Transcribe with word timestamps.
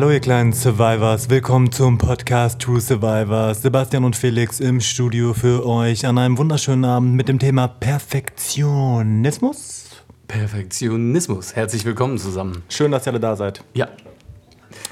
Hallo 0.00 0.12
ihr 0.12 0.20
kleinen 0.20 0.54
Survivors, 0.54 1.28
willkommen 1.28 1.70
zum 1.70 1.98
Podcast 1.98 2.58
True 2.58 2.80
Survivors. 2.80 3.60
Sebastian 3.60 4.04
und 4.04 4.16
Felix 4.16 4.58
im 4.58 4.80
Studio 4.80 5.34
für 5.34 5.66
euch 5.66 6.06
an 6.06 6.16
einem 6.16 6.38
wunderschönen 6.38 6.86
Abend 6.86 7.16
mit 7.16 7.28
dem 7.28 7.38
Thema 7.38 7.68
Perfektionismus. 7.68 9.90
Perfektionismus. 10.26 11.54
Herzlich 11.54 11.84
willkommen 11.84 12.16
zusammen. 12.16 12.62
Schön, 12.70 12.92
dass 12.92 13.06
ihr 13.06 13.10
alle 13.10 13.20
da 13.20 13.36
seid. 13.36 13.62
Ja. 13.74 13.90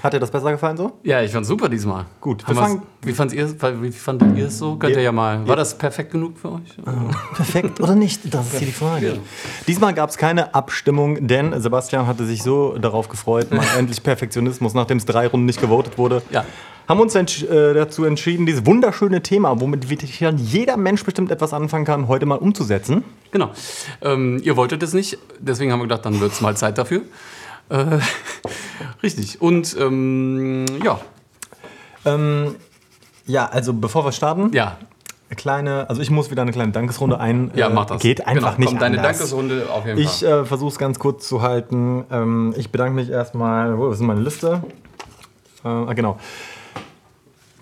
Hat 0.03 0.13
dir 0.13 0.21
das 0.21 0.31
besser 0.31 0.53
gefallen 0.53 0.77
so? 0.77 0.93
Ja, 1.03 1.23
ich 1.23 1.33
fand's 1.33 1.49
super 1.49 1.69
diesmal. 1.69 2.05
Gut, 2.21 2.43
fangen- 2.43 2.83
wie, 3.03 3.13
fandet 3.13 4.37
ihr 4.39 4.47
es 4.47 4.59
so? 4.59 4.77
Könnt 4.77 4.93
ihr 4.95 4.99
Ja. 4.99 5.07
ja 5.07 5.13
mal. 5.13 5.41
Ja. 5.41 5.49
War 5.49 5.57
das 5.57 5.77
perfekt 5.77 6.13
genug 6.13 6.39
für 6.39 6.53
euch? 6.53 6.77
Perfekt 7.35 7.81
oder 7.81 7.95
nicht? 7.97 8.33
Das 8.33 8.47
ist 8.47 8.59
hier 8.59 8.67
die 8.67 8.73
Frage. 8.73 9.19
Diesmal 9.67 9.95
gab 9.95 10.11
es 10.11 10.17
keine 10.17 10.55
Abstimmung, 10.55 11.27
denn 11.27 11.61
Sebastian 11.61 12.07
hatte 12.07 12.25
sich 12.27 12.43
so 12.43 12.79
darauf 12.79 13.09
gefreut, 13.09 13.51
mal 13.51 13.65
endlich 13.79 14.03
Perfektionismus, 14.03 14.75
nachdem 14.75 14.99
es 14.99 15.05
drei 15.05 15.27
Runden 15.27 15.47
nicht 15.47 15.61
gewotet 15.61 15.99
wurde. 15.99 16.23
Ja. 16.31 16.45
Haben 16.87 17.01
uns 17.01 17.15
entsch 17.15 17.43
äh, 17.43 17.75
dazu 17.75 18.05
entschieden, 18.05 18.47
dieses 18.47 18.65
wunderschöne 18.65 19.23
Thema, 19.23 19.61
womit 19.61 19.91
wirklich 19.91 20.21
jeder 20.21 20.77
Mensch 20.79 21.05
bestimmt 21.05 21.31
etwas 21.31 21.53
anfangen 21.53 21.85
kann, 21.85 22.09
heute 22.09 22.25
mal 22.25 22.37
umzusetzen. 22.37 23.05
Genau. 23.31 23.51
Ähm, 24.01 24.41
ihr 24.43 24.57
wolltet 24.57 24.83
es 24.83 24.95
nicht, 24.95 25.19
deswegen 25.39 25.71
haben 25.71 25.81
wir 25.81 25.85
gedacht, 25.85 26.07
dann 26.07 26.19
wird's 26.21 26.41
mal 26.41 26.57
Zeit 26.57 26.79
dafür. 26.79 27.03
Äh, 27.71 27.99
richtig. 29.03 29.41
Und 29.41 29.77
ähm, 29.79 30.67
ja, 30.85 31.01
Ähm, 32.05 32.55
ja, 33.27 33.47
also 33.47 33.75
bevor 33.75 34.05
wir 34.05 34.13
starten, 34.13 34.53
ja, 34.55 34.79
kleine, 35.37 35.91
also 35.91 36.01
ich 36.01 36.11
muss 36.11 36.31
wieder 36.31 36.43
eine 36.43 36.53
kleine 36.53 36.73
Dankesrunde 36.73 37.21
ein. 37.21 37.51
ja, 37.55 37.69
äh, 37.69 37.73
mach 37.73 37.85
das. 37.87 38.01
Geht 38.01 38.27
einfach 38.27 38.57
genau. 38.57 38.59
nicht 38.59 38.69
Komm, 38.71 38.79
deine 38.79 38.97
anders. 38.99 39.19
Dankesrunde 39.19 39.67
auf 39.71 39.85
jeden 39.85 39.99
Ich 39.99 40.21
Fall. 40.21 40.43
äh, 40.43 40.45
versuche 40.47 40.71
es 40.71 40.79
ganz 40.79 40.99
kurz 40.99 41.29
zu 41.29 41.43
halten. 41.43 42.05
Ähm, 42.11 42.55
ich 42.57 42.71
bedanke 42.71 42.95
mich 42.95 43.11
erstmal. 43.11 43.77
Wo 43.79 43.89
ist 43.91 44.01
meine 44.01 44.21
Liste? 44.21 44.63
Äh, 45.65 45.69
ah, 45.69 45.93
genau. 45.93 46.19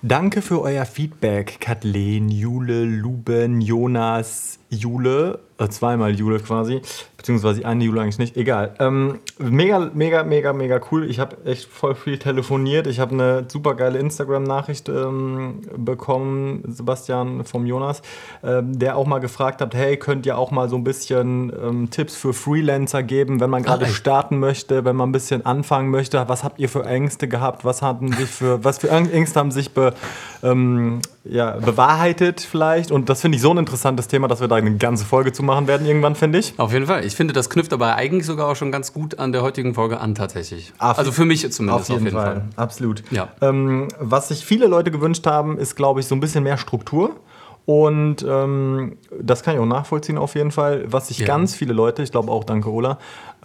Danke 0.02 0.40
für 0.42 0.60
euer 0.60 0.84
Feedback, 0.84 1.56
Kathleen, 1.58 2.28
Jule, 2.28 2.84
Luben, 2.84 3.60
Jonas, 3.60 4.60
Jule, 4.68 5.38
äh, 5.58 5.68
zweimal 5.68 6.14
Jule 6.14 6.40
quasi, 6.40 6.82
beziehungsweise 7.16 7.64
eine 7.64 7.84
Jule 7.84 8.00
eigentlich 8.00 8.18
nicht, 8.18 8.36
egal. 8.36 8.74
Ähm, 8.80 9.20
mega, 9.38 9.90
mega, 9.94 10.24
mega, 10.24 10.52
mega 10.52 10.80
cool. 10.90 11.08
Ich 11.08 11.20
habe 11.20 11.36
echt 11.44 11.66
voll 11.66 11.94
viel 11.94 12.18
telefoniert. 12.18 12.86
Ich 12.86 12.98
habe 12.98 13.12
eine 13.12 13.44
super 13.48 13.74
geile 13.74 13.98
Instagram-Nachricht 13.98 14.88
ähm, 14.88 15.60
bekommen, 15.76 16.64
Sebastian 16.66 17.44
vom 17.44 17.64
Jonas, 17.64 18.02
ähm, 18.42 18.78
der 18.78 18.96
auch 18.96 19.06
mal 19.06 19.20
gefragt 19.20 19.60
hat, 19.60 19.74
hey, 19.74 19.96
könnt 19.96 20.26
ihr 20.26 20.36
auch 20.36 20.50
mal 20.50 20.68
so 20.68 20.76
ein 20.76 20.84
bisschen 20.84 21.52
ähm, 21.62 21.90
Tipps 21.90 22.16
für 22.16 22.32
Freelancer 22.32 23.02
geben, 23.02 23.40
wenn 23.40 23.50
man 23.50 23.62
gerade 23.62 23.86
starten 23.86 24.38
möchte, 24.38 24.84
wenn 24.84 24.96
man 24.96 25.10
ein 25.10 25.12
bisschen 25.12 25.46
anfangen 25.46 25.90
möchte. 25.90 26.28
Was 26.28 26.42
habt 26.42 26.58
ihr 26.58 26.68
für 26.68 26.84
Ängste 26.84 27.28
gehabt? 27.28 27.64
Was 27.64 27.82
hatten 27.82 28.12
sich 28.12 28.28
für, 28.28 28.64
was 28.64 28.78
für 28.78 28.90
Ängste 28.90 29.38
haben 29.38 29.50
sich 29.52 29.72
be, 29.72 29.94
ähm, 30.42 31.00
ja, 31.28 31.52
bewahrheitet 31.56 32.40
vielleicht? 32.40 32.90
Und 32.90 33.08
das 33.08 33.20
finde 33.20 33.36
ich 33.36 33.42
so 33.42 33.50
ein 33.50 33.58
interessantes 33.58 34.08
Thema, 34.08 34.28
dass 34.28 34.40
wir 34.40 34.48
da 34.48 34.56
eine 34.56 34.76
ganze 34.76 35.04
Folge 35.04 35.32
zu 35.32 35.42
machen 35.42 35.66
werden 35.66 35.86
irgendwann, 35.86 36.14
finde 36.14 36.38
ich. 36.38 36.54
Auf 36.58 36.72
jeden 36.72 36.86
Fall. 36.86 37.04
Ich 37.04 37.14
finde, 37.16 37.32
das 37.34 37.50
knüpft 37.50 37.72
aber 37.72 37.94
eigentlich 37.96 38.26
sogar 38.26 38.48
auch 38.48 38.56
schon 38.56 38.72
ganz 38.72 38.92
gut 38.92 39.18
an 39.18 39.32
der 39.32 39.42
heutigen 39.42 39.74
Folge 39.74 40.00
an, 40.00 40.14
tatsächlich. 40.14 40.72
Auf- 40.78 40.98
also 40.98 41.12
für 41.12 41.24
mich 41.24 41.40
zumindest 41.52 41.90
auf 41.90 41.98
jeden, 42.00 42.10
Fall. 42.12 42.44
Absolut. 42.56 43.02
Ja. 43.10 43.28
Ähm, 43.40 43.88
was 43.98 44.28
sich 44.28 44.44
viele 44.44 44.66
Leute 44.66 44.90
gewünscht 44.90 45.26
haben, 45.26 45.58
ist, 45.58 45.76
glaube 45.76 46.00
ich, 46.00 46.06
so 46.06 46.14
ein 46.14 46.20
bisschen 46.20 46.44
mehr 46.44 46.56
Struktur. 46.58 47.16
Und 47.64 48.24
ähm, 48.28 48.96
das 49.20 49.42
kann 49.42 49.54
ich 49.54 49.60
auch 49.60 49.66
nachvollziehen 49.66 50.18
auf 50.18 50.36
jeden 50.36 50.52
Fall. 50.52 50.84
Was 50.86 51.08
sich 51.08 51.18
Ja. 51.18 51.26
ganz 51.26 51.52
viele 51.56 51.72
Leute, 51.72 52.04
ich 52.04 52.12
glaube 52.12 52.30
auch 52.30 52.44
danke 52.44 52.70
Ola, 52.70 52.98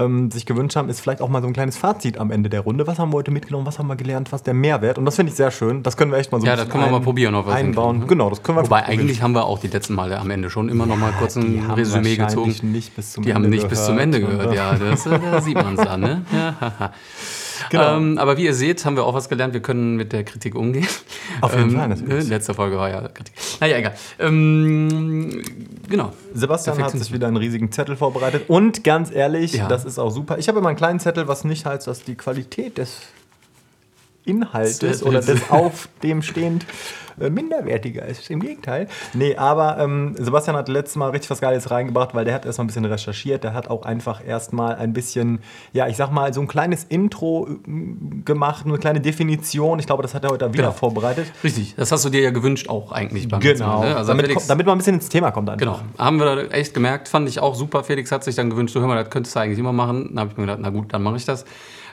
ähm, 0.06 0.32
sich 0.32 0.46
gewünscht 0.46 0.76
haben, 0.76 0.90
ist 0.90 1.00
vielleicht 1.02 1.22
auch 1.22 1.30
mal 1.30 1.42
so 1.42 1.48
ein 1.48 1.54
kleines 1.54 1.78
Fazit 1.78 2.18
am 2.18 2.32
Ende 2.32 2.50
der 2.50 2.62
Runde. 2.62 2.88
Was 2.88 3.00
haben 3.00 3.12
wir 3.12 3.18
heute 3.18 3.32
mitgenommen? 3.32 3.66
Was 3.66 3.80
haben 3.80 3.88
wir 3.88 3.96
gelernt? 3.96 4.32
Was 4.32 4.42
ist 4.42 4.48
der 4.48 4.54
Mehrwert? 4.54 4.98
Und 4.98 5.06
das 5.06 5.16
finde 5.16 5.32
ich 5.32 5.36
sehr 5.38 5.52
schön. 5.52 5.84
Das 5.84 5.98
können 5.98 6.12
wir 6.12 6.18
echt 6.18 6.32
mal 6.32 6.40
so 6.42 6.46
Ja, 6.48 6.54
ein 6.54 6.58
das 6.60 6.70
können 6.70 6.84
wir 6.86 6.92
mal 6.92 7.02
probieren, 7.02 7.36
ob 7.36 7.46
wir 7.48 7.52
es 7.54 7.58
einbauen. 7.60 7.98
hinkriegen, 7.98 8.00
ne? 8.02 8.08
Genau, 8.08 8.30
das 8.30 8.44
können 8.44 8.58
wir 8.58 8.64
Wobei 8.64 8.82
probieren. 8.82 9.00
eigentlich 9.00 9.22
haben 9.22 9.34
wir 9.34 9.46
auch 9.46 9.60
die 9.60 9.68
letzten 9.68 9.94
Male 9.96 10.20
am 10.20 10.30
Ende 10.30 10.50
schon 10.50 10.70
immer 10.70 10.86
noch 10.86 10.98
mal 10.98 11.12
kurz 11.20 11.36
ein 11.38 11.52
Die 11.54 11.62
haben 11.62 11.72
Resümee 11.74 12.16
gezogen. 12.18 12.54
nicht 12.72 12.96
bis 12.96 13.14
zum 13.14 13.24
die 13.24 13.34
haben 13.34 13.44
Ende 13.44 13.56
nicht 13.58 13.70
bis 13.70 13.86
zum 13.86 13.98
Ende 14.00 14.20
gehört, 14.20 14.52
gehört, 14.52 14.56
ja. 14.56 14.76
Das, 14.76 15.06
äh, 15.06 15.20
da 15.20 15.42
sieht 15.42 15.56
man 15.56 15.76
es 15.78 15.86
dann, 15.86 16.00
ne? 16.02 16.22
Ja, 16.34 16.56
haha. 16.62 16.92
Genau. 17.70 17.98
Ähm, 17.98 18.18
aber 18.18 18.38
wie 18.38 18.46
ihr 18.46 18.54
seht, 18.54 18.84
haben 18.86 18.96
wir 18.96 19.04
auch 19.06 19.14
was 19.14 19.30
gelernt. 19.30 19.54
Wir 19.54 19.62
können 19.62 19.96
mit 19.96 20.14
der 20.14 20.24
Kritik 20.24 20.56
umgehen. 20.56 20.88
Auf 21.42 21.52
jeden 21.56 21.70
ähm, 21.72 21.76
Fall, 21.78 21.88
natürlich. 21.90 22.26
äh, 22.26 22.30
Letzte 22.30 22.54
Folge 22.54 22.78
war 22.78 22.90
ja 22.90 23.08
Kritik. 23.08 23.34
Naja, 23.60 23.78
egal. 23.78 23.94
Ähm, 24.20 25.42
genau. 25.90 26.12
Sebastian 26.34 26.74
hat 26.74 26.78
Perfektionismus. 26.80 27.06
sich 27.08 27.14
wieder 27.14 27.28
einen 27.28 27.38
riesigen 27.38 27.72
Zettel 27.72 27.96
vorbereitet. 27.96 28.44
Und 28.48 28.84
ganz 28.84 29.12
ehrlich, 29.12 29.54
Ja. 29.54 29.68
das 29.68 29.86
ist 29.86 30.00
auch 30.00 30.10
super. 30.12 30.38
Ich 30.38 30.48
habe 30.48 30.60
immer 30.60 30.70
einen 30.70 30.78
kleinen 30.78 31.00
Zettel, 31.00 31.28
was 31.28 31.44
nicht 31.44 31.66
heißt, 31.66 31.88
dass 31.88 32.04
die 32.04 32.16
Qualität 32.16 32.78
des 32.78 33.00
Inhaltes 34.26 35.04
oder 35.04 35.22
des 35.22 35.50
auf 35.50 35.90
dem 36.04 36.22
stehend 36.22 36.66
äh, 37.20 37.30
minderwertiger 37.30 38.06
ist. 38.06 38.30
Im 38.30 38.40
Gegenteil. 38.40 38.88
Nee, 39.14 39.36
aber 39.36 39.78
ähm, 39.80 40.16
Sebastian 40.18 40.56
hat 40.56 40.70
letztes 40.70 40.96
Mal 40.96 41.10
richtig 41.10 41.30
was 41.30 41.42
Geiles 41.42 41.70
reingebracht, 41.72 42.14
weil 42.16 42.24
der 42.26 42.34
hat 42.36 42.46
erstmal 42.46 42.66
ein 42.66 42.68
bisschen 42.68 42.86
recherchiert. 42.86 43.44
Der 43.44 43.54
hat 43.54 43.70
auch 43.70 43.84
einfach 43.84 44.26
erstmal 44.26 44.76
ein 44.76 44.94
bisschen, 44.94 45.40
ja, 45.74 45.88
ich 45.88 45.98
sag 45.98 46.12
mal, 46.12 46.34
so 46.34 46.42
ein 46.42 46.48
kleines 46.48 46.84
Intro 46.86 47.48
äh, 47.50 48.22
gemacht, 48.24 48.66
eine 48.66 48.78
kleine 48.78 49.02
Definition. 49.02 49.80
Ich 49.80 49.88
glaube, 49.88 50.04
das 50.04 50.14
hat 50.14 50.24
er 50.24 50.30
heute 50.30 50.52
wieder 50.54 50.64
Genau. 50.64 50.74
vorbereitet. 50.74 51.32
Richtig. 51.44 51.76
Das 51.76 51.92
hast 51.92 52.06
du 52.06 52.10
dir 52.10 52.22
ja 52.22 52.32
gewünscht 52.32 52.70
auch 52.70 52.92
eigentlich 52.92 53.28
beim 53.28 53.40
Genau. 53.42 53.80
Mal. 53.80 53.90
Ne? 53.90 53.96
Also 53.98 54.10
damit, 54.12 54.28
Felix- 54.28 54.48
damit 54.48 54.66
man 54.66 54.76
ein 54.76 54.78
bisschen 54.78 54.96
ins 54.96 55.10
Thema 55.10 55.32
kommt. 55.32 55.50
Einfach. 55.50 55.60
Genau, 55.60 55.80
haben 55.98 56.20
wir 56.20 56.52
echt 56.54 56.74
gemerkt, 56.74 57.08
fand 57.10 57.28
ich 57.28 57.40
auch 57.40 57.56
super. 57.56 57.84
Felix 57.84 58.12
hat 58.12 58.24
sich 58.24 58.36
dann 58.36 58.50
gewünscht, 58.50 58.74
so, 58.74 58.80
hör 58.80 58.88
mal, 58.88 59.02
das 59.04 59.12
könntest 59.12 59.36
du 59.36 59.40
eigentlich 59.42 59.60
immer 59.60 59.74
machen. 59.74 60.10
Dann 60.10 60.20
habe 60.20 60.32
ich 60.32 60.38
mir 60.38 60.44
gedacht, 60.44 60.60
na 60.62 60.70
gut, 60.70 60.94
dann 60.94 61.04
mache 61.04 61.18
ich 61.18 61.26
das. 61.26 61.44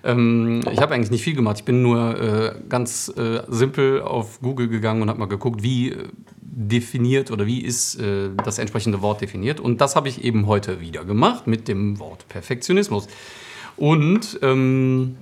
Ähm, 0.05 0.61
ich 0.71 0.81
habe 0.81 0.95
eigentlich 0.95 1.11
nicht 1.11 1.23
viel 1.23 1.35
gemacht. 1.35 1.59
Ich 1.59 1.65
bin 1.65 1.83
nur 1.83 2.21
äh, 2.21 2.55
ganz 2.69 3.13
äh, 3.17 3.43
simpel 3.49 4.03
auf 4.03 4.41
Google 4.41 4.69
gegangen 4.69 5.03
und 5.03 5.09
habe 5.09 5.19
mal 5.19 5.27
geguckt, 5.27 5.63
wie 5.63 5.91
äh, 5.91 6.09
definiert 6.41 7.31
oder 7.31 7.47
wie 7.47 7.63
ist 7.63 8.01
äh, 8.01 8.31
das 8.45 8.59
entsprechende 8.59 9.03
Wort 9.03 9.21
definiert. 9.21 9.61
Und 9.61 9.81
das 9.81 9.97
habe 9.97 10.09
ich 10.09 10.25
eben 10.25 10.47
heute 10.47 10.81
wieder 10.81 11.05
gemacht 11.05 11.47
mit 11.47 11.69
dem 11.69 11.99
Wort 11.99 12.29
Perfektionismus. 12.29 13.09
Und 13.77 14.39
ähm, 14.43 15.17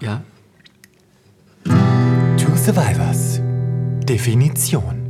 ja, 0.00 0.22
True 1.64 2.56
Survivors. 2.56 3.40
Definition. 4.04 5.01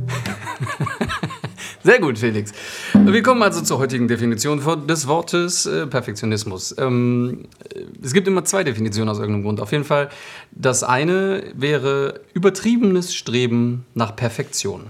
Sehr 1.83 1.99
gut, 1.99 2.17
Felix. 2.17 2.53
Wir 2.93 3.21
kommen 3.23 3.43
also 3.43 3.61
zur 3.61 3.77
heutigen 3.77 4.07
Definition 4.07 4.61
des 4.87 5.07
Wortes 5.07 5.65
äh, 5.65 5.85
Perfektionismus. 5.85 6.73
Ähm, 6.77 7.45
äh, 7.73 7.81
es 8.01 8.13
gibt 8.13 8.25
immer 8.27 8.45
zwei 8.45 8.63
Definitionen 8.63 9.09
aus 9.09 9.19
irgendeinem 9.19 9.43
Grund. 9.43 9.59
Auf 9.59 9.73
jeden 9.73 9.83
Fall, 9.83 10.09
das 10.51 10.83
eine 10.83 11.43
wäre 11.55 12.21
übertriebenes 12.33 13.13
Streben 13.13 13.85
nach 13.95 14.15
Perfektion. 14.15 14.85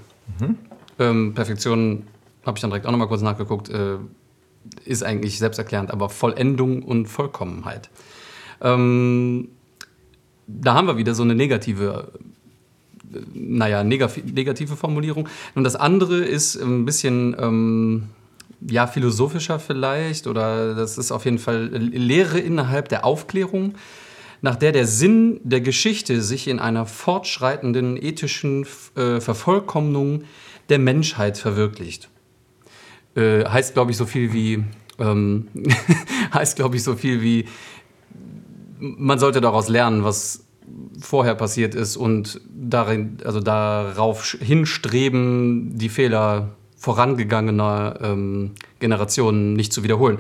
Ähm, 1.00 1.34
Perfektion, 1.34 2.04
habe 2.46 2.58
ich 2.58 2.62
dann 2.62 2.70
direkt 2.70 2.86
auch 2.86 2.92
nochmal 2.92 3.08
kurz 3.08 3.24
nachgeguckt, 3.24 3.70
äh, 3.70 3.98
ist 4.86 5.04
eigentlich 5.04 5.40
selbsterklärend, 5.40 5.90
aber 5.90 6.10
Vollendung 6.10 6.84
und 6.84 7.08
Vollkommenheit. 7.08 7.90
Ähm, 8.62 9.50
da 10.46 10.76
haben 10.76 10.88
wir 10.88 10.98
wieder 10.98 11.16
so 11.16 11.24
eine 11.24 11.34
negative 11.34 12.12
naja, 13.34 13.84
negative 13.84 14.76
Formulierung. 14.76 15.28
Und 15.56 15.64
das 15.64 15.76
andere 15.76 16.18
ist 16.18 16.56
ein 16.56 16.86
bisschen, 16.86 17.36
ähm, 17.40 18.04
ja, 18.62 18.88
philosophischer 18.88 19.60
vielleicht, 19.60 20.28
oder 20.28 20.76
das 20.76 20.98
ist 20.98 21.12
auf 21.12 21.26
jeden 21.26 21.40
Fall 21.40 21.68
Lehre 21.68 22.40
innerhalb 22.40 22.90
der 22.90 23.06
Aufklärung, 23.06 23.76
nach 24.42 24.56
der 24.58 24.72
der 24.74 24.88
Sinn 24.88 25.40
der 25.44 25.62
Geschichte 25.62 26.22
sich 26.22 26.48
in 26.48 26.60
einer 26.60 26.86
fortschreitenden 26.86 28.02
ethischen 28.02 28.66
äh, 28.96 29.22
Vervollkommnung 29.22 30.24
der 30.70 30.80
Menschheit 30.80 31.38
verwirklicht. 31.38 32.10
Äh, 33.16 33.46
heißt, 33.46 33.74
glaube 33.74 33.92
ich, 33.92 33.98
so 33.98 34.06
viel 34.06 34.34
wie, 34.34 34.64
ähm, 35.00 35.48
heißt, 36.34 36.56
glaube 36.56 36.76
ich, 36.76 36.84
so 36.84 36.96
viel 36.96 37.22
wie, 37.22 37.46
man 38.80 39.20
sollte 39.20 39.40
daraus 39.40 39.70
lernen, 39.70 40.04
was 40.04 40.43
vorher 41.00 41.36
passiert 41.36 41.76
ist 41.76 41.98
und 41.98 42.42
darin, 42.54 43.18
also 43.26 43.40
darauf 43.40 44.38
hinstreben, 44.40 45.78
die 45.78 45.90
Fehler 45.90 46.50
vorangegangener 46.78 48.00
ähm, 48.02 48.52
Generationen 48.80 49.54
nicht 49.54 49.72
zu 49.72 49.84
wiederholen. 49.84 50.18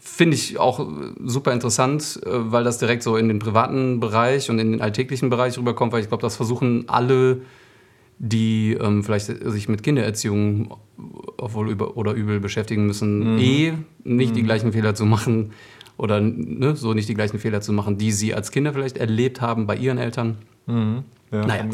Finde 0.00 0.34
ich 0.34 0.58
auch 0.58 0.80
äh, 0.80 0.84
super 1.24 1.52
interessant, 1.52 2.20
äh, 2.24 2.28
weil 2.30 2.64
das 2.64 2.78
direkt 2.78 3.02
so 3.02 3.16
in 3.16 3.28
den 3.28 3.38
privaten 3.38 4.00
Bereich 4.00 4.48
und 4.48 4.58
in 4.58 4.72
den 4.72 4.80
alltäglichen 4.80 5.28
Bereich 5.28 5.58
rüberkommt, 5.58 5.92
weil 5.92 6.00
ich 6.00 6.08
glaube, 6.08 6.22
das 6.22 6.36
versuchen 6.36 6.88
alle, 6.88 7.42
die 8.18 8.78
ähm, 8.80 9.04
vielleicht 9.04 9.26
sich 9.26 9.68
mit 9.68 9.82
Kindererziehung 9.82 10.74
obwohl 11.36 11.70
über 11.70 11.98
oder 11.98 12.12
übel 12.12 12.40
beschäftigen 12.40 12.86
müssen, 12.86 13.38
eh 13.38 13.74
nicht 14.04 14.34
die 14.34 14.42
gleichen 14.42 14.72
Fehler 14.72 14.94
zu 14.94 15.04
machen 15.04 15.52
oder 15.96 16.20
ne, 16.20 16.76
so 16.76 16.94
nicht 16.94 17.08
die 17.08 17.14
gleichen 17.14 17.38
Fehler 17.38 17.60
zu 17.60 17.72
machen, 17.72 17.98
die 17.98 18.12
sie 18.12 18.34
als 18.34 18.50
Kinder 18.50 18.72
vielleicht 18.72 18.98
erlebt 18.98 19.40
haben 19.40 19.66
bei 19.66 19.76
ihren 19.76 19.98
Eltern. 19.98 20.38
Ja, 20.66 21.46
Naja, 21.46 21.64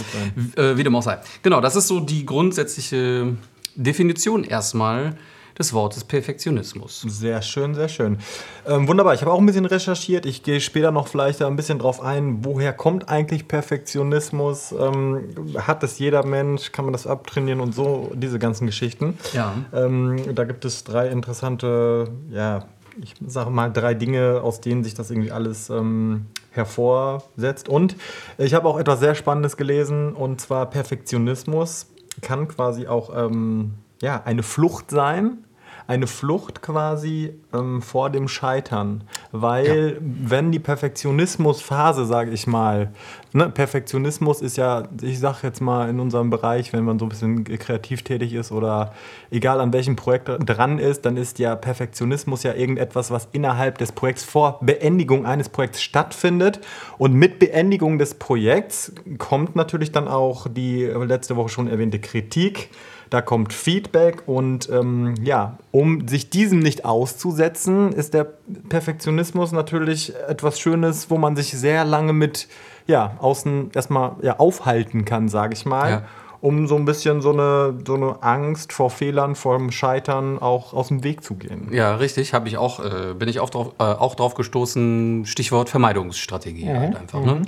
äh, 0.57 0.77
wie 0.77 0.83
dem 0.85 0.95
auch 0.95 1.03
sei. 1.03 1.19
Genau, 1.43 1.61
das 1.61 1.77
ist 1.77 1.89
so 1.89 2.01
die 2.01 2.25
grundsätzliche 2.27 3.37
Definition 3.75 4.45
erstmal 4.45 5.17
des 5.59 5.73
Wortes 5.73 6.05
Perfektionismus. 6.05 7.03
Sehr 7.07 7.43
schön, 7.43 7.75
sehr 7.75 7.89
schön. 7.89 8.19
Ähm, 8.67 8.89
wunderbar, 8.89 9.15
ich 9.15 9.21
habe 9.21 9.33
auch 9.33 9.39
ein 9.39 9.47
bisschen 9.47 9.67
recherchiert. 9.67 10.25
Ich 10.25 10.43
gehe 10.43 10.61
später 10.61 10.91
noch 10.91 11.09
vielleicht 11.09 11.41
da 11.41 11.47
ein 11.47 11.57
bisschen 11.57 11.79
drauf 11.79 12.01
ein, 12.01 12.45
woher 12.45 12.73
kommt 12.73 13.09
eigentlich 13.09 13.49
Perfektionismus? 13.49 14.73
Ähm, 14.73 15.29
hat 15.59 15.83
es 15.83 15.99
jeder 15.99 16.25
Mensch? 16.25 16.73
Kann 16.73 16.87
man 16.87 16.93
das 16.93 17.07
abtrainieren 17.07 17.61
und 17.61 17.75
so, 17.75 18.13
diese 18.15 18.39
ganzen 18.39 18.67
Geschichten. 18.67 19.19
Ja. 19.35 19.55
Ähm, 19.75 20.35
da 20.35 20.45
gibt 20.45 20.65
es 20.65 20.85
drei 20.85 21.09
interessante, 21.09 22.09
ja, 22.31 22.65
ich 23.01 23.15
sage 23.27 23.51
mal 23.51 23.73
drei 23.73 23.95
Dinge, 23.95 24.41
aus 24.43 24.61
denen 24.61 24.85
sich 24.85 24.95
das 24.95 25.11
irgendwie 25.11 25.33
alles 25.33 25.71
ähm, 25.71 26.27
hervorsetzt. 26.51 27.69
Und 27.69 27.97
ich 28.39 28.55
habe 28.55 28.69
auch 28.69 28.79
etwas 28.79 29.01
sehr 29.01 29.15
Spannendes 29.15 29.57
gelesen, 29.57 30.13
und 30.13 30.41
zwar 30.41 30.69
Perfektionismus 30.69 31.87
kann 32.21 32.49
quasi 32.49 32.87
auch 32.87 33.11
ähm, 33.17 33.75
ja, 34.03 34.23
eine 34.25 34.43
Flucht 34.43 34.91
sein. 34.91 35.45
Eine 35.93 36.07
Flucht 36.07 36.63
quasi 36.63 37.35
ähm, 37.53 37.83
vor 37.83 38.09
dem 38.09 38.27
Scheitern. 38.27 39.05
Weil, 39.31 39.99
wenn 40.01 40.51
die 40.51 40.59
Perfektionismusphase, 40.59 42.07
sage 42.07 42.31
ich 42.31 42.47
mal, 42.47 42.93
ne, 43.35 43.51
Perfektionismus 43.51 44.41
ist 44.41 44.57
ja, 44.57 44.85
ich 45.03 45.19
sage 45.19 45.41
jetzt 45.43 45.61
mal 45.61 45.91
in 45.91 46.01
unserem 46.01 46.31
Bereich, 46.31 46.73
wenn 46.73 46.85
man 46.85 46.99
so 46.99 47.05
ein 47.05 47.11
bisschen 47.11 47.45
kreativ 47.45 48.05
tätig 48.05 48.33
ist 48.33 48.53
oder 48.53 48.95
egal 49.31 49.61
an 49.61 49.75
welchem 49.75 49.95
Projekt 49.95 50.31
dran 50.47 50.79
ist, 50.79 51.05
dann 51.05 51.19
ist 51.19 51.39
ja 51.39 51.57
Perfektionismus 51.57 52.43
ja 52.43 52.55
irgendetwas, 52.55 53.11
was 53.11 53.29
innerhalb 53.33 53.77
des 53.77 53.93
Projekts 53.93 54.25
vor 54.25 54.61
Beendigung 54.63 55.27
eines 55.27 55.51
Projekts 55.51 55.83
stattfindet. 55.83 56.61
Und 56.97 57.13
mit 57.13 57.39
Beendigung 57.39 57.99
des 57.99 58.15
Projekts 58.15 58.95
kommt 59.19 59.57
natürlich 59.57 59.93
dann 59.93 60.09
auch 60.09 60.47
die 60.49 60.85
letzte 60.85 61.37
Woche 61.37 61.51
schon 61.51 61.69
erwähnte 61.69 61.99
Kritik 61.99 62.71
da 63.13 63.21
kommt 63.21 63.53
Feedback 63.53 64.23
und 64.27 64.71
ähm, 64.71 65.15
ja, 65.23 65.59
um 65.71 66.09
sich 66.09 66.31
diesem 66.31 66.61
nicht 66.61 66.87
auszusetzen, 66.87 67.93
ist 67.93 68.15
der 68.15 68.27
Perfektionismus 68.71 69.53
natürlich 69.53 70.15
etwas 70.29 70.59
Schönes, 70.59 71.11
wo 71.11 71.19
man 71.19 71.37
sich 71.37 71.51
sehr 71.51 71.85
lange 71.85 72.15
mit 72.15 72.49
ja, 72.87 73.17
außen 73.19 73.71
erstmal 73.75 74.13
ja, 74.23 74.39
aufhalten 74.39 75.05
kann, 75.05 75.29
sage 75.29 75.53
ich 75.53 75.67
mal. 75.67 75.91
Ja. 75.91 76.03
Um 76.41 76.67
so 76.67 76.75
ein 76.75 76.87
bisschen 76.87 77.21
so 77.21 77.33
eine, 77.33 77.79
so 77.87 77.95
eine 77.95 78.23
Angst 78.23 78.73
vor 78.73 78.91
Fehlern, 78.91 79.37
vor 79.37 79.59
dem 79.59 79.71
Scheitern 79.71 80.41
auch 80.41 80.73
aus 80.73 80.89
dem 80.89 81.05
Weg 81.05 81.23
zu 81.23 81.35
gehen. 81.35 81.69
Ja, 81.71 81.97
richtig, 81.97 82.35
habe 82.35 82.49
ich 82.49 82.57
auch, 82.57 82.81
äh, 82.81 83.15
bin 83.15 83.29
ich 83.29 83.39
auch 83.39 83.51
drauf, 83.51 83.75
äh, 83.79 83.85
auch 83.85 84.17
drauf 84.17 84.35
gestoßen, 84.35 85.25
Stichwort 85.27 85.69
Vermeidungsstrategie 85.69 86.69
halt 86.69 86.97
einfach. 86.97 87.25
Ne? 87.25 87.43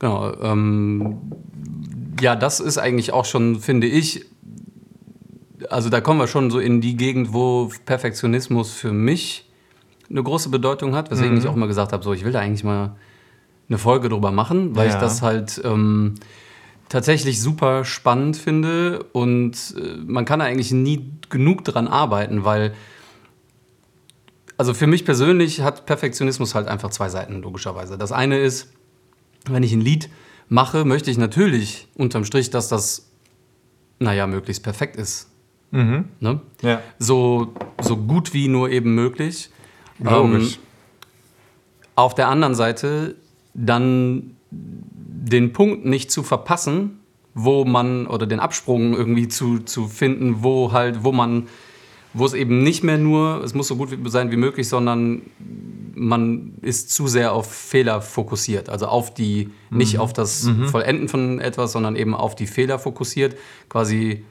Genau. 0.00 0.32
Ähm, 0.42 1.16
ja, 2.20 2.36
das 2.36 2.60
ist 2.60 2.76
eigentlich 2.76 3.12
auch 3.12 3.24
schon, 3.24 3.60
finde 3.60 3.86
ich, 3.86 4.26
also 5.76 5.90
da 5.90 6.00
kommen 6.00 6.18
wir 6.18 6.26
schon 6.26 6.50
so 6.50 6.58
in 6.58 6.80
die 6.80 6.96
Gegend, 6.96 7.34
wo 7.34 7.70
Perfektionismus 7.84 8.72
für 8.72 8.92
mich 8.94 9.46
eine 10.08 10.22
große 10.22 10.48
Bedeutung 10.48 10.94
hat, 10.94 11.10
weswegen 11.10 11.36
ich 11.36 11.46
auch 11.46 11.54
immer 11.54 11.66
gesagt 11.66 11.92
habe, 11.92 12.02
so 12.02 12.14
ich 12.14 12.24
will 12.24 12.32
da 12.32 12.40
eigentlich 12.40 12.64
mal 12.64 12.96
eine 13.68 13.76
Folge 13.76 14.08
drüber 14.08 14.32
machen, 14.32 14.74
weil 14.74 14.88
ich 14.88 14.94
Ja. 14.94 15.00
das 15.00 15.20
halt 15.20 15.60
ähm, 15.64 16.14
tatsächlich 16.88 17.42
super 17.42 17.84
spannend 17.84 18.38
finde 18.38 19.02
und 19.12 19.74
äh, 19.76 19.98
man 20.06 20.24
kann 20.24 20.38
da 20.38 20.46
eigentlich 20.46 20.72
nie 20.72 21.10
genug 21.28 21.62
dran 21.62 21.88
arbeiten, 21.88 22.42
weil 22.46 22.72
also 24.56 24.72
für 24.72 24.86
mich 24.86 25.04
persönlich 25.04 25.60
hat 25.60 25.84
Perfektionismus 25.84 26.54
halt 26.54 26.68
einfach 26.68 26.88
zwei 26.88 27.10
Seiten, 27.10 27.42
logischerweise. 27.42 27.98
Das 27.98 28.12
eine 28.12 28.38
ist, 28.38 28.72
wenn 29.44 29.62
ich 29.62 29.74
ein 29.74 29.82
Lied 29.82 30.08
mache, 30.48 30.86
möchte 30.86 31.10
ich 31.10 31.18
natürlich 31.18 31.86
unterm 31.96 32.24
Strich, 32.24 32.48
dass 32.48 32.68
das, 32.68 33.10
naja, 33.98 34.26
möglichst 34.26 34.62
perfekt 34.62 34.96
ist. 34.96 35.28
Ne? 36.20 36.40
Ja. 36.62 36.80
So, 36.98 37.54
so 37.80 37.96
gut 37.96 38.32
wie 38.32 38.48
nur 38.48 38.70
eben 38.70 38.94
möglich. 38.94 39.50
Logisch. 39.98 40.54
Ähm, 40.54 40.60
auf 41.94 42.14
der 42.14 42.28
anderen 42.28 42.54
Seite 42.54 43.16
dann 43.54 44.36
den 44.50 45.52
Punkt 45.52 45.84
nicht 45.84 46.10
zu 46.10 46.22
verpassen, 46.22 47.00
wo 47.34 47.64
man, 47.64 48.06
oder 48.06 48.26
den 48.26 48.40
Absprung 48.40 48.94
irgendwie 48.94 49.28
zu, 49.28 49.58
zu 49.58 49.88
finden, 49.88 50.42
wo 50.42 50.72
halt, 50.72 51.04
wo 51.04 51.12
man, 51.12 51.48
wo 52.14 52.24
es 52.24 52.32
eben 52.32 52.62
nicht 52.62 52.84
mehr 52.84 52.98
nur, 52.98 53.42
es 53.44 53.54
muss 53.54 53.68
so 53.68 53.76
gut 53.76 53.90
sein 54.06 54.30
wie 54.30 54.36
möglich, 54.36 54.68
sondern 54.68 55.22
man 55.94 56.54
ist 56.62 56.90
zu 56.90 57.08
sehr 57.08 57.32
auf 57.32 57.50
Fehler 57.50 58.00
fokussiert. 58.00 58.68
Also 58.68 58.86
auf 58.86 59.12
die, 59.12 59.50
nicht 59.70 59.98
auf 59.98 60.12
das 60.12 60.48
Vollenden 60.66 61.08
von 61.08 61.40
etwas, 61.40 61.72
sondern 61.72 61.96
eben 61.96 62.14
auf 62.14 62.34
die 62.34 62.46
Fehler 62.46 62.78
fokussiert. 62.78 63.36
Quasi. 63.68 64.24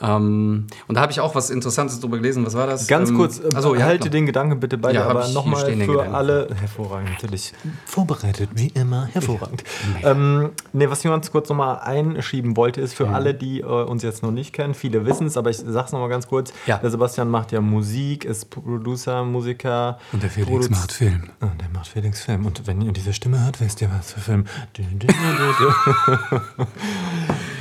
Ähm, 0.00 0.66
und 0.86 0.94
da 0.94 1.00
habe 1.00 1.10
ich 1.12 1.20
auch 1.20 1.34
was 1.34 1.50
Interessantes 1.50 1.98
drüber 2.00 2.16
gelesen. 2.18 2.46
Was 2.46 2.54
war 2.54 2.66
das? 2.66 2.86
Ganz 2.86 3.10
ähm, 3.10 3.16
kurz, 3.16 3.40
äh, 3.40 3.48
achso, 3.54 3.74
ja, 3.74 3.84
halte 3.84 3.98
klar. 4.02 4.10
den 4.10 4.26
Gedanken 4.26 4.60
bitte 4.60 4.78
bei 4.78 4.92
Ja, 4.92 5.00
dir, 5.00 5.04
hab 5.04 5.10
aber 5.10 5.20
ich 5.20 5.26
hier 5.26 5.34
nochmal 5.34 5.60
stehen, 5.60 5.78
den 5.80 5.86
für 5.86 5.92
Gedanken. 5.92 6.14
alle, 6.14 6.48
hervorragend, 6.60 7.10
natürlich, 7.10 7.52
vorbereitet, 7.84 8.50
wie 8.54 8.68
immer, 8.68 9.06
hervorragend. 9.12 9.64
Ähm, 10.04 10.50
nee, 10.72 10.88
was 10.88 11.04
ich 11.04 11.10
ganz 11.10 11.30
kurz 11.32 11.48
nochmal 11.48 11.80
einschieben 11.80 12.56
wollte, 12.56 12.80
ist 12.80 12.94
für 12.94 13.06
Mhm. 13.06 13.14
alle, 13.14 13.34
die 13.34 13.60
äh, 13.60 13.64
uns 13.64 14.02
jetzt 14.02 14.22
noch 14.22 14.30
nicht 14.30 14.52
kennen, 14.52 14.74
viele 14.74 15.04
wissen 15.06 15.26
es, 15.26 15.36
aber 15.36 15.50
ich 15.50 15.56
sag's 15.58 15.92
nochmal 15.92 16.08
ganz 16.08 16.28
kurz, 16.28 16.52
Ja. 16.66 16.76
der 16.78 16.90
Sebastian 16.90 17.28
macht 17.28 17.50
ja 17.52 17.60
Musik, 17.60 18.24
ist 18.24 18.50
Producer, 18.50 19.24
Musiker. 19.24 19.98
Und 20.12 20.22
der 20.22 20.30
Felix 20.30 20.50
Produz- 20.50 20.70
macht 20.70 20.92
Film. 20.92 21.30
Ah, 21.40 21.48
der 21.60 21.68
macht 21.70 21.88
Felix 21.88 22.20
Film. 22.22 22.46
Und 22.46 22.66
wenn 22.66 22.80
ihr 22.82 22.92
diese 22.92 23.12
Stimme 23.12 23.44
hört, 23.44 23.60
wisst 23.60 23.80
ihr, 23.82 23.90
was 23.96 24.12
für 24.12 24.20
Film. 24.20 24.44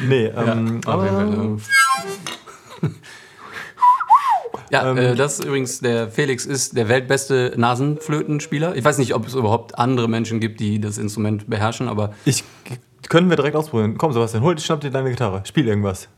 Nee, 0.08 0.26
ähm, 0.28 0.80
auf 0.86 1.04
jeden 1.04 1.16
Fall, 1.16 1.34
aber 1.34 1.58
Ja, 4.70 4.90
Ähm, 4.92 4.98
äh, 4.98 5.16
das 5.16 5.40
ist 5.40 5.46
übrigens, 5.46 5.80
der 5.80 6.10
Felix 6.10 6.46
ist 6.46 6.76
der 6.76 6.90
weltbeste 6.90 7.54
Nasenflötenspieler. 7.56 8.76
Ich 8.76 8.84
weiß 8.84 8.98
nicht, 8.98 9.14
ob 9.16 9.26
es 9.26 9.34
überhaupt 9.34 9.78
andere 9.80 10.10
Menschen 10.10 10.42
gibt, 10.42 10.60
die 10.60 10.82
das 10.82 10.98
Instrument 10.98 11.50
beherrschen, 11.50 11.88
aber 11.88 12.12
ich, 12.26 12.44
können 13.08 13.30
wir 13.30 13.38
direkt 13.38 13.56
ausprobieren. 13.56 13.98
Komm, 13.98 14.12
Sebastian, 14.12 14.44
hol, 14.44 14.58
schnapp 14.60 14.82
dir 14.82 14.90
deine 14.92 15.10
Gitarre, 15.10 15.42
spiel 15.46 15.68
irgendwas. 15.70 16.10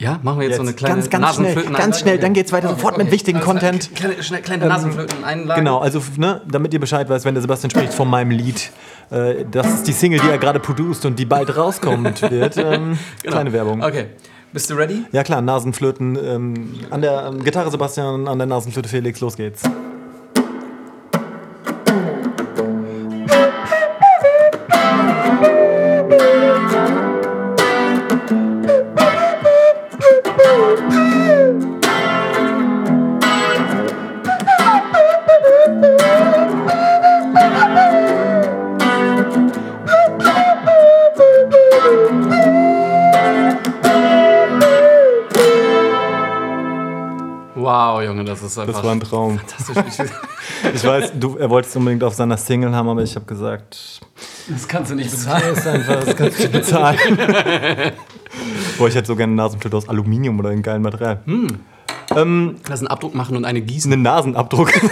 ja, 0.00 0.18
machen 0.22 0.40
wir 0.40 0.46
jetzt, 0.48 0.56
so 0.56 0.62
eine 0.62 0.72
kleine 0.72 0.94
ganz, 0.94 1.10
ganz 1.10 1.34
schnell, 1.34 1.54
Nasenflöten- 1.54 1.76
ganz 1.76 2.00
schnell, 2.00 2.18
dann 2.18 2.32
geht's 2.32 2.50
weiter 2.52 2.70
sofort 2.70 2.96
mit 2.96 3.10
wichtigen 3.10 3.40
klar. 3.40 3.52
Content. 3.52 3.94
Kleine, 3.94 4.22
schnell, 4.22 4.40
kleine 4.40 4.66
Nasenflöten 4.66 5.22
einladen. 5.24 5.62
Genau, 5.62 5.78
also 5.80 6.00
ne, 6.16 6.40
damit 6.50 6.72
ihr 6.72 6.80
Bescheid 6.80 7.08
weißt, 7.10 7.26
wenn 7.26 7.34
der 7.34 7.42
Sebastian 7.42 7.70
spricht 7.70 7.92
von 7.92 8.08
meinem 8.08 8.30
Lied, 8.30 8.72
äh, 9.10 9.44
das 9.50 9.66
ist 9.66 9.86
die 9.86 9.92
Single, 9.92 10.18
die 10.20 10.28
er 10.30 10.38
gerade 10.38 10.60
produziert 10.60 11.04
und 11.04 11.18
die 11.18 11.26
bald 11.26 11.54
rauskommt 11.54 12.22
wird. 12.30 12.56
Ähm, 12.56 12.98
Genau. 13.22 13.34
Kleine 13.34 13.52
Werbung. 13.52 13.82
Okay, 13.82 14.06
bist 14.52 14.70
du 14.70 14.74
ready? 14.74 15.04
Ja 15.12 15.24
klar, 15.24 15.40
Nasenflöten 15.40 16.18
ähm, 16.22 16.74
an 16.90 17.02
der 17.02 17.26
ähm, 17.26 17.42
Gitarre 17.44 17.70
Sebastian, 17.70 18.28
an 18.28 18.38
der 18.38 18.46
Nasenflöte 18.46 18.88
Felix, 18.88 19.20
los 19.20 19.36
geht's. 19.36 19.62
Ist 48.52 48.58
einfach 48.58 48.74
Das 48.74 48.84
war 48.84 48.92
ein 48.92 49.00
Traum. 49.00 49.38
fantastisch. 49.38 50.06
Ich 50.74 50.84
weiß, 50.84 51.12
du, 51.18 51.36
er 51.38 51.50
wollte 51.50 51.68
es 51.68 51.76
unbedingt 51.76 52.04
auf 52.04 52.14
seiner 52.14 52.36
Single 52.36 52.74
haben, 52.74 52.88
aber 52.88 53.02
ich 53.02 53.14
habe 53.16 53.24
gesagt, 53.26 54.00
Das 54.48 54.68
kannst 54.68 54.90
du 54.90 54.94
nicht 54.94 55.10
bezahlen. 55.10 55.54
ist 55.56 55.66
einfach, 55.66 56.04
das 56.04 56.16
kannst 56.16 56.44
du 56.44 56.48
bezahlen. 56.48 56.98
Boah, 58.78 58.88
ich 58.88 58.94
hätte 58.94 59.06
so 59.06 59.16
gerne 59.16 59.32
eine 59.32 59.42
Nasenflöte 59.42 59.76
aus 59.76 59.88
Aluminium 59.88 60.38
oder 60.38 60.50
einem 60.50 60.62
geilen 60.62 60.82
Material. 60.82 61.20
Lass 62.14 62.80
einen 62.80 62.88
Abdruck 62.88 63.14
machen 63.14 63.36
und 63.36 63.44
eine 63.44 63.60
gießen. 63.60 63.92
Einen 63.92 64.02
Nasenabdruck. 64.02 64.72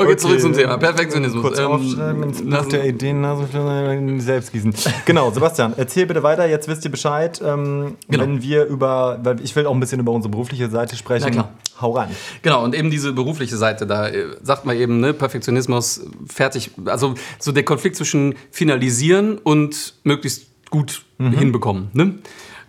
Okay, 0.00 0.16
zurück 0.16 0.40
zum 0.40 0.52
Thema. 0.52 0.78
Perfektionismus. 0.78 1.42
Kurz 1.42 1.58
Ähm, 1.58 1.66
aufschreiben, 1.66 2.22
ins 2.22 2.42
Buch 2.42 2.66
der 2.66 2.84
Ideen, 2.86 3.20
Nasenflöte, 3.20 4.20
selbst 4.20 4.52
gießen. 4.52 4.74
Genau, 5.04 5.30
Sebastian, 5.30 5.74
erzähl 5.76 6.06
bitte 6.06 6.22
weiter. 6.22 6.46
Jetzt 6.48 6.68
wisst 6.68 6.84
ihr 6.84 6.90
Bescheid, 6.90 7.40
ähm, 7.44 7.96
Genau. 8.08 8.22
wenn 8.24 8.42
wir 8.42 8.64
über, 8.64 9.18
weil 9.22 9.40
ich 9.42 9.54
will 9.56 9.66
auch 9.66 9.74
ein 9.74 9.80
bisschen 9.80 10.00
über 10.00 10.12
unsere 10.12 10.30
berufliche 10.30 10.68
Seite 10.70 10.96
sprechen. 10.96 11.26
Na 11.26 11.30
klar. 11.30 11.52
Hau 11.80 11.92
ran. 11.92 12.08
Genau, 12.42 12.62
und 12.62 12.74
eben 12.74 12.90
diese 12.90 13.12
berufliche 13.12 13.56
Seite, 13.56 13.86
da 13.86 14.08
äh, 14.08 14.26
sagt 14.42 14.66
man 14.66 14.76
eben, 14.76 15.00
ne, 15.00 15.14
Perfektionismus, 15.14 16.02
fertig, 16.26 16.70
also 16.84 17.14
so 17.38 17.52
der 17.52 17.64
Konflikt 17.64 17.96
zwischen 17.96 18.34
finalisieren 18.50 19.38
und 19.38 19.94
möglichst 20.04 20.46
gut 20.70 21.02
hinbekommen. 21.20 21.88
Ne? 21.92 22.14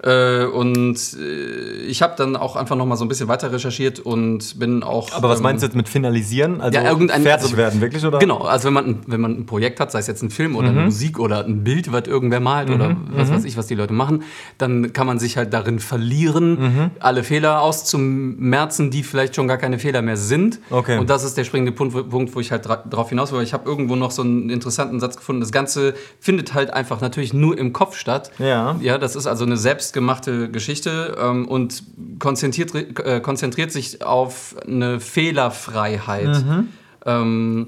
Äh, 0.03 0.45
und 0.45 0.95
äh, 1.19 1.75
ich 1.83 2.01
habe 2.01 2.15
dann 2.17 2.35
auch 2.35 2.55
einfach 2.55 2.75
noch 2.75 2.87
mal 2.87 2.95
so 2.95 3.05
ein 3.05 3.07
bisschen 3.07 3.27
weiter 3.27 3.51
recherchiert 3.53 3.99
und 3.99 4.57
bin 4.57 4.81
auch. 4.81 5.11
Aber 5.13 5.29
was 5.29 5.37
ähm, 5.37 5.43
meinst 5.43 5.61
du 5.61 5.67
jetzt 5.67 5.75
mit 5.75 5.87
finalisieren? 5.87 6.59
Also 6.59 6.75
Ja, 6.79 6.89
irgendein- 6.89 7.21
fertig 7.21 7.43
also- 7.45 7.57
werden, 7.57 7.81
wirklich, 7.81 8.03
oder? 8.03 8.17
Genau, 8.17 8.39
also 8.39 8.65
wenn 8.65 8.73
man, 8.73 8.85
ein- 8.87 8.99
wenn 9.05 9.21
man 9.21 9.31
ein 9.37 9.45
Projekt 9.45 9.79
hat, 9.79 9.91
sei 9.91 9.99
es 9.99 10.07
jetzt 10.07 10.23
ein 10.23 10.31
Film 10.31 10.55
oder 10.55 10.71
Mhm. 10.71 10.77
eine 10.77 10.85
Musik 10.85 11.19
oder 11.19 11.45
ein 11.45 11.63
Bild, 11.63 11.91
was 11.91 12.07
irgendwer 12.07 12.39
malt 12.39 12.71
oder 12.71 12.97
was 13.15 13.29
weiß 13.31 13.43
ich, 13.45 13.57
was 13.57 13.67
die 13.67 13.75
Leute 13.75 13.93
machen, 13.93 14.23
dann 14.57 14.91
kann 14.91 15.05
man 15.05 15.19
sich 15.19 15.37
halt 15.37 15.53
darin 15.53 15.77
verlieren, 15.77 16.53
Mhm. 16.59 16.91
alle 16.99 17.21
Fehler 17.23 17.61
auszumerzen, 17.61 18.89
die 18.89 19.03
vielleicht 19.03 19.35
schon 19.35 19.47
gar 19.47 19.57
keine 19.57 19.79
Fehler 19.79 20.01
mehr 20.01 20.17
sind. 20.17 20.59
Okay. 20.71 20.97
Und 20.97 21.09
das 21.11 21.23
ist 21.23 21.37
der 21.37 21.43
springende 21.43 21.71
Punkt, 21.73 21.93
wo, 22.11 22.39
ich 22.39 22.51
halt 22.51 22.65
dra 22.65 22.77
drauf 22.77 23.09
hinaus 23.09 23.31
will. 23.31 23.41
Ich 23.43 23.53
habe 23.53 23.69
irgendwo 23.69 23.95
noch 23.95 24.09
so 24.11 24.23
einen 24.23 24.49
interessanten 24.49 24.99
Satz 24.99 25.15
gefunden. 25.17 25.41
Das 25.41 25.51
Ganze 25.51 25.93
findet 26.19 26.55
halt 26.55 26.73
einfach 26.73 27.01
natürlich 27.01 27.33
nur 27.33 27.55
im 27.57 27.71
Kopf 27.71 27.95
statt. 27.97 28.31
Ja. 28.41 28.77
Ja, 28.81 28.97
das 28.97 29.15
ist 29.15 29.27
also 29.27 29.45
eine 29.45 29.57
selbstgemachte 29.57 30.49
Geschichte 30.49 31.15
ähm, 31.19 31.47
und 31.47 31.83
konzentriert, 32.19 32.73
äh, 32.99 33.19
konzentriert 33.21 33.71
sich 33.71 34.03
auf 34.03 34.55
eine 34.67 34.99
Fehlerfreiheit. 34.99 36.43
Mhm. 36.45 36.67
Ähm, 37.05 37.67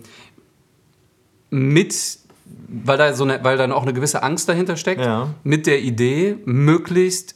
mit, 1.50 1.96
weil 2.68 2.98
da, 2.98 3.14
so 3.14 3.24
eine, 3.24 3.44
weil 3.44 3.58
dann 3.58 3.72
auch 3.72 3.84
eine 3.84 3.94
gewisse 3.94 4.24
Angst 4.24 4.50
dahinter 4.50 4.76
steckt, 4.78 5.02
Ja. 5.02 5.34
mit 5.44 5.68
der 5.68 5.82
Idee, 5.82 6.38
möglichst, 6.46 7.36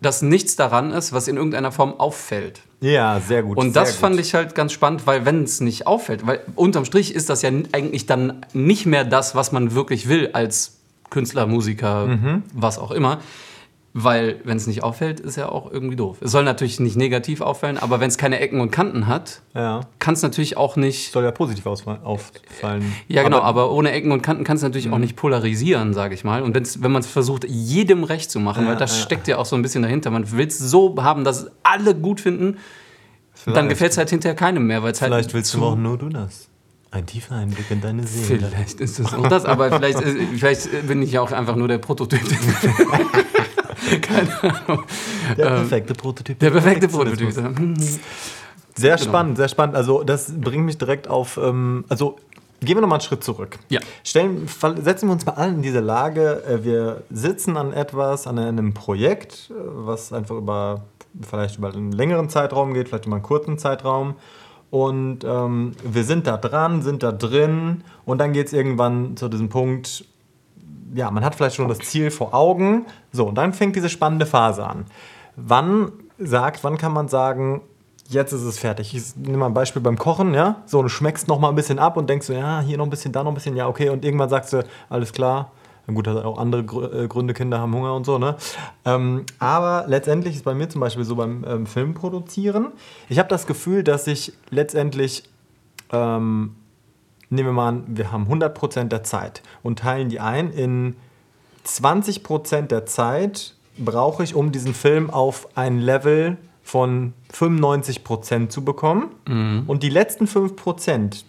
dass 0.00 0.22
nichts 0.22 0.54
daran 0.54 0.92
ist, 0.92 1.12
was 1.12 1.26
in 1.26 1.36
irgendeiner 1.36 1.72
Form 1.72 1.94
auffällt. 1.98 2.60
Ja, 2.80 3.20
sehr 3.20 3.42
gut. 3.42 3.56
Und 3.56 3.74
das 3.74 3.90
gut. 3.92 4.00
fand 4.00 4.20
ich 4.20 4.34
halt 4.34 4.54
ganz 4.54 4.72
spannend, 4.72 5.06
weil 5.08 5.24
wenn 5.24 5.42
es 5.42 5.60
nicht 5.60 5.88
auffällt, 5.88 6.24
weil 6.24 6.40
unterm 6.54 6.84
Strich 6.84 7.12
ist 7.12 7.28
das 7.28 7.42
ja 7.42 7.50
eigentlich 7.72 8.06
dann 8.06 8.46
nicht 8.52 8.86
mehr 8.86 9.04
das, 9.04 9.34
was 9.34 9.50
man 9.50 9.74
wirklich 9.74 10.08
will 10.08 10.30
als 10.32 10.77
Künstler, 11.10 11.46
Musiker, 11.46 12.06
Mhm. 12.06 12.42
was 12.54 12.78
auch 12.78 12.90
immer. 12.90 13.18
Weil 13.94 14.40
wenn 14.44 14.58
es 14.58 14.66
nicht 14.66 14.82
auffällt, 14.84 15.18
ist 15.18 15.36
ja 15.36 15.48
auch 15.48 15.72
irgendwie 15.72 15.96
doof. 15.96 16.18
Es 16.20 16.30
soll 16.30 16.44
natürlich 16.44 16.78
nicht 16.78 16.94
negativ 16.96 17.40
auffallen, 17.40 17.78
aber 17.78 17.98
wenn 18.00 18.08
es 18.08 18.18
keine 18.18 18.38
Ecken 18.38 18.60
und 18.60 18.70
Kanten 18.70 19.06
hat, 19.06 19.40
Ja. 19.54 19.80
kann 19.98 20.12
es 20.14 20.22
natürlich 20.22 20.56
auch 20.58 20.76
nicht. 20.76 21.10
Soll 21.10 21.24
ja 21.24 21.30
positiv 21.32 21.66
auffallen. 21.66 21.98
Ja, 23.08 23.22
genau, 23.22 23.38
Aber, 23.38 23.44
Mhm. 23.44 23.48
aber, 23.48 23.72
ohne 23.72 23.90
Ecken 23.92 24.12
und 24.12 24.22
Kanten 24.22 24.44
kann 24.44 24.56
es 24.56 24.62
natürlich 24.62 24.90
auch 24.90 24.98
nicht 24.98 25.16
polarisieren, 25.16 25.94
sage 25.94 26.14
ich 26.14 26.22
mal. 26.22 26.42
Und 26.42 26.54
wenn's, 26.54 26.82
wenn 26.82 26.92
man 26.92 27.00
es 27.00 27.08
versucht, 27.08 27.44
jedem 27.48 28.04
recht 28.04 28.30
zu 28.30 28.38
machen, 28.40 28.64
Ja, 28.64 28.70
weil 28.70 28.76
das 28.76 28.96
ja. 28.96 29.02
steckt 29.04 29.26
ja 29.26 29.38
auch 29.38 29.46
so 29.46 29.56
ein 29.56 29.62
bisschen 29.62 29.82
dahinter. 29.82 30.10
Man 30.10 30.30
will 30.30 30.46
es 30.46 30.58
so 30.58 30.94
haben, 31.02 31.24
dass 31.24 31.44
es 31.44 31.50
alle 31.62 31.94
gut 31.94 32.20
finden, 32.20 32.58
dann 33.46 33.54
Vielleicht. 33.54 33.68
gefällt 33.70 33.92
es 33.92 33.98
halt 33.98 34.10
hinterher 34.10 34.36
keinem 34.36 34.66
mehr, 34.66 34.82
weil 34.82 34.92
es 34.92 35.00
halt 35.00 35.10
Vielleicht 35.12 35.32
willst 35.34 35.50
zu 35.52 35.58
du 35.58 35.64
auch 35.64 35.76
nur 35.76 35.96
du 35.96 36.08
das. 36.10 36.47
Ein 36.90 37.04
tiefer 37.06 37.34
Einblick 37.36 37.70
in 37.70 37.80
deine 37.82 38.06
Seele. 38.06 38.46
Vielleicht 38.48 38.80
ist 38.80 38.98
es 38.98 39.12
auch 39.12 39.28
das, 39.28 39.44
aber 39.44 39.70
vielleicht, 39.70 40.02
vielleicht 40.02 40.86
bin 40.88 41.02
ich 41.02 41.12
ja 41.12 41.20
auch 41.20 41.32
einfach 41.32 41.54
nur 41.54 41.68
der 41.68 41.78
Prototyp. 41.78 42.20
Keine 44.02 44.30
Ahnung. 44.66 44.84
Der 45.36 45.44
perfekte 45.46 45.94
Prototyp. 45.94 46.36
Ähm, 46.36 46.38
Der 46.40 46.50
perfekte 46.50 46.88
Prototyp. 46.88 47.32
Sehr 47.32 48.96
Genau. 48.96 49.08
spannend, 49.08 49.36
sehr 49.36 49.48
spannend. 49.48 49.76
Also 49.76 50.02
das 50.02 50.32
bringt 50.40 50.64
mich 50.64 50.78
direkt 50.78 51.08
auf, 51.08 51.36
ähm, 51.36 51.84
also 51.88 52.16
gehen 52.60 52.76
wir 52.76 52.80
nochmal 52.80 52.98
einen 52.98 53.06
Schritt 53.06 53.22
zurück. 53.24 53.58
Ja. 53.68 53.80
Stellen, 54.04 54.48
setzen 54.80 55.08
wir 55.08 55.12
uns 55.12 55.26
mal 55.26 55.32
alle 55.32 55.52
in 55.52 55.62
diese 55.62 55.80
Lage, 55.80 56.42
äh, 56.44 56.64
wir 56.64 57.02
sitzen 57.10 57.56
an 57.56 57.72
etwas, 57.72 58.26
an 58.26 58.38
einem 58.38 58.74
Projekt, 58.74 59.50
äh, 59.50 59.54
was 59.58 60.12
einfach 60.12 60.36
über, 60.36 60.84
vielleicht 61.28 61.58
über 61.58 61.72
einen 61.72 61.92
längeren 61.92 62.28
Zeitraum 62.30 62.72
geht, 62.72 62.88
vielleicht 62.88 63.06
über 63.06 63.16
einen 63.16 63.24
kurzen 63.24 63.58
Zeitraum. 63.58 64.14
Und 64.70 65.24
ähm, 65.24 65.72
wir 65.82 66.04
sind 66.04 66.26
da 66.26 66.36
dran, 66.36 66.82
sind 66.82 67.02
da 67.02 67.12
drin 67.12 67.82
und 68.04 68.18
dann 68.18 68.32
geht 68.32 68.48
es 68.48 68.52
irgendwann 68.52 69.16
zu 69.16 69.28
diesem 69.28 69.48
Punkt, 69.48 70.04
ja, 70.94 71.10
man 71.10 71.24
hat 71.24 71.34
vielleicht 71.34 71.56
schon 71.56 71.68
das 71.68 71.78
Ziel 71.78 72.10
vor 72.10 72.34
Augen. 72.34 72.86
So, 73.12 73.26
und 73.28 73.34
dann 73.36 73.52
fängt 73.52 73.76
diese 73.76 73.88
spannende 73.88 74.26
Phase 74.26 74.66
an. 74.66 74.86
Wann 75.36 75.92
sagt, 76.18 76.64
wann 76.64 76.76
kann 76.76 76.92
man 76.92 77.08
sagen, 77.08 77.62
jetzt 78.08 78.32
ist 78.32 78.42
es 78.42 78.58
fertig? 78.58 78.94
Ich 78.94 79.16
nehme 79.16 79.38
mal 79.38 79.46
ein 79.46 79.54
Beispiel 79.54 79.82
beim 79.82 79.98
Kochen, 79.98 80.34
ja? 80.34 80.62
So, 80.66 80.82
du 80.82 80.88
schmeckst 80.88 81.28
noch 81.28 81.38
mal 81.38 81.48
ein 81.48 81.54
bisschen 81.54 81.78
ab 81.78 81.96
und 81.96 82.08
denkst 82.08 82.26
so, 82.26 82.32
ja, 82.32 82.60
hier 82.60 82.78
noch 82.78 82.86
ein 82.86 82.90
bisschen, 82.90 83.12
da 83.12 83.22
noch 83.22 83.30
ein 83.30 83.34
bisschen, 83.34 83.56
ja, 83.56 83.68
okay. 83.68 83.90
Und 83.90 84.04
irgendwann 84.04 84.28
sagst 84.28 84.52
du, 84.52 84.64
alles 84.88 85.12
klar. 85.12 85.52
Gut, 85.92 86.06
hat 86.06 86.22
auch 86.24 86.38
andere 86.38 86.62
äh, 87.04 87.08
Gründe, 87.08 87.32
Kinder 87.32 87.58
haben 87.60 87.74
Hunger 87.74 87.94
und 87.94 88.04
so, 88.04 88.18
ne? 88.18 88.36
Ähm, 88.84 89.24
aber 89.38 89.84
letztendlich 89.88 90.36
ist 90.36 90.44
bei 90.44 90.54
mir 90.54 90.68
zum 90.68 90.82
Beispiel 90.82 91.04
so 91.04 91.16
beim 91.16 91.44
ähm, 91.48 91.66
Film 91.66 91.94
produzieren. 91.94 92.72
Ich 93.08 93.18
habe 93.18 93.28
das 93.28 93.46
Gefühl, 93.46 93.82
dass 93.82 94.06
ich 94.06 94.34
letztendlich 94.50 95.24
ähm, 95.90 96.56
nehmen 97.30 97.48
wir 97.48 97.52
mal 97.52 97.68
an, 97.68 97.84
wir 97.88 98.12
haben 98.12 98.26
100% 98.26 98.84
der 98.84 99.02
Zeit 99.02 99.42
und 99.62 99.78
teilen 99.78 100.08
die 100.08 100.20
ein 100.20 100.50
in 100.50 100.96
20% 101.66 102.62
der 102.62 102.86
Zeit 102.86 103.54
brauche 103.78 104.24
ich, 104.24 104.34
um 104.34 104.52
diesen 104.52 104.74
Film 104.74 105.10
auf 105.10 105.48
ein 105.54 105.78
Level 105.78 106.36
von 106.62 107.12
95% 107.32 108.48
zu 108.48 108.64
bekommen. 108.64 109.10
Und 109.66 109.82
die 109.82 109.88
letzten 109.88 110.26
5%, 110.26 111.24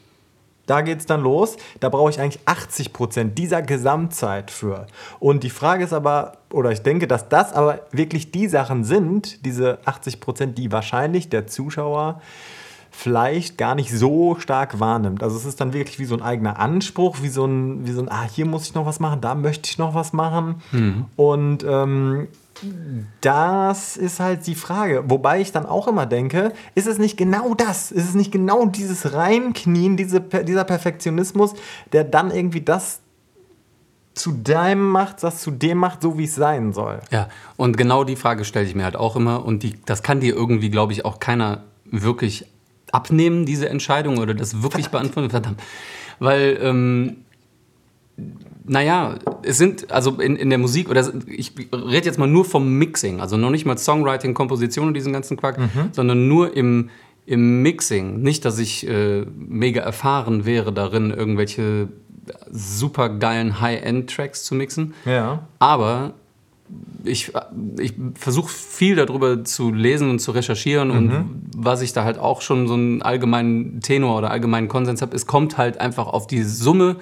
da 0.69 0.81
geht 0.81 0.99
es 0.99 1.05
dann 1.05 1.21
los. 1.21 1.57
Da 1.79 1.89
brauche 1.89 2.09
ich 2.09 2.19
eigentlich 2.19 2.41
80% 2.45 3.33
dieser 3.33 3.61
Gesamtzeit 3.61 4.51
für. 4.51 4.87
Und 5.19 5.43
die 5.43 5.49
Frage 5.49 5.83
ist 5.83 5.93
aber, 5.93 6.33
oder 6.51 6.71
ich 6.71 6.81
denke, 6.81 7.07
dass 7.07 7.29
das 7.29 7.53
aber 7.53 7.81
wirklich 7.91 8.31
die 8.31 8.47
Sachen 8.47 8.83
sind, 8.83 9.45
diese 9.45 9.79
80%, 9.85 10.53
die 10.53 10.71
wahrscheinlich 10.71 11.29
der 11.29 11.47
Zuschauer 11.47 12.21
vielleicht 12.91 13.57
gar 13.57 13.75
nicht 13.75 13.91
so 13.91 14.35
stark 14.39 14.79
wahrnimmt. 14.79 15.23
Also 15.23 15.37
es 15.37 15.45
ist 15.45 15.61
dann 15.61 15.73
wirklich 15.73 15.99
wie 15.99 16.05
so 16.05 16.15
ein 16.15 16.21
eigener 16.21 16.59
Anspruch, 16.59 17.17
wie 17.21 17.29
so 17.29 17.45
ein, 17.45 17.87
wie 17.87 17.91
so 17.91 18.01
ein 18.01 18.09
ah, 18.09 18.27
hier 18.31 18.45
muss 18.45 18.63
ich 18.63 18.73
noch 18.73 18.85
was 18.85 18.99
machen, 18.99 19.21
da 19.21 19.35
möchte 19.35 19.69
ich 19.69 19.77
noch 19.77 19.93
was 19.93 20.11
machen. 20.11 20.61
Und 21.15 21.63
ähm, 21.63 22.27
das 23.21 23.97
ist 23.97 24.19
halt 24.19 24.45
die 24.47 24.55
Frage. 24.55 25.03
Wobei 25.07 25.41
ich 25.41 25.51
dann 25.51 25.65
auch 25.65 25.87
immer 25.87 26.05
denke, 26.05 26.53
ist 26.75 26.87
es 26.87 26.97
nicht 26.97 27.17
genau 27.17 27.53
das? 27.53 27.91
Ist 27.91 28.09
es 28.09 28.15
nicht 28.15 28.31
genau 28.31 28.65
dieses 28.65 29.13
Reinknien, 29.13 29.97
diese, 29.97 30.21
dieser 30.21 30.63
Perfektionismus, 30.63 31.53
der 31.91 32.03
dann 32.03 32.31
irgendwie 32.31 32.61
das 32.61 33.01
zu 34.13 34.31
deinem 34.31 34.89
macht, 34.89 35.23
das 35.23 35.41
zu 35.41 35.51
dem 35.51 35.77
macht, 35.77 36.01
so 36.01 36.17
wie 36.17 36.25
es 36.25 36.35
sein 36.35 36.73
soll? 36.73 36.99
Ja, 37.11 37.29
und 37.57 37.77
genau 37.77 38.03
die 38.03 38.15
Frage 38.15 38.45
stelle 38.45 38.65
ich 38.65 38.75
mir 38.75 38.83
halt 38.83 38.95
auch 38.95 39.15
immer. 39.15 39.45
Und 39.45 39.63
die, 39.63 39.75
das 39.85 40.03
kann 40.03 40.19
dir 40.19 40.35
irgendwie, 40.35 40.69
glaube 40.69 40.93
ich, 40.93 41.05
auch 41.05 41.19
keiner 41.19 41.63
wirklich 41.85 42.45
abnehmen, 42.91 43.45
diese 43.45 43.69
Entscheidung, 43.69 44.17
oder 44.17 44.33
das 44.33 44.61
wirklich 44.61 44.89
beantworten. 44.89 45.29
Verdammt. 45.29 45.61
Weil, 46.19 46.57
ähm, 46.61 47.17
naja, 48.69 49.15
es 49.41 49.57
sind, 49.57 49.91
also 49.91 50.11
in, 50.21 50.35
in 50.35 50.49
der 50.49 50.59
Musik, 50.59 50.89
oder 50.89 51.11
ich 51.25 51.53
rede 51.73 52.05
jetzt 52.05 52.19
mal 52.19 52.27
nur 52.27 52.45
vom 52.45 52.77
Mixing, 52.77 53.19
also 53.19 53.35
noch 53.35 53.49
nicht 53.49 53.65
mal 53.65 53.77
Songwriting, 53.77 54.33
Komposition 54.33 54.87
und 54.87 54.93
diesen 54.93 55.11
ganzen 55.11 55.37
Quark, 55.37 55.59
sondern 55.91 56.27
nur 56.27 56.55
im, 56.55 56.89
im 57.25 57.61
Mixing. 57.63 58.21
Nicht, 58.21 58.45
dass 58.45 58.59
ich 58.59 58.87
äh, 58.87 59.25
mega 59.35 59.81
erfahren 59.81 60.45
wäre 60.45 60.71
darin, 60.71 61.11
irgendwelche 61.11 61.87
super 62.51 63.09
geilen 63.09 63.59
High-End-Tracks 63.59 64.43
zu 64.43 64.53
mixen. 64.53 64.93
Ja. 65.03 65.47
Aber 65.57 66.13
ich, 67.03 67.31
ich 67.79 67.93
versuche 68.13 68.49
viel 68.49 68.95
darüber 68.95 69.43
zu 69.43 69.73
lesen 69.73 70.11
und 70.11 70.19
zu 70.19 70.29
recherchieren 70.31 70.91
und 70.91 71.25
was 71.57 71.81
ich 71.81 71.93
da 71.93 72.03
halt 72.03 72.19
auch 72.19 72.41
schon 72.41 72.67
so 72.67 72.75
einen 72.75 73.01
allgemeinen 73.01 73.81
Tenor 73.81 74.19
oder 74.19 74.29
allgemeinen 74.29 74.67
Konsens 74.67 75.01
habe, 75.01 75.15
es 75.15 75.25
kommt 75.25 75.57
halt 75.57 75.79
einfach 75.79 76.05
auf 76.05 76.27
die 76.27 76.43
Summe 76.43 76.97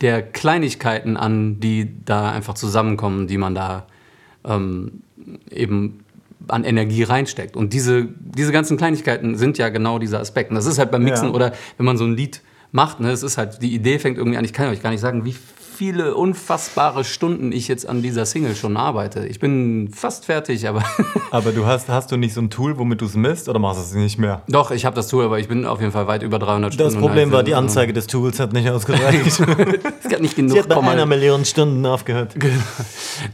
der 0.00 0.22
Kleinigkeiten 0.22 1.16
an, 1.16 1.60
die 1.60 1.90
da 2.04 2.30
einfach 2.30 2.54
zusammenkommen, 2.54 3.26
die 3.26 3.38
man 3.38 3.54
da 3.54 3.86
ähm, 4.44 5.02
eben 5.50 6.00
an 6.48 6.64
Energie 6.64 7.02
reinsteckt. 7.02 7.56
Und 7.56 7.72
diese, 7.72 8.08
diese 8.20 8.52
ganzen 8.52 8.76
Kleinigkeiten 8.76 9.36
sind 9.36 9.58
ja 9.58 9.68
genau 9.68 9.98
dieser 9.98 10.20
Aspekt. 10.20 10.50
Und 10.50 10.56
das 10.56 10.66
ist 10.66 10.78
halt 10.78 10.90
beim 10.90 11.02
Mixen 11.02 11.28
Ja. 11.28 11.34
oder 11.34 11.52
wenn 11.76 11.86
man 11.86 11.96
so 11.96 12.04
ein 12.04 12.14
Lied 12.14 12.42
macht, 12.72 13.00
ne, 13.00 13.10
es 13.10 13.22
ist 13.22 13.38
halt, 13.38 13.62
die 13.62 13.74
Idee 13.74 13.98
fängt 13.98 14.18
irgendwie 14.18 14.38
an, 14.38 14.44
ich 14.44 14.52
kann 14.52 14.68
euch 14.68 14.82
gar 14.82 14.90
nicht 14.90 15.00
sagen, 15.00 15.24
wie 15.24 15.34
viele 15.76 16.14
unfassbare 16.14 17.04
Stunden 17.04 17.52
ich 17.52 17.68
jetzt 17.68 17.88
an 17.88 18.02
dieser 18.02 18.24
Single 18.26 18.56
schon 18.56 18.76
arbeite. 18.76 19.26
Ich 19.26 19.38
bin 19.40 19.90
fast 19.92 20.24
fertig, 20.26 20.66
aber 20.68 20.82
Aber 21.30 21.52
du 21.52 21.66
hast, 21.66 21.88
hast 21.88 22.10
du 22.12 22.16
nicht 22.16 22.32
so 22.34 22.40
ein 22.40 22.50
Tool, 22.50 22.78
womit 22.78 23.00
du 23.00 23.04
es 23.06 23.14
misst 23.14 23.48
oder 23.48 23.58
machst 23.58 23.78
du 23.80 23.84
es 23.84 23.94
nicht 23.94 24.18
mehr? 24.18 24.42
doch, 24.48 24.70
ich 24.70 24.84
habe 24.86 24.96
das 24.96 25.08
Tool, 25.08 25.24
aber 25.24 25.38
ich 25.38 25.48
bin 25.48 25.64
auf 25.66 25.80
jeden 25.80 25.92
Fall 25.92 26.06
weit 26.06 26.22
über 26.22 26.38
300 26.38 26.74
Stunden. 26.74 26.92
Das 26.94 27.00
Problem 27.00 27.30
war, 27.32 27.42
die 27.42 27.54
Anzeige 27.54 27.92
des 27.92 28.06
Tools 28.06 28.40
hat 28.40 28.52
nicht 28.52 28.68
ausgereicht. 28.70 29.26
Es 29.26 29.40
hat 30.12 30.20
nicht 30.20 30.30
Sie 30.36 30.42
genug 30.42 30.58
hat 30.58 30.68
bei 30.68 30.80
einer 30.80 31.06
Million 31.06 31.44
Stunden 31.44 31.84
aufgehört. 31.84 32.34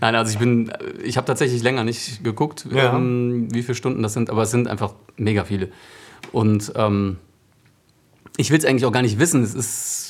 Nein, 0.00 0.14
also 0.14 0.32
ich 0.32 0.38
bin, 0.38 0.72
ich 1.04 1.16
habe 1.16 1.26
tatsächlich 1.26 1.62
länger 1.62 1.84
nicht 1.84 2.24
geguckt, 2.24 2.66
Ja. 2.74 2.94
ähm, 2.96 3.48
wie 3.52 3.62
viele 3.62 3.74
Stunden 3.74 4.02
das 4.02 4.12
sind, 4.14 4.30
aber 4.30 4.42
es 4.42 4.50
sind 4.50 4.68
einfach 4.68 4.94
mega 5.16 5.44
viele. 5.44 5.68
Und 6.32 6.72
ähm, 6.76 7.18
ich 8.36 8.50
will 8.50 8.58
es 8.58 8.64
eigentlich 8.64 8.86
auch 8.86 8.92
gar 8.92 9.02
nicht 9.02 9.18
wissen. 9.18 9.42
Es 9.42 9.54
ist, 9.54 10.01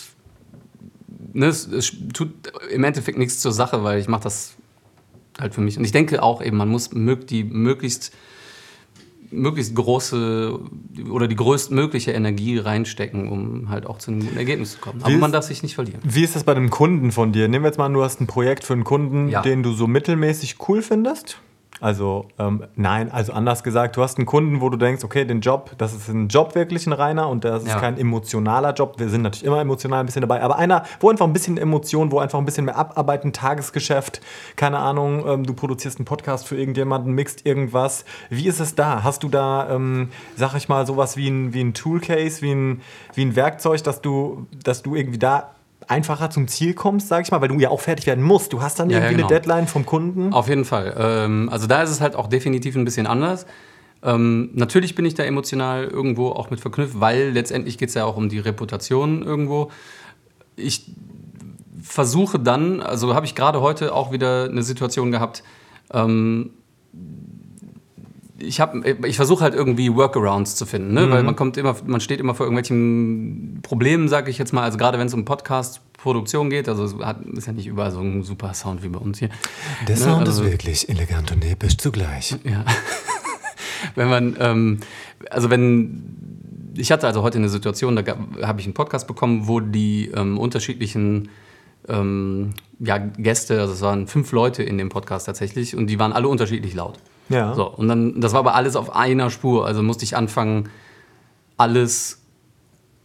ne, 1.32 1.46
es, 1.46 1.66
es 1.66 1.92
tut 2.12 2.30
im 2.70 2.84
Endeffekt 2.84 3.18
nichts 3.18 3.40
zur 3.40 3.52
Sache, 3.52 3.82
weil 3.84 3.98
ich 4.00 4.08
mache 4.08 4.22
das 4.24 4.54
halt 5.40 5.54
für 5.54 5.60
mich. 5.60 5.78
Und 5.78 5.84
ich 5.84 5.92
denke 5.92 6.22
auch 6.22 6.42
eben, 6.42 6.56
man 6.56 6.68
muss 6.68 6.92
mög 6.92 7.26
die 7.26 7.44
möglichst 7.44 8.12
möglichst 9.30 9.74
große 9.74 10.58
oder 11.10 11.26
die 11.26 11.36
größtmögliche 11.36 12.10
Energie 12.12 12.58
reinstecken, 12.58 13.28
um 13.30 13.70
halt 13.70 13.86
auch 13.86 13.96
zu 13.96 14.10
einem 14.10 14.20
guten 14.20 14.36
Ergebnis 14.36 14.72
zu 14.72 14.78
kommen. 14.78 15.02
Aber 15.02 15.10
Wie 15.10 15.16
man 15.16 15.30
ist- 15.30 15.34
darf 15.34 15.44
sich 15.46 15.62
nicht 15.62 15.74
verlieren. 15.74 16.00
Wie 16.04 16.22
ist 16.22 16.36
das 16.36 16.44
bei 16.44 16.52
einem 16.54 16.68
Kunden 16.68 17.12
von 17.12 17.32
dir? 17.32 17.48
Nehmen 17.48 17.64
wir 17.64 17.68
jetzt 17.70 17.78
mal 17.78 17.86
an, 17.86 17.94
du 17.94 18.02
hast 18.02 18.20
ein 18.20 18.26
Projekt 18.26 18.62
für 18.64 18.74
einen 18.74 18.84
Kunden, 18.84 19.28
Ja. 19.30 19.40
den 19.40 19.62
du 19.62 19.72
so 19.72 19.86
mittelmäßig 19.86 20.56
cool 20.68 20.82
findest. 20.82 21.38
Also 21.82 22.26
ähm, 22.38 22.62
nein, 22.76 23.10
also 23.10 23.32
anders 23.32 23.64
gesagt, 23.64 23.96
du 23.96 24.02
hast 24.04 24.16
einen 24.16 24.24
Kunden, 24.24 24.60
wo 24.60 24.70
du 24.70 24.76
denkst, 24.76 25.02
okay, 25.02 25.24
den 25.24 25.40
Job, 25.40 25.72
das 25.78 25.92
ist 25.92 26.08
ein 26.08 26.28
Job 26.28 26.54
wirklich 26.54 26.86
ein 26.86 26.92
reiner 26.92 27.28
und 27.28 27.42
das 27.44 27.64
ist 27.64 27.70
Ja. 27.70 27.80
kein 27.80 27.98
emotionaler 27.98 28.72
Job. 28.72 29.00
Wir 29.00 29.08
sind 29.08 29.22
natürlich 29.22 29.44
immer 29.44 29.60
emotional 29.60 29.98
ein 29.98 30.06
bisschen 30.06 30.20
dabei, 30.20 30.42
aber 30.42 30.58
einer, 30.58 30.84
wo 31.00 31.10
einfach 31.10 31.26
ein 31.26 31.32
bisschen 31.32 31.58
Emotion, 31.58 32.12
wo 32.12 32.20
einfach 32.20 32.38
ein 32.38 32.44
bisschen 32.44 32.66
mehr 32.66 32.76
abarbeiten, 32.78 33.32
Tagesgeschäft, 33.32 34.20
keine 34.54 34.78
Ahnung, 34.78 35.24
ähm, 35.26 35.44
du 35.44 35.54
produzierst 35.54 35.98
einen 35.98 36.04
Podcast 36.04 36.46
für 36.46 36.56
irgendjemanden, 36.56 37.14
mixt 37.14 37.44
irgendwas. 37.44 38.04
Wie 38.30 38.46
ist 38.46 38.60
es 38.60 38.76
da? 38.76 39.02
Hast 39.02 39.24
du 39.24 39.28
da, 39.28 39.68
ähm, 39.68 40.10
sag 40.36 40.54
ich 40.54 40.68
mal, 40.68 40.86
sowas 40.86 41.16
wie 41.16 41.26
ein, 41.28 41.52
wie 41.52 41.62
ein 41.64 41.74
Toolcase, 41.74 42.42
wie 42.42 42.52
ein, 42.52 42.80
wie 43.14 43.24
ein 43.24 43.34
Werkzeug, 43.34 43.82
dass 43.82 44.00
du, 44.00 44.46
dass 44.62 44.82
du 44.84 44.94
irgendwie 44.94 45.18
da 45.18 45.50
einfacher 45.92 46.30
zum 46.30 46.49
Ziel 46.49 46.75
kommst, 46.75 47.08
sag 47.08 47.25
ich 47.25 47.30
mal, 47.30 47.40
weil 47.40 47.49
du 47.49 47.58
ja 47.58 47.70
auch 47.70 47.80
fertig 47.80 48.06
werden 48.06 48.25
musst. 48.25 48.52
Du 48.52 48.62
hast 48.62 48.78
dann 48.78 48.90
Ja, 48.90 48.99
ja, 48.99 49.04
irgendwie 49.04 49.16
genau. 49.22 49.28
eine 49.28 49.40
Deadline 49.40 49.66
vom 49.66 49.87
Kunden. 49.87 50.32
Auf 50.32 50.49
jeden 50.49 50.64
Fall. 50.64 50.94
Ähm, 50.99 51.49
also 51.50 51.66
da 51.66 51.82
ist 51.82 51.90
es 51.90 52.00
halt 52.00 52.16
auch 52.16 52.28
definitiv 52.28 52.76
ein 52.76 52.84
bisschen 52.84 53.06
anders. 53.06 53.46
Ähm, 54.02 54.50
natürlich 54.54 54.94
bin 54.94 55.04
ich 55.04 55.14
da 55.14 55.22
emotional 55.22 55.84
irgendwo 55.84 56.30
auch 56.30 56.50
mit 56.50 56.61
verknüpft, 56.61 56.99
weil 57.00 57.30
letztendlich 57.30 57.78
geht 57.78 57.90
es 57.90 57.94
ja 57.94 58.04
auch 58.04 58.16
um 58.16 58.28
die 58.28 58.40
Reputation 58.40 59.22
irgendwo. 59.22 59.70
Ich 60.56 60.90
versuche 61.80 62.38
dann, 62.38 62.80
also 62.80 63.14
habe 63.14 63.26
ich 63.26 63.34
gerade 63.34 63.61
heute 63.61 63.94
auch 63.94 64.12
wieder 64.12 64.44
eine 64.44 64.62
Situation 64.62 65.12
gehabt, 65.12 65.42
ähm, 65.92 66.50
ich, 68.42 68.61
hab- 68.61 68.75
ich 68.84 69.16
versuche 69.16 69.42
halt 69.44 69.54
irgendwie 69.54 69.94
Workarounds 69.94 70.56
zu 70.56 70.66
finden, 70.66 70.92
ne? 70.94 71.11
weil 71.11 71.22
man 71.22 71.37
kommt 71.37 71.56
immer, 71.56 71.76
man 71.87 72.00
steht 72.00 72.20
immer 72.20 72.34
vor 72.34 72.46
irgendwelchen 72.46 73.61
Problemen, 73.62 74.08
sage 74.08 74.30
ich 74.30 74.38
jetzt 74.38 74.52
mal. 74.52 74.62
Also 74.64 74.78
gerade 74.78 74.99
wenn 74.99 75.06
es 75.06 75.14
um 75.14 75.25
Podcast-Produktion 75.25 76.50
geht, 76.50 76.68
also 76.68 76.84
es 76.84 76.94
hat, 77.04 77.25
ist 77.26 77.46
ja 77.46 77.52
nicht 77.52 77.66
überall 77.66 77.90
so 77.90 78.00
ein 78.00 78.22
super 78.22 78.52
Sound 78.54 78.82
wie 78.82 78.88
bei 78.88 78.99
uns 78.99 79.18
hier. 79.18 79.30
Der 79.88 79.96
Ne, 79.96 80.02
Sound 80.02 80.26
also- 80.28 80.42
ist 80.44 80.50
wirklich 80.50 80.88
elegant 80.88 81.30
und 81.32 81.44
episch 81.44 81.76
zugleich. 81.78 82.37
Ja. 82.44 82.64
wenn 83.94 84.08
man, 84.08 84.37
ähm, 84.40 84.78
also 85.30 85.50
wenn, 85.50 86.02
ich 86.76 86.90
hatte 86.92 87.06
also 87.06 87.22
heute 87.22 87.38
eine 87.38 87.49
Situation, 87.49 87.96
da 87.96 88.02
habe 88.42 88.61
ich 88.61 88.66
einen 88.66 88.75
Podcast 88.75 89.06
bekommen, 89.06 89.46
wo 89.46 89.61
die 89.61 90.11
ähm, 90.14 90.38
unterschiedlichen 90.38 91.28
ähm, 91.88 92.54
ja, 92.78 92.99
Gäste, 92.99 93.61
also 93.61 93.72
es 93.72 93.80
waren 93.82 94.06
fünf 94.06 94.32
Leute 94.32 94.62
in 94.62 94.78
dem 94.78 94.88
Podcast 94.88 95.26
tatsächlich 95.26 95.76
und 95.76 95.87
die 95.88 95.99
waren 95.99 96.12
alle 96.12 96.28
unterschiedlich 96.28 96.75
laut. 96.75 96.99
Ja. 97.29 97.55
So, 97.55 97.69
und 97.69 97.88
dann, 97.88 98.21
das 98.21 98.33
war 98.33 98.41
aber 98.41 98.55
alles 98.55 98.76
auf 98.76 98.95
einer 98.95 99.31
Spur, 99.31 99.67
also 99.67 99.83
musste 99.83 100.05
ich 100.05 100.17
anfangen, 100.17 100.69
alles 101.57 102.23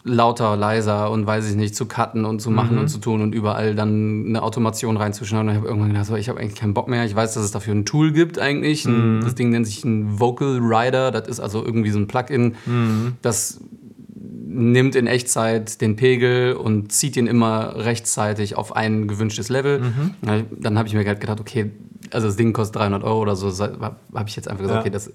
lauter, 0.04 0.56
leiser 0.56 1.12
und 1.12 1.28
weiß 1.28 1.50
ich 1.50 1.56
nicht, 1.56 1.76
zu 1.76 1.86
cutten 1.86 2.26
und 2.26 2.42
zu 2.42 2.50
machen 2.50 2.78
und 2.78 2.88
zu 2.88 3.00
tun 3.00 3.22
und 3.22 3.36
überall 3.36 3.76
dann 3.76 4.26
eine 4.28 4.42
Automation 4.42 4.96
reinzuschneiden. 4.96 5.50
Und 5.50 5.54
ich 5.54 5.58
habe 5.60 5.68
irgendwann 5.68 5.90
gedacht, 5.90 6.06
so, 6.06 6.16
ich 6.16 6.30
habe 6.30 6.40
eigentlich 6.40 6.56
keinen 6.56 6.74
Bock 6.74 6.88
mehr. 6.88 7.06
Ich 7.06 7.14
weiß, 7.14 7.34
dass 7.34 7.44
es 7.44 7.52
dafür 7.52 7.76
ein 7.76 7.86
Tool 7.86 8.14
gibt 8.14 8.40
eigentlich. 8.40 8.86
Ein, 8.86 9.20
das 9.22 9.36
Ding 9.36 9.50
nennt 9.50 9.66
sich 9.68 9.84
ein 9.84 10.20
Vocal 10.20 10.60
Rider. 10.62 11.12
Das 11.12 11.28
ist 11.28 11.40
also 11.40 11.64
irgendwie 11.64 11.90
so 11.90 12.00
ein 12.00 12.08
Plugin, 12.08 12.56
das 13.22 13.60
nimmt 14.50 14.96
in 14.96 15.08
Echtzeit 15.08 15.82
den 15.82 15.98
Pegel 15.98 16.54
und 16.54 16.92
zieht 16.92 17.18
ihn 17.18 17.28
immer 17.28 17.76
rechtzeitig 17.76 18.56
auf 18.56 18.76
ein 18.76 19.08
gewünschtes 19.08 19.50
Level. 19.50 19.82
Ja, 20.26 20.42
Dann 20.58 20.78
habe 20.78 20.88
ich 20.88 20.94
mir 20.96 21.06
halt 21.06 21.20
gedacht, 21.20 21.40
okay, 21.40 21.72
also 22.12 22.28
das 22.28 22.36
Ding 22.36 22.54
kostet 22.54 22.78
300 22.78 23.04
Euro 23.04 23.20
oder 23.22 23.36
so. 23.36 23.50
Habe 23.50 23.96
ich 24.28 24.36
jetzt 24.36 24.48
einfach 24.50 24.62
gesagt, 24.64 24.78
Ja. 24.78 24.82
okay, 24.82 24.90
das 24.90 25.12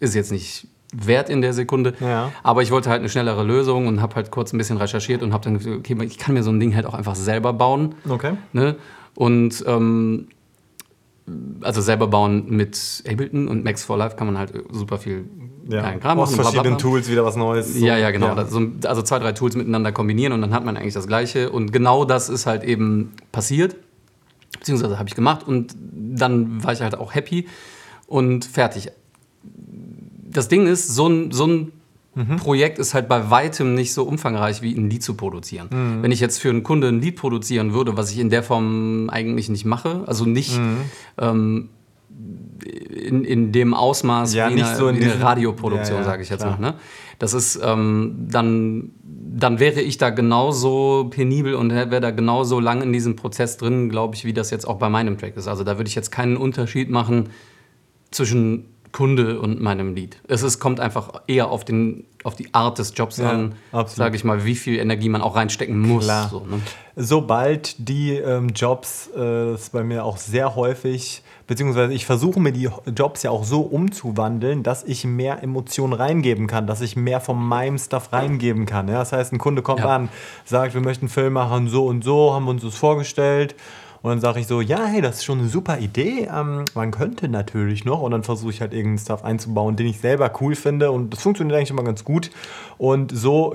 ist 0.00 0.14
jetzt 0.14 0.32
nicht 0.32 0.66
wert 0.92 1.28
in 1.30 1.40
der 1.40 1.52
Sekunde. 1.52 1.94
Ja. 2.00 2.32
Aber 2.42 2.62
ich 2.62 2.70
wollte 2.70 2.90
halt 2.90 3.00
eine 3.00 3.08
schnellere 3.08 3.44
Lösung 3.44 3.86
und 3.86 4.00
habe 4.02 4.16
halt 4.16 4.30
kurz 4.30 4.52
ein 4.52 4.58
bisschen 4.58 4.76
recherchiert 4.76 5.22
und 5.22 5.32
habe 5.32 5.44
dann 5.44 5.58
gesagt, 5.58 5.76
okay, 5.76 5.96
ich 6.04 6.18
kann 6.18 6.34
mir 6.34 6.42
so 6.42 6.50
ein 6.50 6.58
Ding 6.58 6.74
halt 6.74 6.86
auch 6.86 6.94
einfach 6.94 7.14
selber 7.14 7.52
bauen. 7.52 7.94
Okay. 8.08 8.32
Ne? 8.52 8.76
Und 9.14 9.62
ähm, 9.66 10.28
also 11.60 11.80
selber 11.80 12.08
bauen 12.08 12.46
mit 12.48 13.04
Ableton 13.08 13.46
und 13.46 13.62
Max 13.62 13.84
for 13.84 13.96
Life 13.96 14.16
kann 14.16 14.26
man 14.26 14.36
halt 14.38 14.52
super 14.72 14.98
viel 14.98 15.26
Ja. 15.68 15.92
Kram 15.98 16.18
Aus 16.18 16.30
machen. 16.32 16.42
verschiedenen 16.42 16.62
Blablabla. 16.76 16.76
Tools 16.78 17.08
wieder 17.10 17.24
was 17.24 17.36
Neues. 17.36 17.74
So. 17.74 17.84
Ja, 17.86 17.96
ja, 17.96 18.10
genau. 18.10 18.34
So- 18.46 18.66
Also 18.84 19.02
zwei, 19.02 19.20
drei 19.20 19.30
Tools 19.32 19.54
miteinander 19.54 19.92
kombinieren 19.92 20.32
und 20.32 20.40
dann 20.40 20.52
hat 20.52 20.64
man 20.64 20.76
eigentlich 20.76 20.94
das 20.94 21.06
Gleiche. 21.06 21.50
Und 21.50 21.72
genau 21.72 22.04
das 22.04 22.28
ist 22.28 22.46
halt 22.46 22.64
eben 22.64 23.12
passiert. 23.30 23.76
Beziehungsweise 24.60 24.98
habe 24.98 25.08
ich 25.08 25.14
gemacht 25.16 25.46
und 25.46 25.74
dann 25.80 26.62
war 26.62 26.72
ich 26.72 26.80
halt 26.80 26.94
auch 26.94 27.14
happy 27.14 27.48
und 28.06 28.44
fertig. 28.44 28.90
Das 30.30 30.46
Ding 30.48 30.66
ist, 30.66 30.88
so 30.88 31.08
ein, 31.08 31.32
so 31.32 31.46
ein 31.46 31.72
Projekt 32.38 32.78
ist 32.78 32.92
halt 32.92 33.08
bei 33.08 33.30
weitem 33.30 33.74
nicht 33.74 33.94
so 33.94 34.04
umfangreich 34.04 34.62
wie 34.62 34.74
ein 34.74 34.90
Lied 34.90 35.02
zu 35.02 35.14
produzieren. 35.14 35.68
Wenn 36.02 36.12
ich 36.12 36.20
jetzt 36.20 36.38
für 36.38 36.50
einen 36.50 36.62
Kunde 36.62 36.88
ein 36.88 37.00
Lied 37.00 37.16
produzieren 37.16 37.72
würde, 37.72 37.96
was 37.96 38.10
ich 38.10 38.18
in 38.18 38.30
der 38.30 38.42
Form 38.42 39.08
eigentlich 39.10 39.48
nicht 39.48 39.64
mache, 39.64 40.04
also 40.06 40.24
nicht 40.26 40.60
ähm, 41.18 41.70
in, 42.90 43.24
in 43.24 43.52
dem 43.52 43.74
Ausmaß 43.74 44.34
Ja, 44.34 44.50
wie, 44.50 44.54
nicht 44.54 44.66
eine, 44.66 44.76
so 44.76 44.88
in 44.88 44.98
wie 44.98 45.04
eine 45.04 45.22
Radioproduktion, 45.22 45.98
Ja, 45.98 46.02
ja, 46.02 46.04
sage 46.04 46.22
ich 46.22 46.28
jetzt 46.28 46.40
klar. 46.42 46.58
mal. 46.60 46.72
Ne? 46.72 46.74
Das 47.20 47.34
ist, 47.34 47.60
ähm, 47.62 48.26
dann, 48.30 48.92
dann 49.02 49.60
wäre 49.60 49.82
ich 49.82 49.98
da 49.98 50.08
genauso 50.08 51.08
penibel 51.10 51.54
und 51.54 51.70
wäre 51.70 52.00
da 52.00 52.10
genauso 52.10 52.58
lang 52.60 52.80
in 52.80 52.94
diesem 52.94 53.14
Prozess 53.14 53.58
drin, 53.58 53.90
glaube 53.90 54.14
ich, 54.14 54.24
wie 54.24 54.32
das 54.32 54.50
jetzt 54.50 54.66
auch 54.66 54.78
bei 54.78 54.88
meinem 54.88 55.18
Track 55.18 55.36
ist. 55.36 55.46
Also 55.46 55.62
da 55.62 55.76
würde 55.76 55.86
ich 55.86 55.94
jetzt 55.94 56.10
keinen 56.10 56.38
Unterschied 56.38 56.88
machen 56.88 57.28
zwischen 58.10 58.64
Kunde 58.92 59.40
und 59.40 59.60
meinem 59.60 59.94
Lied. 59.94 60.18
Es 60.26 60.42
ist, 60.42 60.58
kommt 60.58 60.80
einfach 60.80 61.22
eher 61.26 61.48
auf, 61.50 61.64
den, 61.64 62.04
auf 62.24 62.34
die 62.34 62.52
Art 62.52 62.78
des 62.78 62.92
Jobs 62.96 63.18
Ja, 63.18 63.30
an, 63.30 63.54
sage 63.86 64.16
ich 64.16 64.24
mal, 64.24 64.44
wie 64.44 64.56
viel 64.56 64.78
Energie 64.78 65.08
man 65.08 65.22
auch 65.22 65.36
reinstecken 65.36 65.78
muss. 65.78 66.06
So, 66.30 66.40
ne? 66.40 66.60
Sobald 66.96 67.88
die 67.88 68.14
ähm, 68.14 68.48
Jobs, 68.54 69.08
äh, 69.14 69.52
das 69.52 69.62
ist 69.62 69.72
bei 69.72 69.84
mir 69.84 70.04
auch 70.04 70.16
sehr 70.16 70.54
häufig, 70.56 71.22
beziehungsweise 71.46 71.92
ich 71.92 72.04
versuche 72.04 72.40
mir 72.40 72.52
die 72.52 72.68
Jobs 72.96 73.22
ja 73.22 73.30
auch 73.30 73.44
so 73.44 73.60
umzuwandeln, 73.60 74.62
dass 74.62 74.84
ich 74.84 75.04
mehr 75.04 75.42
Emotionen 75.42 75.92
reingeben 75.92 76.46
kann, 76.46 76.66
dass 76.66 76.80
ich 76.80 76.96
mehr 76.96 77.20
von 77.20 77.38
meinem 77.38 77.78
Stuff 77.78 78.12
reingeben 78.12 78.66
kann. 78.66 78.88
Ja? 78.88 78.98
Das 78.98 79.12
heißt, 79.12 79.32
ein 79.32 79.38
Kunde 79.38 79.62
kommt 79.62 79.80
Ja. 79.80 79.96
an, 79.96 80.08
sagt, 80.44 80.74
wir 80.74 80.80
möchten 80.80 81.06
einen 81.06 81.10
Film 81.10 81.32
machen, 81.34 81.68
so 81.68 81.86
und 81.86 82.04
so, 82.04 82.32
haben 82.34 82.44
wir 82.44 82.50
uns 82.50 82.62
das 82.62 82.74
vorgestellt. 82.76 83.54
Und 84.02 84.10
dann 84.10 84.20
sage 84.20 84.40
ich 84.40 84.46
so, 84.46 84.60
ja, 84.60 84.84
hey, 84.84 85.00
das 85.00 85.16
ist 85.16 85.24
schon 85.24 85.40
eine 85.40 85.48
super 85.48 85.78
Idee. 85.78 86.28
Ähm, 86.34 86.64
man 86.74 86.90
könnte 86.90 87.28
natürlich 87.28 87.84
noch. 87.84 88.00
Und 88.00 88.12
dann 88.12 88.22
versuche 88.22 88.50
ich 88.50 88.60
halt 88.60 88.72
irgendeinen 88.72 88.98
Stuff 88.98 89.24
einzubauen, 89.24 89.76
den 89.76 89.86
ich 89.86 90.00
selber 90.00 90.32
cool 90.40 90.54
finde. 90.54 90.90
Und 90.90 91.12
das 91.12 91.22
funktioniert 91.22 91.56
eigentlich 91.56 91.70
immer 91.70 91.84
ganz 91.84 92.04
gut. 92.04 92.30
Und 92.78 93.12
so 93.14 93.54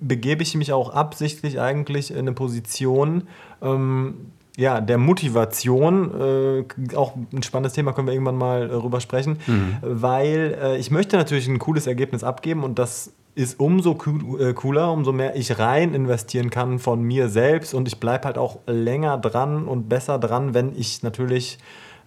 begebe 0.00 0.42
ich 0.42 0.54
mich 0.54 0.72
auch 0.72 0.90
absichtlich 0.90 1.60
eigentlich 1.60 2.10
in 2.10 2.18
eine 2.18 2.32
Position, 2.32 3.28
ähm, 3.62 4.32
ja, 4.58 4.80
der 4.80 4.98
Motivation, 4.98 6.64
äh, 6.88 6.96
auch 6.96 7.14
ein 7.32 7.42
spannendes 7.42 7.74
Thema, 7.74 7.92
können 7.92 8.06
wir 8.06 8.14
irgendwann 8.14 8.38
mal 8.38 8.70
äh, 8.70 8.74
rüber 8.74 9.00
sprechen, 9.00 9.38
weil 9.82 10.56
äh, 10.60 10.78
ich 10.78 10.90
möchte 10.90 11.18
natürlich 11.18 11.46
ein 11.46 11.58
cooles 11.58 11.86
Ergebnis 11.86 12.24
abgeben 12.24 12.64
und 12.64 12.78
das 12.78 13.12
ist 13.36 13.60
umso 13.60 13.92
äh, 14.40 14.54
cooler, 14.54 14.90
umso 14.90 15.12
mehr 15.12 15.36
ich 15.36 15.58
rein 15.58 15.94
investieren 15.94 16.48
kann 16.48 16.78
von 16.78 17.02
mir 17.02 17.28
selbst. 17.28 17.74
Und 17.74 17.86
ich 17.86 18.00
bleibe 18.00 18.24
halt 18.24 18.38
auch 18.38 18.60
länger 18.66 19.18
dran 19.18 19.68
und 19.68 19.88
besser 19.88 20.18
dran, 20.18 20.54
wenn 20.54 20.74
ich 20.74 21.02
natürlich 21.02 21.58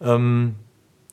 ähm, 0.01 0.55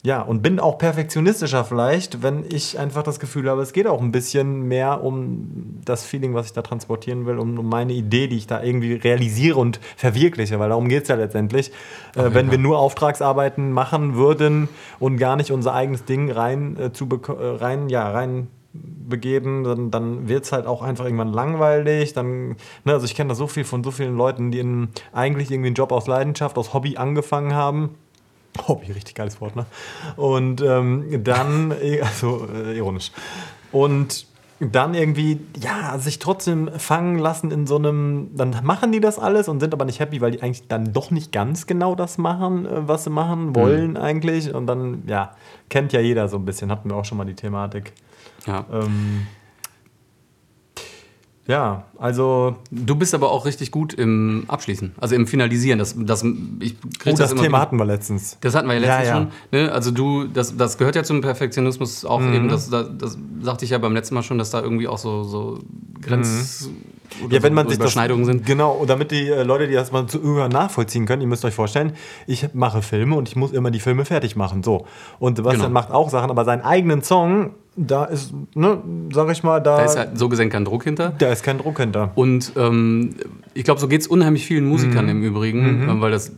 ja, 0.03 0.23
und 0.23 0.41
bin 0.41 0.61
auch 0.61 0.79
perfektionistischer 0.79 1.65
vielleicht, 1.65 2.23
wenn 2.23 2.45
ich 2.49 2.79
einfach 2.79 3.03
das 3.03 3.19
Gefühl 3.19 3.51
habe, 3.51 3.61
es 3.61 3.73
geht 3.73 3.89
auch 3.89 4.01
ein 4.01 4.13
bisschen 4.13 4.63
mehr 4.69 5.03
um 5.03 5.81
das 5.85 6.05
Feeling, 6.05 6.33
was 6.33 6.47
ich 6.47 6.53
da 6.53 6.63
transportieren 6.63 7.27
will, 7.27 7.39
um, 7.39 7.59
um 7.59 7.69
meine 7.69 7.93
Idee, 7.93 8.29
die 8.29 8.37
ich 8.37 8.47
da 8.47 8.63
irgendwie 8.63 8.95
realisiere 8.95 9.59
und 9.59 9.81
verwirkliche, 9.97 10.59
weil 10.61 10.69
darum 10.69 10.89
geht 10.89 11.03
es 11.03 11.09
ja 11.09 11.17
letztendlich. 11.17 11.73
Äh, 12.15 12.33
wenn 12.33 12.51
wir 12.51 12.59
nur 12.59 12.79
Auftragsarbeiten 12.79 13.73
machen 13.73 14.15
würden 14.15 14.69
und 15.01 15.19
gar 15.19 15.37
nicht 15.37 15.51
unser 15.51 15.75
eigenes 15.75 16.05
Ding 16.05 16.31
rein 16.31 16.79
äh, 16.79 16.93
zu 16.93 17.07
äh, 17.07 17.33
rein, 17.57 17.89
ja, 17.89 18.09
rein 18.09 18.47
begeben, 19.09 19.65
dann, 19.65 19.91
dann 19.91 20.29
wird 20.29 20.45
es 20.45 20.53
halt 20.53 20.67
auch 20.67 20.83
einfach 20.83 21.05
irgendwann 21.05 21.33
langweilig. 21.33 22.13
Dann, 22.13 22.57
ne, 22.85 22.93
also 22.93 23.05
ich 23.05 23.15
kenne 23.15 23.29
da 23.29 23.35
so 23.35 23.47
viel 23.47 23.65
von 23.65 23.83
so 23.85 23.91
vielen 23.91 24.17
Leuten, 24.17 24.51
die 24.51 24.59
in, 24.59 24.89
eigentlich 25.13 25.51
irgendwie 25.51 25.69
einen 25.69 25.77
Job 25.77 25.93
aus 25.93 26.07
Leidenschaft, 26.07 26.59
aus 26.59 26.75
Hobby 26.75 26.97
angefangen 26.97 27.55
haben. 27.55 27.95
Hobby, 28.67 28.93
richtig 28.93 29.15
geiles 29.15 29.41
Wort, 29.41 29.55
ne? 29.57 29.67
Und 30.17 30.63
ähm, 30.63 31.23
dann, 31.23 31.73
eh, 31.73 32.01
also 32.03 32.47
äh, 32.53 32.77
ironisch. 32.77 33.13
Und 33.73 34.27
dann 34.59 34.95
irgendwie, 34.95 35.41
ja, 35.61 35.99
sich 35.99 36.19
trotzdem 36.19 36.71
fangen 36.79 37.19
lassen 37.19 37.51
in 37.51 37.67
so 37.67 37.77
einem, 37.77 38.31
dann 38.35 38.57
machen 38.63 38.91
die 38.91 39.01
das 39.01 39.19
alles 39.19 39.49
und 39.49 39.61
sind 39.61 39.75
aber 39.75 39.85
nicht 39.85 40.01
happy, 40.01 40.23
weil 40.23 40.31
die 40.31 40.43
eigentlich 40.43 40.67
dann 40.67 40.95
doch 40.95 41.11
nicht 41.11 41.31
ganz 41.31 41.67
genau 41.67 41.95
das 41.95 42.17
machen, 42.17 42.65
äh, 42.65 42.89
was 42.89 43.05
sie 43.05 43.11
machen 43.11 43.55
wollen 43.55 43.97
eigentlich. 43.97 44.55
Und 44.55 44.67
dann, 44.67 45.03
ja, 45.07 45.35
kennt 45.69 45.93
ja 45.93 46.01
jeder 46.01 46.29
so 46.29 46.39
ein 46.39 46.45
bisschen, 46.47 46.71
hatten 46.71 46.89
wir 46.89 46.97
auch 46.97 47.05
schon 47.05 47.19
mal 47.19 47.27
die 47.27 47.35
Thematik. 47.35 47.93
Ja. 48.47 48.65
Ähm, 48.73 49.27
ja, 51.49 51.85
also 51.97 52.57
Du 52.73 52.97
bist 52.97 53.15
aber 53.15 53.31
auch 53.31 53.47
richtig 53.47 53.71
gut 53.71 53.95
im 53.95 54.45
Abschließen, 54.49 54.93
also 55.01 55.15
im 55.15 55.29
Finalisieren. 55.29 55.79
Das, 55.79 55.95
das, 55.97 56.25
ich 56.59 56.75
oh, 57.05 57.13
das 57.17 57.31
immer 57.31 57.43
Thema 57.43 57.47
wieder- 57.49 57.61
hatten 57.61 57.77
wir 57.77 57.85
letztens. 57.85 58.37
Das 58.41 58.57
hatten 58.57 58.67
wir 58.67 58.75
ja 58.75 58.81
letztens 58.81 59.09
Ja, 59.09 59.15
ja. 59.15 59.21
schon. 59.21 59.29
Ne? 59.53 59.71
Also 59.73 59.93
du, 59.93 60.25
das, 60.27 60.57
das 60.57 60.77
gehört 60.77 60.97
ja 60.97 61.05
zum 61.05 61.21
Perfektionismus 61.21 62.05
auch 62.05 62.19
Mhm. 62.21 62.33
eben, 62.33 62.49
das, 62.49 62.69
das, 62.69 62.89
das 62.99 63.17
sagte 63.43 63.65
ich 63.65 63.71
ja 63.71 63.79
beim 63.79 63.93
letzten 63.95 64.17
Mal 64.17 64.25
schon, 64.25 64.39
dass 64.39 64.51
da 64.51 64.61
irgendwie 64.61 64.89
auch 64.89 64.99
so, 64.99 65.23
so 65.23 65.61
Grenz, 66.01 66.69
oder 66.69 66.75
Ja, 67.31 67.43
wenn 67.43 67.53
so 67.53 67.55
man 67.55 67.69
sich 67.69 67.79
das, 67.79 67.85
Überschneidungen 67.87 68.25
sind. 68.25 68.47
Genau, 68.47 68.73
und 68.73 68.91
damit 68.91 69.11
die 69.11 69.29
äh, 69.29 69.43
Leute, 69.43 69.67
die 69.69 69.75
das 69.75 69.93
mal 69.93 70.07
zu 70.07 70.23
hören, 70.23 70.51
nachvollziehen 70.53 71.07
können, 71.07 71.23
ihr 71.23 71.29
müsst 71.29 71.45
euch 71.45 71.55
vorstellen, 71.55 71.93
ich 72.27 72.49
mache 72.55 72.83
Filme 72.83 73.17
und 73.17 73.29
ich 73.29 73.37
muss 73.37 73.53
immer 73.53 73.71
die 73.71 73.81
Filme 73.81 74.05
fertig 74.05 74.37
machen. 74.37 74.63
So. 74.63 74.87
Und 75.19 75.37
Sebastian 75.37 75.63
Genau. 75.69 75.73
macht 75.75 75.91
auch 75.91 76.11
Sachen, 76.11 76.31
aber 76.31 76.45
seinen 76.45 76.63
eigenen 76.63 77.03
Song, 77.03 77.51
da 77.77 78.05
ist, 78.05 78.33
ne, 78.55 78.79
sag 79.13 79.31
ich 79.31 79.43
mal, 79.43 79.61
da, 79.61 79.77
Da 79.79 79.85
ist 79.85 79.97
halt 79.97 80.19
so 80.19 80.29
gesehen 80.29 80.49
kein 80.51 80.65
Druck 80.65 80.85
hinter. 80.85 81.13
da 81.19 81.29
ist 81.31 81.43
kein 81.43 81.59
Druck 81.59 81.79
hinter. 81.79 82.11
Und 82.15 82.53
ähm, 82.57 83.15
ich 83.55 83.65
glaube, 83.65 83.81
so 83.81 83.89
geht 83.89 84.01
es 84.01 84.07
unheimlich 84.07 84.45
vielen 84.47 84.67
Musikern 84.67 85.05
Mhm. 85.05 85.11
im 85.11 85.23
Übrigen, 85.23 85.89
äh, 85.89 86.01
weil 86.01 86.11
das 86.11 86.33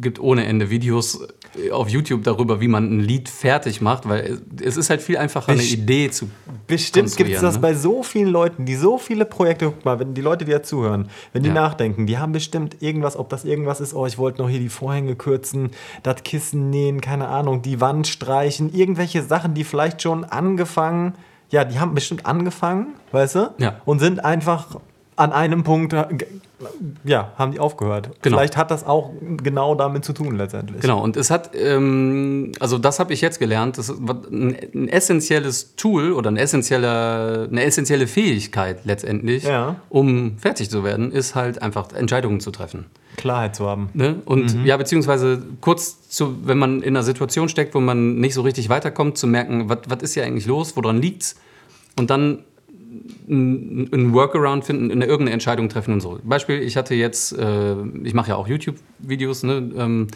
gibt 0.00 0.20
ohne 0.20 0.44
Ende 0.46 0.70
Videos 0.70 1.26
auf 1.72 1.88
YouTube 1.88 2.24
darüber, 2.24 2.60
wie 2.60 2.68
man 2.68 2.96
ein 2.96 3.00
Lied 3.00 3.28
fertig 3.28 3.80
macht, 3.80 4.08
weil 4.08 4.40
es 4.62 4.76
ist 4.76 4.90
halt 4.90 5.02
viel 5.02 5.16
einfacher, 5.16 5.52
eine 5.52 5.60
Best- 5.60 5.72
Idee 5.72 6.10
zu 6.10 6.28
Bestimmt 6.66 7.14
gibt 7.16 7.30
es 7.30 7.40
das 7.40 7.54
ne? 7.54 7.60
bei 7.60 7.74
so 7.74 8.02
vielen 8.02 8.28
Leuten, 8.28 8.64
die 8.64 8.74
so 8.76 8.98
viele 8.98 9.24
Projekte, 9.24 9.66
guck 9.66 9.84
mal, 9.84 9.98
wenn 9.98 10.14
die 10.14 10.20
Leute, 10.20 10.44
die 10.44 10.52
ja 10.52 10.62
zuhören, 10.62 11.08
wenn 11.32 11.42
die 11.42 11.48
Ja. 11.48 11.54
nachdenken, 11.54 12.06
die 12.06 12.18
haben 12.18 12.32
bestimmt 12.32 12.76
irgendwas, 12.80 13.16
ob 13.16 13.28
das 13.28 13.44
irgendwas 13.44 13.80
ist, 13.80 13.94
oh, 13.94 14.06
ich 14.06 14.18
wollte 14.18 14.40
noch 14.42 14.48
hier 14.48 14.60
die 14.60 14.68
Vorhänge 14.68 15.14
kürzen, 15.16 15.70
das 16.02 16.22
Kissen 16.22 16.70
nähen, 16.70 17.00
keine 17.00 17.28
Ahnung, 17.28 17.62
die 17.62 17.80
Wand 17.80 18.06
streichen, 18.06 18.72
irgendwelche 18.74 19.22
Sachen, 19.22 19.54
die 19.54 19.64
vielleicht 19.64 20.02
schon 20.02 20.24
angefangen, 20.24 21.14
ja, 21.50 21.64
die 21.64 21.78
haben 21.78 21.94
bestimmt 21.94 22.26
angefangen, 22.26 22.94
weißt 23.12 23.34
du? 23.36 23.50
Ja. 23.58 23.80
Und 23.84 23.98
sind 24.00 24.24
einfach 24.24 24.76
an 25.16 25.32
einem 25.32 25.62
Punkt, 25.64 25.92
äh, 25.92 26.04
ja, 27.04 27.32
haben 27.36 27.52
die 27.52 27.60
aufgehört. 27.60 28.10
Genau. 28.22 28.36
Vielleicht 28.36 28.56
hat 28.56 28.70
das 28.70 28.84
auch 28.84 29.10
genau 29.42 29.74
damit 29.74 30.04
zu 30.04 30.12
tun 30.12 30.36
letztendlich. 30.36 30.80
Genau, 30.80 31.02
und 31.02 31.16
es 31.16 31.30
hat, 31.30 31.50
ähm, 31.54 32.52
also 32.60 32.78
das 32.78 32.98
habe 33.00 33.12
ich 33.12 33.20
jetzt 33.20 33.38
gelernt, 33.38 33.76
das 33.78 33.88
ist 33.90 33.98
ein, 34.00 34.56
ein 34.74 34.88
essentielles 34.88 35.76
Tool 35.76 36.12
oder 36.12 36.30
ein 36.30 36.36
essentieller, 36.36 37.48
eine 37.50 37.62
essentielle 37.64 38.06
Fähigkeit 38.06 38.84
letztendlich, 38.84 39.44
Ja. 39.44 39.76
um 39.88 40.38
fertig 40.38 40.70
zu 40.70 40.84
werden, 40.84 41.12
ist 41.12 41.34
halt 41.34 41.60
einfach 41.62 41.92
Entscheidungen 41.92 42.40
zu 42.40 42.50
treffen. 42.50 42.86
Klarheit 43.16 43.54
zu 43.54 43.66
haben. 43.66 43.90
Ne? 43.94 44.16
Und 44.24 44.56
Mhm. 44.56 44.64
ja, 44.66 44.76
beziehungsweise 44.76 45.42
kurz 45.60 46.08
zu, 46.08 46.46
wenn 46.46 46.58
man 46.58 46.82
in 46.82 46.96
einer 46.96 47.04
Situation 47.04 47.48
steckt, 47.48 47.74
wo 47.74 47.80
man 47.80 48.16
nicht 48.16 48.34
so 48.34 48.42
richtig 48.42 48.68
weiterkommt, 48.68 49.18
zu 49.18 49.26
merken, 49.26 49.68
was 49.68 49.78
was 49.88 50.02
ist 50.02 50.14
hier 50.14 50.24
eigentlich 50.24 50.46
los, 50.46 50.76
woran 50.76 51.00
liegt's? 51.00 51.36
Und 51.96 52.10
dann 52.10 52.40
ein 53.28 53.88
ein 53.92 54.12
Workaround 54.12 54.64
finden, 54.64 54.90
eine 54.90 55.04
irgendeine 55.04 55.32
Entscheidung 55.32 55.68
treffen 55.68 55.94
und 55.94 56.00
so. 56.00 56.18
Beispiel, 56.22 56.60
ich 56.62 56.76
hatte 56.76 56.94
jetzt, 56.94 57.36
äh, 57.36 57.76
ich 58.02 58.14
mache 58.14 58.30
ja 58.30 58.36
auch 58.36 58.48
YouTube-Videos, 58.48 59.42
ne, 59.42 59.70
ähm, 59.76 60.08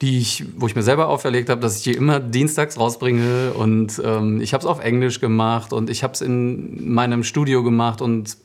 die 0.00 0.18
ich, 0.18 0.44
wo 0.56 0.66
ich 0.66 0.74
mir 0.74 0.82
selber 0.82 1.08
auferlegt 1.08 1.48
habe, 1.48 1.60
dass 1.60 1.76
ich 1.78 1.84
die 1.84 1.92
immer 1.92 2.20
dienstags 2.20 2.78
rausbringe 2.78 3.52
und 3.52 4.02
ähm, 4.04 4.40
ich 4.40 4.52
habe 4.52 4.62
es 4.62 4.66
auf 4.66 4.80
Englisch 4.80 5.20
gemacht 5.20 5.72
und 5.72 5.88
ich 5.88 6.02
habe 6.02 6.14
es 6.14 6.20
in 6.20 6.92
meinem 6.92 7.22
Studio 7.22 7.62
gemacht 7.62 8.02
und 8.02 8.36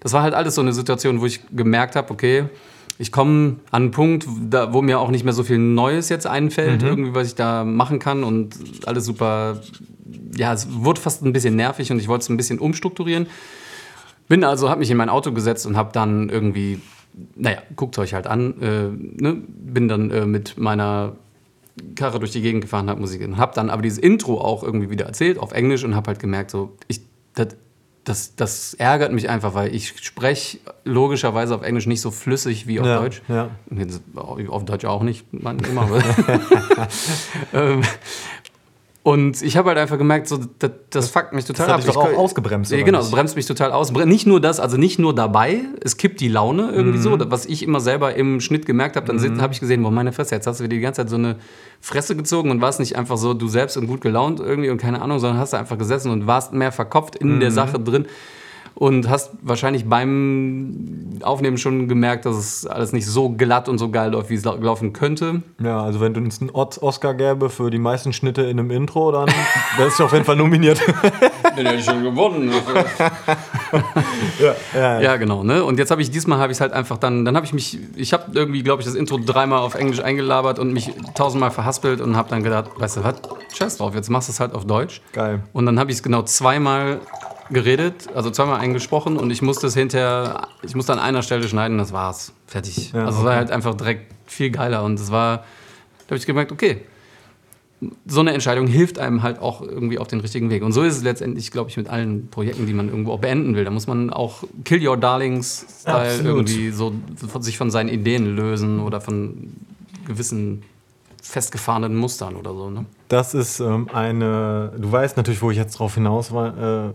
das 0.00 0.12
war 0.12 0.22
halt 0.22 0.34
alles 0.34 0.54
so 0.54 0.60
eine 0.60 0.72
Situation, 0.72 1.20
wo 1.20 1.26
ich 1.26 1.40
gemerkt 1.54 1.96
habe, 1.96 2.10
okay, 2.10 2.44
ich 2.98 3.12
komme 3.12 3.56
an 3.70 3.82
einen 3.82 3.90
Punkt, 3.92 4.26
da, 4.50 4.74
wo 4.74 4.82
mir 4.82 5.00
auch 5.00 5.10
nicht 5.10 5.24
mehr 5.24 5.32
so 5.32 5.42
viel 5.42 5.58
Neues 5.58 6.10
jetzt 6.10 6.26
einfällt, 6.26 6.82
irgendwie, 6.82 7.14
was 7.14 7.28
ich 7.28 7.34
da 7.34 7.64
machen 7.64 7.98
kann 7.98 8.22
und 8.22 8.56
alles 8.84 9.06
super, 9.06 9.62
ja, 10.36 10.52
es 10.52 10.66
wurde 10.70 11.00
fast 11.00 11.22
ein 11.24 11.32
bisschen 11.32 11.56
nervig 11.56 11.90
und 11.92 11.98
ich 11.98 12.08
wollte 12.08 12.22
es 12.22 12.28
ein 12.28 12.36
bisschen 12.36 12.58
umstrukturieren. 12.58 13.26
Bin 14.28 14.44
also, 14.44 14.68
habe 14.70 14.80
mich 14.80 14.90
in 14.90 14.96
mein 14.96 15.08
Auto 15.08 15.32
gesetzt 15.32 15.66
und 15.66 15.76
habe 15.76 15.90
dann 15.92 16.28
irgendwie, 16.28 16.80
naja, 17.34 17.58
guckt 17.74 17.98
euch 17.98 18.14
halt 18.14 18.26
an, 18.26 18.60
äh, 18.62 19.22
ne? 19.22 19.42
bin 19.48 19.88
dann 19.88 20.10
äh, 20.10 20.24
mit 20.26 20.56
meiner 20.56 21.16
Karre 21.96 22.18
durch 22.18 22.30
die 22.30 22.40
Gegend 22.42 22.62
gefahren, 22.62 22.88
habe 22.90 23.00
Musik 23.00 23.22
und 23.24 23.38
habe 23.38 23.54
dann 23.54 23.70
aber 23.70 23.82
dieses 23.82 23.98
Intro 23.98 24.40
auch 24.40 24.62
irgendwie 24.62 24.90
wieder 24.90 25.06
erzählt 25.06 25.38
auf 25.38 25.52
Englisch 25.52 25.82
und 25.84 25.94
habe 25.94 26.08
halt 26.08 26.18
gemerkt, 26.18 26.50
so, 26.50 26.76
ich, 26.88 27.00
das, 27.34 27.56
das, 28.04 28.34
das 28.36 28.74
ärgert 28.74 29.12
mich 29.12 29.28
einfach, 29.28 29.54
weil 29.54 29.74
ich 29.74 29.94
spreche 30.00 30.58
logischerweise 30.84 31.54
auf 31.54 31.62
Englisch 31.62 31.86
nicht 31.86 32.00
so 32.00 32.10
flüssig 32.10 32.66
wie 32.66 32.80
auf 32.80 32.86
Ja, 32.86 33.00
Deutsch. 33.00 33.22
ja. 33.28 33.50
Jetzt 33.70 34.02
Auf 34.14 34.64
Deutsch 34.64 34.84
auch 34.84 35.02
nicht, 35.02 35.32
man, 35.32 35.58
immer. 35.58 35.88
ähm, 37.52 37.82
und 39.02 39.40
ich 39.40 39.56
habe 39.56 39.70
halt 39.70 39.78
einfach 39.78 39.96
gemerkt, 39.96 40.28
so, 40.28 40.38
das, 40.58 40.70
das 40.90 41.08
fuckt 41.08 41.32
mich 41.32 41.46
total 41.46 41.68
hat 41.68 41.74
ab. 41.76 41.80
Ich 41.88 41.96
auch 41.96 42.12
ausgebremst, 42.18 42.70
Ja, 42.70 42.82
genau, 42.82 43.00
es 43.00 43.10
bremst 43.10 43.34
mich 43.34 43.46
total 43.46 43.72
aus. 43.72 43.90
Nicht 43.92 44.26
nur 44.26 44.40
das, 44.40 44.60
also 44.60 44.76
nicht 44.76 44.98
nur 44.98 45.14
dabei, 45.14 45.60
es 45.82 45.96
kippt 45.96 46.20
die 46.20 46.28
Laune 46.28 46.70
irgendwie 46.70 46.98
Mhm. 46.98 47.02
so, 47.02 47.30
was 47.30 47.46
ich 47.46 47.62
immer 47.62 47.80
selber 47.80 48.14
im 48.14 48.40
Schnitt 48.40 48.66
gemerkt 48.66 48.96
habe. 48.96 49.06
Dann 49.06 49.18
sit- 49.18 49.40
habe 49.40 49.54
ich 49.54 49.60
gesehen, 49.60 49.82
boah, 49.82 49.90
meine 49.90 50.12
Fresse, 50.12 50.34
jetzt 50.34 50.46
hast 50.46 50.60
du 50.60 50.64
wieder 50.64 50.76
die 50.76 50.82
ganze 50.82 51.00
Zeit 51.00 51.08
so 51.08 51.16
eine 51.16 51.36
Fresse 51.80 52.14
gezogen 52.14 52.50
und 52.50 52.60
warst 52.60 52.78
nicht 52.78 52.96
einfach 52.96 53.16
so 53.16 53.32
du 53.32 53.48
selbst 53.48 53.78
und 53.78 53.86
gut 53.86 54.02
gelaunt 54.02 54.38
irgendwie 54.38 54.68
und 54.68 54.76
keine 54.78 55.00
Ahnung, 55.00 55.18
sondern 55.18 55.38
hast 55.38 55.54
da 55.54 55.58
einfach 55.58 55.78
gesessen 55.78 56.10
und 56.10 56.26
warst 56.26 56.52
mehr 56.52 56.70
verkopft 56.70 57.16
in 57.16 57.36
Mhm. 57.36 57.40
der 57.40 57.52
Sache 57.52 57.78
drin. 57.80 58.06
Und 58.74 59.10
hast 59.10 59.32
wahrscheinlich 59.42 59.86
beim 59.88 61.18
Aufnehmen 61.22 61.58
schon 61.58 61.86
gemerkt, 61.88 62.24
dass 62.24 62.36
es 62.36 62.66
alles 62.66 62.92
nicht 62.92 63.06
so 63.06 63.28
glatt 63.30 63.68
und 63.68 63.76
so 63.78 63.90
geil 63.90 64.12
läuft, 64.12 64.30
wie 64.30 64.34
es 64.36 64.44
lau- 64.44 64.56
laufen 64.56 64.92
könnte. 64.94 65.42
Ja, 65.62 65.82
also 65.82 66.00
wenn 66.00 66.14
du 66.14 66.20
uns 66.20 66.40
einen 66.40 66.50
Os- 66.50 66.80
Oscar 66.82 67.12
gäbe 67.14 67.50
für 67.50 67.70
die 67.70 67.78
meisten 67.78 68.12
Schnitte 68.14 68.42
in 68.42 68.58
einem 68.58 68.70
Intro, 68.70 69.12
dann 69.12 69.28
wärst 69.76 69.98
du 69.98 70.04
auf 70.04 70.12
jeden 70.12 70.24
Fall 70.24 70.36
nominiert. 70.36 70.80
Den 71.58 71.66
hätte 71.66 71.74
ich 71.78 71.84
schon 71.84 72.02
gewonnen. 72.02 72.50
ja, 74.40 74.54
ja, 74.74 75.00
Ja, 75.00 75.16
genau. 75.16 75.42
Ne? 75.44 75.62
Und 75.64 75.78
jetzt 75.78 75.90
habe 75.90 76.02
ich 76.02 76.10
diesmal 76.10 76.38
habe 76.38 76.52
ich 76.52 76.56
es 76.56 76.60
halt 76.60 76.72
einfach 76.72 76.98
dann, 76.98 77.24
dann 77.24 77.36
habe 77.36 77.46
ich 77.46 77.52
mich, 77.52 77.78
ich 77.96 78.12
habe 78.12 78.24
irgendwie, 78.32 78.62
glaube 78.62 78.80
ich, 78.82 78.86
das 78.86 78.94
Intro 78.94 79.18
dreimal 79.18 79.58
auf 79.60 79.74
Englisch 79.74 80.00
eingelabert 80.00 80.58
und 80.58 80.72
mich 80.72 80.92
tausendmal 81.14 81.50
verhaspelt 81.50 82.00
und 82.00 82.16
habe 82.16 82.30
dann 82.30 82.42
gedacht, 82.42 82.70
weißt 82.78 82.98
du 82.98 83.04
was, 83.04 83.14
scheiß 83.54 83.76
drauf, 83.78 83.94
jetzt 83.94 84.08
machst 84.10 84.28
du 84.28 84.32
es 84.32 84.40
halt 84.40 84.54
auf 84.54 84.64
Deutsch. 84.64 85.02
Geil. 85.12 85.42
Und 85.52 85.66
dann 85.66 85.78
habe 85.78 85.90
ich 85.90 85.98
es 85.98 86.02
genau 86.02 86.22
zweimal 86.22 87.00
geredet, 87.50 88.08
also 88.14 88.30
zweimal 88.30 88.60
eingesprochen 88.60 89.16
und 89.16 89.30
ich 89.30 89.42
musste 89.42 89.66
es 89.66 89.74
hinterher, 89.74 90.48
ich 90.62 90.74
musste 90.74 90.92
an 90.92 90.98
einer 90.98 91.22
Stelle 91.22 91.48
schneiden, 91.48 91.78
das 91.78 91.92
war's. 91.92 92.32
Fertig. 92.46 92.92
Ja, 92.92 93.06
also 93.06 93.18
es 93.18 93.24
war 93.24 93.32
okay. 93.32 93.38
halt 93.38 93.50
einfach 93.50 93.74
direkt 93.74 94.12
viel 94.26 94.50
geiler 94.50 94.82
und 94.84 94.98
es 94.98 95.10
war, 95.10 95.38
da 95.38 96.06
habe 96.08 96.16
ich 96.16 96.26
gemerkt, 96.26 96.52
okay, 96.52 96.82
so 98.06 98.20
eine 98.20 98.32
Entscheidung 98.32 98.66
hilft 98.66 98.98
einem 98.98 99.22
halt 99.22 99.38
auch 99.38 99.62
irgendwie 99.62 99.98
auf 99.98 100.06
den 100.06 100.20
richtigen 100.20 100.50
Weg. 100.50 100.62
Und 100.62 100.72
so 100.72 100.82
ist 100.82 100.98
es 100.98 101.02
letztendlich, 101.02 101.50
glaube 101.50 101.70
ich, 101.70 101.76
mit 101.76 101.88
allen 101.88 102.28
Projekten, 102.28 102.66
die 102.66 102.74
man 102.74 102.88
irgendwo 102.88 103.12
auch 103.12 103.20
beenden 103.20 103.56
will. 103.56 103.64
Da 103.64 103.70
muss 103.70 103.86
man 103.86 104.10
auch 104.10 104.44
Kill 104.64 104.86
Your 104.86 104.98
Darlings-Style 104.98 106.20
irgendwie 106.22 106.70
so 106.70 106.92
sich 107.40 107.56
von 107.56 107.70
seinen 107.70 107.88
Ideen 107.88 108.36
lösen 108.36 108.80
oder 108.80 109.00
von 109.00 109.54
gewissen 110.06 110.62
festgefahrenen 111.30 111.96
Mustern 111.96 112.36
oder 112.36 112.52
so. 112.52 112.70
Ne? 112.70 112.84
Das 113.08 113.34
ist 113.34 113.60
ähm, 113.60 113.88
eine. 113.92 114.72
Du 114.76 114.90
weißt 114.90 115.16
natürlich, 115.16 115.40
wo 115.40 115.50
ich 115.50 115.56
jetzt 115.56 115.78
drauf 115.78 115.94
hinaus 115.94 116.32
äh, 116.32 116.90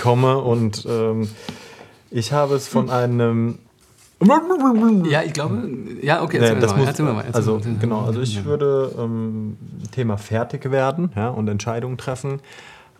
komme 0.00 0.38
und 0.38 0.86
ähm, 0.88 1.28
ich 2.10 2.32
habe 2.32 2.54
es 2.54 2.66
von 2.66 2.90
einem. 2.90 3.58
Ja, 5.08 5.22
ich 5.22 5.32
glaube, 5.32 5.68
ja, 6.02 6.22
okay, 6.22 6.38
Nee, 6.38 6.46
erzähl 6.46 6.54
mir 6.56 6.60
das 6.60 6.72
mal, 6.72 6.78
muss, 6.78 6.88
erzähl 6.88 7.04
mal, 7.04 7.16
erzähl 7.18 7.34
also 7.36 7.58
mal. 7.58 7.76
genau, 7.78 8.04
also 8.04 8.20
ich 8.20 8.44
würde 8.44 8.92
ähm, 8.98 9.56
Thema 9.92 10.16
fertig 10.16 10.70
werden 10.72 11.12
ja, 11.14 11.28
und 11.28 11.46
Entscheidungen 11.46 11.98
treffen. 11.98 12.40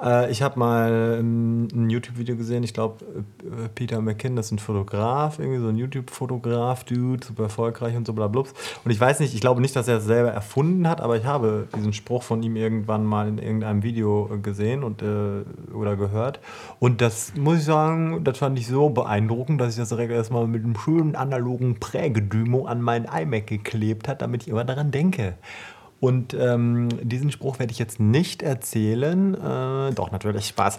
Äh, 0.01 0.31
ich 0.31 0.43
habe 0.43 0.59
mal 0.59 1.19
ähm, 1.21 1.69
ein 1.73 1.91
YouTube-Video 1.91 2.37
gesehen, 2.37 2.63
ich 2.63 2.75
glaube 2.75 3.05
äh, 3.05 3.69
Peter 3.75 4.01
McKinn, 4.01 4.37
das 4.37 4.47
ist 4.47 4.53
ein 4.53 4.59
Fotograf, 4.59 5.39
irgendwie 5.39 5.59
so 5.59 5.69
ein 5.69 5.77
YouTube-Fotograf, 5.77 6.85
Dude, 6.85 7.27
super 7.27 7.45
erfolgreich 7.45 7.97
und 7.97 8.07
so 8.07 8.13
bla 8.13 8.29
blubs. 8.29 8.55
Und 8.85 8.91
ich 8.91 9.01
weiß 9.01 9.21
nicht, 9.21 9.35
ich 9.35 9.41
glaube 9.41 9.61
nicht, 9.61 9.75
dass 9.75 9.89
er 9.89 9.99
es 9.99 10.05
selber 10.05 10.31
erfunden 10.31 10.89
hat, 10.89 11.01
aber 11.01 11.17
ich 11.17 11.25
habe 11.25 11.69
diesen 11.77 11.93
Spruch 11.93 12.23
von 12.23 12.43
ihm 12.43 12.57
irgendwann 12.57 13.05
mal 13.05 13.29
in 13.29 13.39
irgendeinem 13.39 13.83
Video 13.83 14.31
äh, 14.33 14.39
gesehen 14.39 14.85
und 14.85 15.03
äh, 15.03 15.45
oder 15.73 15.97
gehört. 15.97 16.41
Und 16.79 17.01
das 17.01 17.35
muss 17.37 17.59
ich 17.59 17.65
sagen, 17.65 18.23
das 18.25 18.39
fand 18.39 18.59
ich 18.59 18.69
so 18.69 18.91
beeindruckend, 18.91 19.61
dass 19.61 19.71
ich 19.71 19.79
das 19.79 19.89
direkt 19.89 20.13
erstmal 20.13 20.47
mit 20.47 20.65
einem 20.65 20.77
schönen 20.77 21.17
analogen 21.17 21.81
Prägedymo 21.81 22.67
an 22.67 22.83
meinen 22.83 23.07
iMac 23.07 23.47
geklebt 23.47 24.09
hat, 24.09 24.23
damit 24.23 24.43
ich 24.43 24.49
immer 24.49 24.65
daran 24.65 24.91
denke. 24.91 25.35
Und 26.01 26.33
ähm, 26.33 26.89
diesen 27.03 27.33
Spruch 27.33 27.59
werde 27.59 27.73
ich 27.73 27.79
jetzt 27.81 27.99
nicht 27.99 28.43
erzählen. 28.43 29.35
Äh, 29.35 29.93
doch, 29.95 30.13
natürlich, 30.13 30.47
Spaß. 30.47 30.77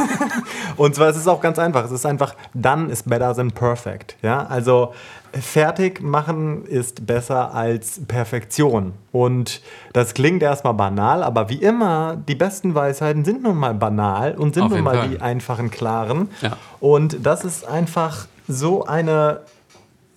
und 0.76 0.94
zwar 0.94 1.08
es 1.08 1.16
ist 1.16 1.26
auch 1.26 1.40
ganz 1.40 1.58
einfach. 1.58 1.84
Es 1.84 1.90
ist 1.90 2.06
einfach, 2.06 2.36
done 2.54 2.90
is 2.92 3.02
better 3.02 3.34
than 3.34 3.50
perfect. 3.50 4.16
Ja? 4.22 4.46
Also 4.46 4.92
fertig 5.32 6.00
machen 6.00 6.64
ist 6.64 7.06
besser 7.06 7.54
als 7.54 8.00
Perfektion. 8.06 8.92
Und 9.10 9.62
das 9.92 10.14
klingt 10.14 10.44
erstmal 10.44 10.74
banal, 10.74 11.24
aber 11.24 11.48
wie 11.48 11.60
immer, 11.60 12.16
die 12.16 12.36
besten 12.36 12.74
Weisheiten 12.74 13.24
sind 13.24 13.42
nun 13.42 13.56
mal 13.56 13.74
banal 13.74 14.36
und 14.36 14.54
sind 14.54 14.70
nun 14.70 14.82
mal 14.82 14.96
Fall. 14.96 15.08
die 15.08 15.20
einfachen, 15.20 15.72
klaren. 15.72 16.30
Ja. 16.40 16.56
Und 16.78 17.26
das 17.26 17.44
ist 17.44 17.66
einfach 17.66 18.26
so 18.46 18.84
eine 18.84 19.40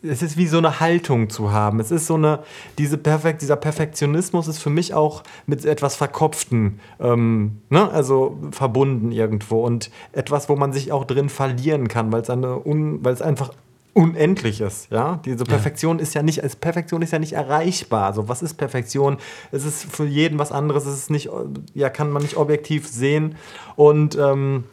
es 0.01 0.21
ist 0.21 0.38
wie 0.38 0.47
so 0.47 0.57
eine 0.57 0.79
Haltung 0.79 1.29
zu 1.29 1.51
haben. 1.51 1.79
Es 1.79 1.91
ist 1.91 2.07
so 2.07 2.15
eine, 2.15 2.39
diese 2.77 2.97
Perfekt, 2.97 3.41
dieser 3.41 3.57
Perfektionismus 3.57 4.47
ist 4.47 4.59
für 4.59 4.69
mich 4.69 4.93
auch 4.93 5.23
mit 5.45 5.65
etwas 5.65 5.95
Verkopften, 5.95 6.79
ähm, 6.99 7.62
ne? 7.69 7.89
also 7.91 8.38
verbunden 8.51 9.12
irgendwo 9.12 9.65
und 9.65 9.91
etwas, 10.13 10.47
wo 10.47 10.55
man 10.55 10.71
sich 10.71 10.91
auch 10.91 11.05
drin 11.05 11.29
verlieren 11.29 11.88
kann, 11.88 12.12
weil 12.12 12.21
es 12.21 12.29
eine 12.29 12.59
un, 12.59 13.03
weil 13.03 13.13
es 13.13 13.21
einfach 13.21 13.51
unendlich 13.93 14.62
ist, 14.62 14.91
ja. 14.91 15.19
Diese 15.25 15.43
Perfektion 15.43 15.99
ist 15.99 16.13
ja 16.13 16.21
nicht, 16.21 16.43
als 16.43 16.55
Perfektion 16.55 17.01
ist 17.01 17.12
ja 17.12 17.19
nicht 17.19 17.33
erreichbar. 17.33 18.05
Also 18.05 18.29
was 18.29 18.41
ist 18.41 18.53
Perfektion? 18.53 19.17
Es 19.51 19.65
ist 19.65 19.83
für 19.83 20.05
jeden 20.05 20.39
was 20.39 20.51
anderes. 20.51 20.85
Es 20.85 20.95
ist 20.95 21.09
nicht, 21.09 21.29
ja, 21.73 21.89
kann 21.89 22.12
man 22.12 22.21
nicht 22.21 22.38
objektiv 22.38 22.88
sehen 22.88 23.35
und 23.75 24.15
ähm, 24.15 24.63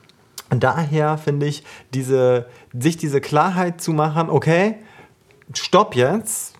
daher 0.50 1.18
finde 1.18 1.46
ich, 1.46 1.64
diese, 1.92 2.46
sich 2.78 2.96
diese 2.96 3.20
Klarheit 3.20 3.80
zu 3.80 3.92
machen, 3.92 4.30
okay, 4.30 4.76
stopp 5.54 5.94
jetzt, 5.94 6.54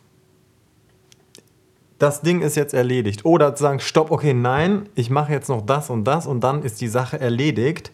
das 1.98 2.20
Ding 2.20 2.42
ist 2.42 2.56
jetzt 2.56 2.74
erledigt. 2.74 3.24
Oder 3.24 3.54
zu 3.54 3.62
sagen, 3.62 3.80
stopp, 3.80 4.10
okay, 4.10 4.34
nein, 4.34 4.88
ich 4.94 5.10
mache 5.10 5.32
jetzt 5.32 5.48
noch 5.48 5.62
das 5.62 5.90
und 5.90 6.04
das 6.04 6.26
und 6.26 6.40
dann 6.40 6.62
ist 6.62 6.80
die 6.80 6.88
Sache 6.88 7.18
erledigt 7.18 7.90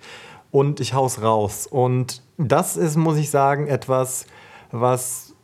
und 0.50 0.80
ich 0.80 0.94
hau's 0.94 1.22
raus. 1.22 1.66
Und 1.66 2.22
das 2.36 2.76
ist, 2.76 2.96
muss 2.96 3.16
ich 3.16 3.30
sagen, 3.30 3.68
etwas, 3.68 4.26
was, 4.70 5.34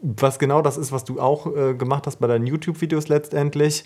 was 0.00 0.38
genau 0.38 0.62
das 0.62 0.76
ist, 0.76 0.92
was 0.92 1.04
du 1.04 1.20
auch 1.20 1.46
äh, 1.54 1.74
gemacht 1.74 2.06
hast 2.06 2.16
bei 2.16 2.26
deinen 2.26 2.46
YouTube-Videos 2.46 3.08
letztendlich 3.08 3.84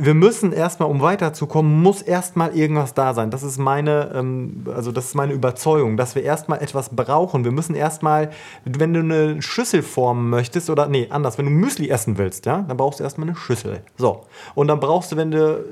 wir 0.00 0.14
müssen 0.14 0.52
erstmal, 0.52 0.88
um 0.88 1.00
weiterzukommen, 1.00 1.82
muss 1.82 2.02
erstmal 2.02 2.56
irgendwas 2.56 2.94
da 2.94 3.14
sein. 3.14 3.32
Das 3.32 3.42
ist 3.42 3.58
meine, 3.58 4.12
ähm, 4.14 4.64
also 4.72 4.92
das 4.92 5.06
ist 5.06 5.14
meine 5.16 5.32
Überzeugung, 5.32 5.96
dass 5.96 6.14
wir 6.14 6.22
erstmal 6.22 6.62
etwas 6.62 6.90
brauchen. 6.94 7.44
Wir 7.44 7.50
müssen 7.50 7.74
erstmal, 7.74 8.30
wenn 8.64 8.94
du 8.94 9.00
eine 9.00 9.42
Schüssel 9.42 9.82
formen 9.82 10.30
möchtest, 10.30 10.70
oder 10.70 10.86
nee, 10.86 11.08
anders, 11.10 11.36
wenn 11.36 11.46
du 11.46 11.50
Müsli 11.50 11.88
essen 11.88 12.16
willst, 12.16 12.46
ja, 12.46 12.64
dann 12.66 12.76
brauchst 12.76 13.00
du 13.00 13.04
erstmal 13.04 13.28
eine 13.28 13.36
Schüssel. 13.36 13.80
So. 13.96 14.22
Und 14.54 14.68
dann 14.68 14.78
brauchst 14.78 15.10
du, 15.10 15.16
wenn 15.16 15.32
du 15.32 15.64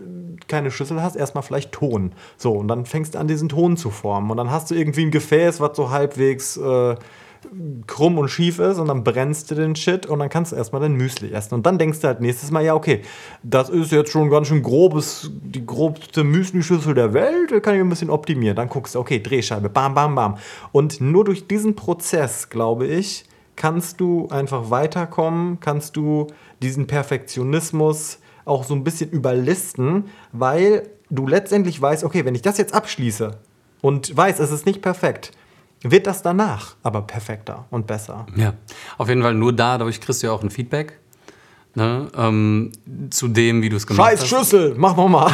keine 0.48 0.72
Schüssel 0.72 1.00
hast, 1.00 1.14
erstmal 1.14 1.44
vielleicht 1.44 1.70
Ton. 1.70 2.10
So, 2.36 2.52
und 2.52 2.66
dann 2.66 2.84
fängst 2.84 3.14
du 3.14 3.20
an, 3.20 3.28
diesen 3.28 3.48
Ton 3.48 3.76
zu 3.76 3.90
formen. 3.90 4.28
Und 4.32 4.38
dann 4.38 4.50
hast 4.50 4.72
du 4.72 4.74
irgendwie 4.74 5.04
ein 5.04 5.12
Gefäß, 5.12 5.60
was 5.60 5.76
so 5.76 5.90
halbwegs. 5.90 6.56
Äh, 6.56 6.96
krumm 7.86 8.18
und 8.18 8.28
schief 8.28 8.58
ist 8.58 8.78
und 8.78 8.88
dann 8.88 9.04
brennst 9.04 9.50
du 9.50 9.54
den 9.54 9.76
Shit 9.76 10.06
und 10.06 10.18
dann 10.18 10.28
kannst 10.28 10.52
du 10.52 10.56
erstmal 10.56 10.82
dein 10.82 10.94
Müsli 10.94 11.32
essen. 11.32 11.54
Und 11.54 11.66
dann 11.66 11.78
denkst 11.78 12.00
du 12.00 12.08
halt 12.08 12.20
nächstes 12.20 12.50
Mal, 12.50 12.64
ja, 12.64 12.74
okay, 12.74 13.02
das 13.42 13.68
ist 13.68 13.92
jetzt 13.92 14.10
schon 14.10 14.30
ganz 14.30 14.48
schön 14.48 14.62
grobes, 14.62 15.30
die 15.32 15.64
grobste 15.64 16.24
Müsli-Schüssel 16.24 16.94
der 16.94 17.14
Welt, 17.14 17.50
da 17.50 17.60
kann 17.60 17.74
ich 17.74 17.80
ein 17.80 17.88
bisschen 17.88 18.10
optimieren. 18.10 18.56
Dann 18.56 18.68
guckst 18.68 18.94
du, 18.94 19.00
okay, 19.00 19.20
Drehscheibe, 19.22 19.68
bam, 19.68 19.94
bam, 19.94 20.14
bam. 20.14 20.38
Und 20.72 21.00
nur 21.00 21.24
durch 21.24 21.46
diesen 21.46 21.76
Prozess, 21.76 22.48
glaube 22.48 22.86
ich, 22.86 23.24
kannst 23.56 24.00
du 24.00 24.28
einfach 24.28 24.70
weiterkommen, 24.70 25.60
kannst 25.60 25.96
du 25.96 26.26
diesen 26.62 26.86
Perfektionismus 26.86 28.18
auch 28.44 28.64
so 28.64 28.74
ein 28.74 28.84
bisschen 28.84 29.10
überlisten, 29.10 30.04
weil 30.32 30.88
du 31.10 31.26
letztendlich 31.26 31.80
weißt, 31.80 32.04
okay, 32.04 32.24
wenn 32.24 32.34
ich 32.34 32.42
das 32.42 32.58
jetzt 32.58 32.74
abschließe 32.74 33.38
und 33.80 34.16
weiß, 34.16 34.38
es 34.38 34.50
ist 34.50 34.66
nicht 34.66 34.82
perfekt, 34.82 35.32
wird 35.82 36.06
das 36.06 36.22
danach 36.22 36.76
aber 36.82 37.02
perfekter 37.02 37.66
und 37.70 37.86
besser. 37.86 38.26
Ja, 38.36 38.54
auf 38.98 39.08
jeden 39.08 39.22
Fall 39.22 39.34
nur 39.34 39.52
dadurch 39.52 40.00
kriegst 40.00 40.22
du 40.22 40.28
ja 40.28 40.32
auch 40.32 40.42
ein 40.42 40.50
Feedback. 40.50 40.98
Ne, 41.74 42.08
ähm, 42.16 42.72
zu 43.10 43.28
dem, 43.28 43.60
wie 43.60 43.68
du 43.68 43.76
es 43.76 43.86
gemacht 43.86 44.08
Scheiß 44.08 44.22
hast. 44.22 44.28
Scheiß 44.28 44.38
Schüssel, 44.38 44.74
mach 44.78 44.96
nochmal. 44.96 45.30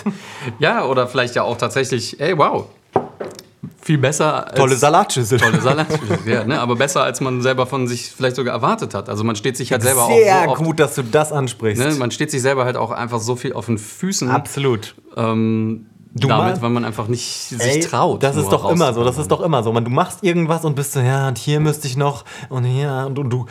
ja, 0.58 0.84
oder 0.84 1.06
vielleicht 1.06 1.34
ja 1.36 1.42
auch 1.42 1.56
tatsächlich, 1.56 2.20
ey, 2.20 2.36
wow, 2.36 2.66
viel 3.80 3.98
besser. 3.98 4.46
Als, 4.46 4.58
tolle 4.58 4.76
Salatschüssel. 4.76 5.38
Tolle 5.38 5.60
Salatschüssel, 5.60 6.18
ja, 6.26 6.44
ne? 6.44 6.60
aber 6.60 6.76
besser, 6.76 7.02
als 7.02 7.20
man 7.20 7.42
selber 7.42 7.66
von 7.66 7.88
sich 7.88 8.10
vielleicht 8.10 8.36
sogar 8.36 8.54
erwartet 8.54 8.94
hat. 8.94 9.08
Also 9.08 9.24
man 9.24 9.36
steht 9.36 9.56
sich 9.56 9.72
halt 9.72 9.82
selber 9.82 10.06
Sehr 10.06 10.14
auch 10.14 10.56
Sehr 10.56 10.56
so 10.56 10.64
gut, 10.64 10.80
dass 10.80 10.94
du 10.94 11.02
das 11.02 11.32
ansprichst. 11.32 11.84
Ne? 11.84 11.94
Man 11.94 12.10
steht 12.10 12.30
sich 12.30 12.42
selber 12.42 12.64
halt 12.64 12.76
auch 12.76 12.90
einfach 12.90 13.20
so 13.20 13.36
viel 13.36 13.52
auf 13.52 13.66
den 13.66 13.78
Füßen. 13.78 14.30
Absolut. 14.30 14.94
Ähm, 15.16 15.86
Du 16.12 16.26
damit, 16.26 16.60
weil 16.60 16.70
man 16.70 16.84
einfach 16.84 17.06
nicht 17.06 17.24
sich 17.24 17.60
ey, 17.60 17.80
traut. 17.80 18.22
Das 18.22 18.34
ist 18.34 18.48
doch 18.48 18.68
immer 18.68 18.92
so, 18.92 19.04
das 19.04 19.16
ist 19.16 19.30
doch 19.30 19.40
immer 19.40 19.62
so. 19.62 19.72
Man, 19.72 19.84
du 19.84 19.92
machst 19.92 20.24
irgendwas 20.24 20.64
und 20.64 20.74
bist 20.74 20.92
so, 20.92 21.00
ja, 21.00 21.28
und 21.28 21.38
hier 21.38 21.60
müsste 21.60 21.86
ich 21.86 21.96
noch 21.96 22.24
und 22.48 22.64
hier 22.64 23.04
und, 23.06 23.18
und 23.20 23.30
du 23.30 23.46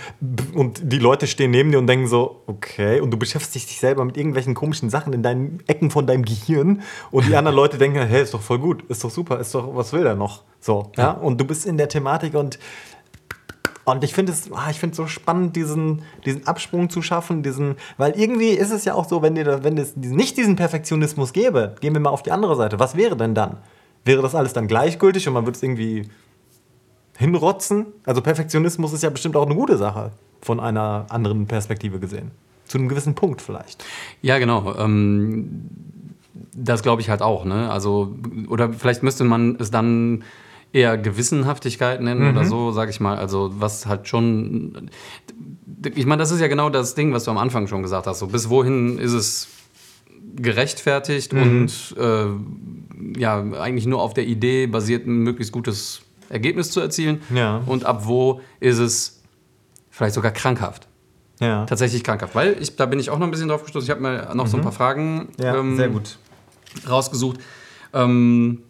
und 0.53 0.81
die 0.83 0.99
Leute 0.99 1.27
stehen 1.27 1.51
neben 1.51 1.71
dir 1.71 1.77
und 1.77 1.87
denken 1.87 2.07
so, 2.07 2.43
okay, 2.47 2.99
und 2.99 3.11
du 3.11 3.17
beschäftigst 3.17 3.69
dich 3.69 3.79
selber 3.79 4.03
mit 4.03 4.17
irgendwelchen 4.17 4.55
komischen 4.55 4.89
Sachen 4.89 5.13
in 5.13 5.23
deinen 5.23 5.63
Ecken 5.67 5.89
von 5.89 6.05
deinem 6.05 6.25
Gehirn 6.25 6.81
und 7.11 7.27
die 7.27 7.35
anderen 7.35 7.55
Leute 7.55 7.77
denken, 7.77 8.05
hey, 8.05 8.23
ist 8.23 8.33
doch 8.33 8.41
voll 8.41 8.59
gut, 8.59 8.83
ist 8.89 9.05
doch 9.05 9.09
super, 9.09 9.39
ist 9.39 9.55
doch, 9.55 9.73
was 9.73 9.93
will 9.93 10.03
der 10.03 10.15
noch? 10.15 10.43
So, 10.59 10.91
ja, 10.97 11.03
ja? 11.03 11.11
und 11.11 11.39
du 11.39 11.45
bist 11.45 11.65
in 11.65 11.77
der 11.77 11.87
Thematik 11.87 12.33
und 12.33 12.59
und 13.91 14.03
ich 14.03 14.13
finde 14.13 14.31
es 14.31 14.51
ah, 14.51 14.69
ich 14.69 14.79
so 14.93 15.07
spannend, 15.07 15.55
diesen, 15.55 16.01
diesen 16.25 16.47
Absprung 16.47 16.89
zu 16.89 17.01
schaffen, 17.01 17.43
diesen, 17.43 17.75
weil 17.97 18.19
irgendwie 18.19 18.49
ist 18.49 18.71
es 18.71 18.85
ja 18.85 18.93
auch 18.93 19.07
so, 19.07 19.21
wenn, 19.21 19.35
dir, 19.35 19.63
wenn 19.63 19.77
es 19.77 19.95
nicht 19.95 20.37
diesen 20.37 20.55
Perfektionismus 20.55 21.33
gäbe, 21.33 21.75
gehen 21.81 21.93
wir 21.93 22.01
mal 22.01 22.09
auf 22.09 22.23
die 22.23 22.31
andere 22.31 22.55
Seite. 22.55 22.79
Was 22.79 22.95
wäre 22.95 23.15
denn 23.15 23.35
dann? 23.35 23.57
Wäre 24.05 24.21
das 24.21 24.35
alles 24.35 24.53
dann 24.53 24.67
gleichgültig 24.67 25.27
und 25.27 25.33
man 25.33 25.45
würde 25.45 25.57
es 25.57 25.63
irgendwie 25.63 26.09
hinrotzen? 27.17 27.87
Also 28.05 28.21
Perfektionismus 28.21 28.93
ist 28.93 29.03
ja 29.03 29.09
bestimmt 29.09 29.35
auch 29.35 29.45
eine 29.45 29.55
gute 29.55 29.77
Sache, 29.77 30.11
von 30.41 30.59
einer 30.59 31.05
anderen 31.09 31.47
Perspektive 31.47 31.99
gesehen. 31.99 32.31
Zu 32.65 32.77
einem 32.77 32.87
gewissen 32.87 33.15
Punkt 33.15 33.41
vielleicht. 33.41 33.83
Ja, 34.21 34.37
genau. 34.37 34.75
Ähm, 34.77 35.69
das 36.53 36.83
glaube 36.83 37.01
ich 37.01 37.09
halt 37.09 37.21
auch. 37.21 37.45
Ne? 37.45 37.69
Also, 37.69 38.15
oder 38.47 38.71
vielleicht 38.73 39.03
müsste 39.03 39.23
man 39.23 39.57
es 39.59 39.71
dann 39.71 40.23
eher 40.71 40.97
Gewissenhaftigkeit 40.97 42.01
nennen 42.01 42.23
mhm. 42.23 42.37
oder 42.37 42.45
so, 42.45 42.71
sag 42.71 42.89
ich 42.89 42.99
mal. 42.99 43.17
Also 43.17 43.51
was 43.53 43.85
halt 43.85 44.07
schon. 44.07 44.89
Ich 45.95 46.05
meine, 46.05 46.19
das 46.19 46.31
ist 46.31 46.41
ja 46.41 46.47
genau 46.47 46.69
das 46.69 46.95
Ding, 46.95 47.13
was 47.13 47.23
du 47.23 47.31
am 47.31 47.37
Anfang 47.37 47.67
schon 47.67 47.81
gesagt 47.81 48.05
hast. 48.07 48.19
So, 48.19 48.27
bis 48.27 48.49
wohin 48.49 48.97
ist 48.97 49.13
es 49.13 49.47
gerechtfertigt 50.35 51.33
mhm. 51.33 51.41
und 51.41 51.95
äh, 51.97 53.19
ja, 53.19 53.39
eigentlich 53.39 53.85
nur 53.85 54.01
auf 54.01 54.13
der 54.13 54.25
Idee 54.25 54.67
basiert, 54.67 55.07
ein 55.07 55.23
möglichst 55.23 55.51
gutes 55.51 56.01
Ergebnis 56.29 56.71
zu 56.71 56.79
erzielen. 56.79 57.21
Ja. 57.33 57.61
Und 57.65 57.85
ab 57.85 58.05
wo 58.05 58.41
ist 58.59 58.77
es 58.77 59.21
vielleicht 59.89 60.15
sogar 60.15 60.31
krankhaft. 60.31 60.87
Ja. 61.39 61.65
Tatsächlich 61.65 62.03
krankhaft. 62.03 62.35
Weil 62.35 62.57
ich, 62.59 62.75
da 62.75 62.85
bin 62.85 62.99
ich 62.99 63.09
auch 63.09 63.17
noch 63.17 63.25
ein 63.27 63.31
bisschen 63.31 63.47
drauf 63.47 63.63
gestoßen. 63.63 63.85
Ich 63.85 63.91
habe 63.91 64.01
mir 64.01 64.35
noch 64.35 64.45
mhm. 64.45 64.49
so 64.49 64.57
ein 64.57 64.59
mhm. 64.59 64.63
paar 64.63 64.71
Fragen 64.73 65.29
ja, 65.39 65.55
ähm, 65.55 65.77
sehr 65.77 65.89
gut. 65.89 66.17
rausgesucht. 66.87 67.39
Ähm, 67.93 68.63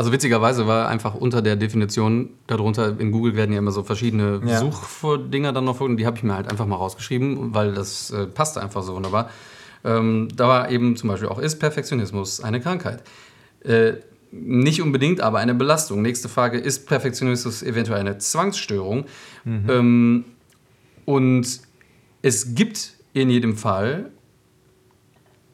also 0.00 0.12
witzigerweise 0.12 0.66
war 0.66 0.88
einfach 0.88 1.14
unter 1.14 1.42
der 1.42 1.56
Definition 1.56 2.30
darunter, 2.46 2.98
in 2.98 3.12
Google 3.12 3.36
werden 3.36 3.52
ja 3.52 3.58
immer 3.58 3.70
so 3.70 3.82
verschiedene 3.82 4.40
ja. 4.46 4.58
Suchdinger 4.58 5.52
dann 5.52 5.66
noch 5.66 5.78
und 5.82 5.98
die 5.98 6.06
habe 6.06 6.16
ich 6.16 6.22
mir 6.22 6.34
halt 6.34 6.50
einfach 6.50 6.64
mal 6.64 6.76
rausgeschrieben, 6.76 7.52
weil 7.52 7.74
das 7.74 8.10
äh, 8.10 8.24
passte 8.24 8.62
einfach 8.62 8.82
so 8.82 8.94
wunderbar. 8.94 9.28
Ähm, 9.84 10.28
da 10.34 10.48
war 10.48 10.70
eben 10.70 10.96
zum 10.96 11.10
Beispiel 11.10 11.28
auch, 11.28 11.38
ist 11.38 11.58
Perfektionismus 11.58 12.40
eine 12.40 12.62
Krankheit? 12.62 13.02
Äh, 13.62 13.96
nicht 14.30 14.80
unbedingt, 14.80 15.20
aber 15.20 15.38
eine 15.38 15.54
Belastung. 15.54 16.00
Nächste 16.00 16.30
Frage, 16.30 16.56
ist 16.56 16.86
Perfektionismus 16.86 17.62
eventuell 17.62 18.00
eine 18.00 18.16
Zwangsstörung? 18.16 19.04
Mhm. 19.44 19.66
Ähm, 19.68 20.24
und 21.04 21.60
es 22.22 22.54
gibt 22.54 22.94
in 23.12 23.28
jedem 23.28 23.54
Fall 23.54 24.12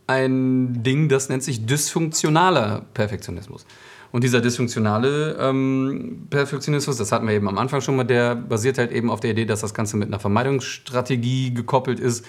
ein 0.07 0.85
Ding, 0.85 1.09
das 1.09 1.31
nennt 1.31 1.43
sich 1.43 1.67
dysfunktionaler 1.67 2.85
Perfektionismus. 2.95 3.67
Und 4.17 4.25
dieser 4.25 4.41
dysfunktionale 4.41 5.37
ähm, 5.39 6.27
Perfektionismus, 6.31 6.97
das 6.97 7.13
hatten 7.13 7.29
wir 7.29 7.35
eben 7.35 7.51
am 7.51 7.59
Anfang 7.59 7.83
schon 7.83 7.97
mal, 7.97 8.05
der 8.05 8.35
basiert 8.35 8.79
halt 8.79 8.91
eben 8.91 9.11
auf 9.11 9.21
der 9.21 9.33
Idee, 9.33 9.45
dass 9.45 9.61
das 9.61 9.75
Ganze 9.75 9.99
mit 9.99 10.09
einer 10.09 10.19
Vermeidungsstrategie 10.19 11.53
gekoppelt 11.53 12.01
ist, 12.01 12.25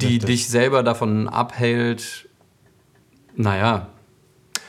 die 0.00 0.06
Richtig. 0.06 0.24
dich 0.24 0.48
selber 0.48 0.82
davon 0.82 1.28
abhält, 1.28 2.30
naja, 3.36 3.88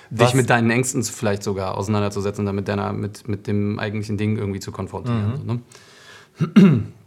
Was? 0.09 0.31
dich 0.31 0.35
mit 0.35 0.49
deinen 0.49 0.69
Ängsten 0.69 1.01
vielleicht 1.03 1.43
sogar 1.43 1.77
auseinanderzusetzen, 1.77 2.45
damit 2.45 2.67
deiner, 2.67 2.91
mit, 2.91 3.25
mit 3.29 3.47
dem 3.47 3.79
eigentlichen 3.79 4.17
Ding 4.17 4.37
irgendwie 4.37 4.59
zu 4.59 4.73
konfrontieren. 4.73 5.39
Mhm. 5.45 5.61
So, 6.37 6.63
ne? 6.65 6.83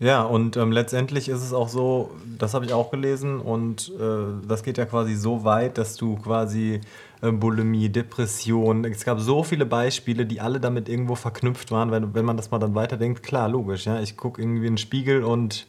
Ja, 0.00 0.22
und 0.22 0.56
ähm, 0.56 0.70
letztendlich 0.70 1.28
ist 1.28 1.42
es 1.42 1.52
auch 1.52 1.68
so, 1.68 2.12
das 2.38 2.54
habe 2.54 2.64
ich 2.64 2.72
auch 2.72 2.92
gelesen, 2.92 3.40
und 3.40 3.92
äh, 3.98 4.46
das 4.46 4.62
geht 4.62 4.78
ja 4.78 4.84
quasi 4.84 5.16
so 5.16 5.42
weit, 5.42 5.76
dass 5.76 5.96
du 5.96 6.14
quasi 6.14 6.80
Bulimie, 7.20 7.88
Depression, 7.88 8.84
es 8.84 9.04
gab 9.04 9.18
so 9.20 9.42
viele 9.42 9.66
Beispiele, 9.66 10.24
die 10.24 10.40
alle 10.40 10.60
damit 10.60 10.88
irgendwo 10.88 11.16
verknüpft 11.16 11.70
waren, 11.70 11.90
wenn, 11.90 12.14
wenn 12.14 12.24
man 12.24 12.36
das 12.36 12.50
mal 12.50 12.58
dann 12.58 12.74
weiterdenkt, 12.74 13.22
klar, 13.22 13.48
logisch, 13.48 13.86
ja, 13.86 14.00
ich 14.00 14.16
gucke 14.16 14.40
irgendwie 14.40 14.66
in 14.66 14.74
den 14.74 14.78
Spiegel 14.78 15.24
und 15.24 15.66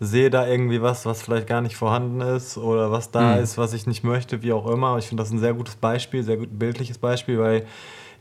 sehe 0.00 0.30
da 0.30 0.46
irgendwie 0.46 0.80
was, 0.80 1.04
was 1.06 1.22
vielleicht 1.22 1.46
gar 1.46 1.60
nicht 1.60 1.76
vorhanden 1.76 2.22
ist 2.22 2.56
oder 2.56 2.90
was 2.90 3.10
da 3.10 3.36
mhm. 3.36 3.42
ist, 3.42 3.58
was 3.58 3.74
ich 3.74 3.86
nicht 3.86 4.02
möchte, 4.02 4.42
wie 4.42 4.52
auch 4.52 4.66
immer. 4.66 4.96
Ich 4.98 5.06
finde 5.06 5.22
das 5.22 5.30
ein 5.30 5.38
sehr 5.38 5.52
gutes 5.52 5.76
Beispiel, 5.76 6.22
sehr 6.22 6.38
gut 6.38 6.58
bildliches 6.58 6.98
Beispiel, 6.98 7.38
weil 7.38 7.66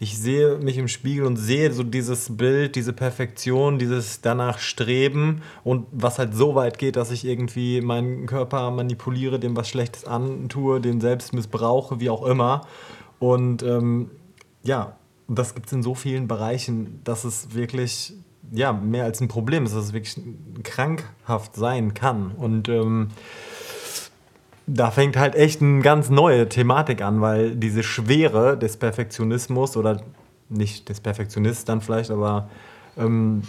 ich 0.02 0.18
sehe 0.18 0.58
mich 0.58 0.78
im 0.78 0.88
Spiegel 0.88 1.26
und 1.26 1.36
sehe 1.36 1.74
so 1.74 1.84
dieses 1.84 2.38
Bild, 2.38 2.76
diese 2.76 2.94
Perfektion, 2.94 3.80
dieses 3.80 4.22
danach 4.22 4.60
Streben 4.60 5.42
und 5.66 5.88
was 5.92 6.20
halt 6.20 6.34
so 6.34 6.56
weit 6.56 6.78
geht, 6.78 6.96
dass 6.96 7.12
ich 7.12 7.26
irgendwie 7.26 7.82
meinen 7.82 8.26
Körper 8.26 8.72
manipuliere, 8.72 9.40
dem 9.40 9.58
was 9.58 9.68
Schlechtes 9.68 10.06
antue, 10.06 10.80
den 10.80 11.02
selbst 11.02 11.34
missbrauche, 11.34 12.00
wie 12.00 12.10
auch 12.10 12.26
immer. 12.26 12.62
Und 13.20 13.62
ähm, 13.62 14.10
ja, 14.64 14.96
das 15.28 15.54
gibt 15.54 15.68
es 15.68 15.74
in 15.74 15.84
so 15.84 15.96
vielen 15.96 16.30
Bereichen, 16.30 17.02
dass 17.04 17.26
es 17.26 17.54
wirklich 17.54 18.14
ja, 18.52 18.72
mehr 18.72 19.04
als 19.04 19.22
ein 19.22 19.28
Problem 19.28 19.66
ist, 19.66 19.76
dass 19.76 19.86
es 19.86 19.94
wirklich 19.94 20.20
krankhaft 20.64 21.56
sein 21.56 21.94
kann. 21.94 22.32
Und 22.32 22.70
ähm, 22.70 23.10
da 24.74 24.92
fängt 24.92 25.18
halt 25.18 25.36
echt 25.36 25.62
eine 25.62 25.82
ganz 25.82 26.10
neue 26.10 26.48
Thematik 26.48 27.02
an, 27.02 27.22
weil 27.22 27.56
diese 27.56 27.84
Schwere 27.84 28.58
des 28.58 28.78
Perfektionismus 28.78 29.76
oder 29.76 30.02
nicht 30.50 30.90
des 30.90 31.00
Perfektionisten 31.00 31.66
dann 31.66 31.82
vielleicht, 31.82 32.12
aber 32.12 32.50
ähm, 32.98 33.42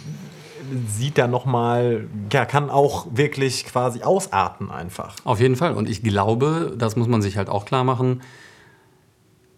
sieht 0.87 1.17
da 1.17 1.27
nochmal, 1.27 2.07
ja, 2.31 2.45
kann 2.45 2.69
auch 2.69 3.07
wirklich 3.11 3.65
quasi 3.65 4.03
ausarten 4.03 4.71
einfach. 4.71 5.15
Auf 5.23 5.39
jeden 5.39 5.55
Fall. 5.55 5.73
Und 5.73 5.89
ich 5.89 6.03
glaube, 6.03 6.73
das 6.77 6.95
muss 6.95 7.07
man 7.07 7.21
sich 7.21 7.37
halt 7.37 7.49
auch 7.49 7.65
klar 7.65 7.83
machen, 7.83 8.21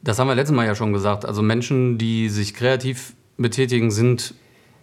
Das 0.02 0.20
haben 0.20 0.28
wir 0.28 0.36
letztes 0.36 0.56
Mal 0.56 0.66
ja 0.66 0.76
schon 0.76 0.92
gesagt. 0.92 1.26
Also 1.26 1.42
Menschen, 1.42 1.98
die 1.98 2.28
sich 2.28 2.54
kreativ 2.54 3.16
betätigen, 3.38 3.90
sind 3.90 4.36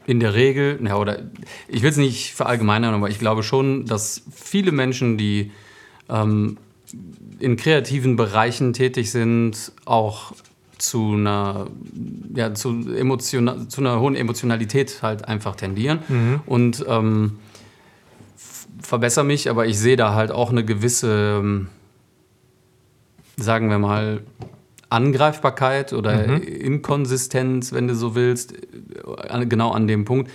in 0.06 0.18
der 0.18 0.32
Regel, 0.34 0.80
ja, 0.82 0.96
oder 0.96 1.18
ich 1.68 1.82
will 1.82 1.90
es 1.90 1.98
nicht 1.98 2.32
verallgemeinern, 2.34 2.94
aber 2.94 3.10
ich 3.10 3.18
glaube 3.18 3.42
schon, 3.42 3.84
dass 3.84 4.22
viele 4.34 4.72
Menschen, 4.72 5.18
die 5.18 5.52
ähm, 6.08 6.56
in 7.38 7.56
kreativen 7.56 8.16
Bereichen 8.16 8.72
tätig 8.72 9.10
sind, 9.10 9.72
auch 9.84 10.32
zu 10.78 11.12
einer, 11.12 11.66
ja, 12.34 12.54
zu, 12.54 12.70
emotional, 12.94 13.68
zu 13.68 13.80
einer 13.80 14.00
hohen 14.00 14.16
Emotionalität 14.16 15.02
halt 15.02 15.28
einfach 15.28 15.56
tendieren. 15.56 16.00
Mhm. 16.08 16.40
Und 16.46 16.84
ähm, 16.88 17.38
verbessere 18.82 19.24
mich, 19.24 19.50
aber 19.50 19.66
ich 19.66 19.78
sehe 19.78 19.96
da 19.96 20.14
halt 20.14 20.30
auch 20.30 20.50
eine 20.50 20.64
gewisse, 20.64 21.38
ähm, 21.40 21.68
sagen 23.36 23.68
wir 23.68 23.78
mal, 23.78 24.22
Angreifbarkeit 24.88 25.92
oder 25.92 26.26
Mhm. 26.26 26.42
Inkonsistenz, 26.42 27.72
wenn 27.72 27.86
du 27.86 27.94
so 27.94 28.14
willst, 28.14 28.54
äh, 28.54 29.46
genau 29.46 29.70
an 29.70 29.86
dem 29.86 30.04
Punkt. 30.04 30.30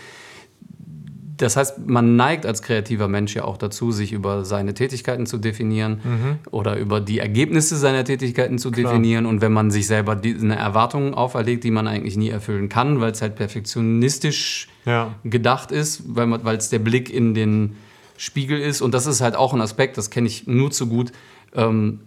Das 1.37 1.57
heißt, 1.57 1.79
man 1.85 2.15
neigt 2.15 2.45
als 2.45 2.61
kreativer 2.61 3.07
Mensch 3.07 3.35
ja 3.35 3.43
auch 3.43 3.57
dazu, 3.57 3.91
sich 3.91 4.13
über 4.13 4.45
seine 4.45 4.73
Tätigkeiten 4.73 5.25
zu 5.25 5.37
definieren 5.37 5.99
Mhm. 6.03 6.39
oder 6.51 6.77
über 6.77 7.01
die 7.01 7.19
Ergebnisse 7.19 7.75
seiner 7.77 8.03
Tätigkeiten 8.05 8.57
zu 8.57 8.71
definieren. 8.71 9.25
Und 9.25 9.41
wenn 9.41 9.51
man 9.51 9.71
sich 9.71 9.87
selber 9.87 10.15
die, 10.15 10.33
eine 10.35 10.55
Erwartung 10.55 11.13
auferlegt, 11.13 11.63
die 11.63 11.71
man 11.71 11.87
eigentlich 11.87 12.15
nie 12.15 12.29
erfüllen 12.29 12.69
kann, 12.69 13.01
weil 13.01 13.11
es 13.11 13.21
halt 13.21 13.35
perfektionistisch 13.35 14.67
Ja. 14.85 15.15
gedacht 15.23 15.71
ist, 15.71 16.03
weil 16.05 16.55
es 16.57 16.69
der 16.69 16.79
Blick 16.79 17.09
in 17.13 17.33
den 17.33 17.75
Spiegel 18.17 18.59
ist. 18.59 18.81
Und 18.81 18.93
das 18.93 19.05
ist 19.07 19.19
halt 19.21 19.35
auch 19.35 19.53
ein 19.53 19.61
Aspekt, 19.61 19.97
das 19.97 20.09
kenne 20.09 20.27
ich 20.27 20.47
nur 20.47 20.71
zu 20.71 20.87
gut. 20.87 21.11
Ähm, 21.53 21.99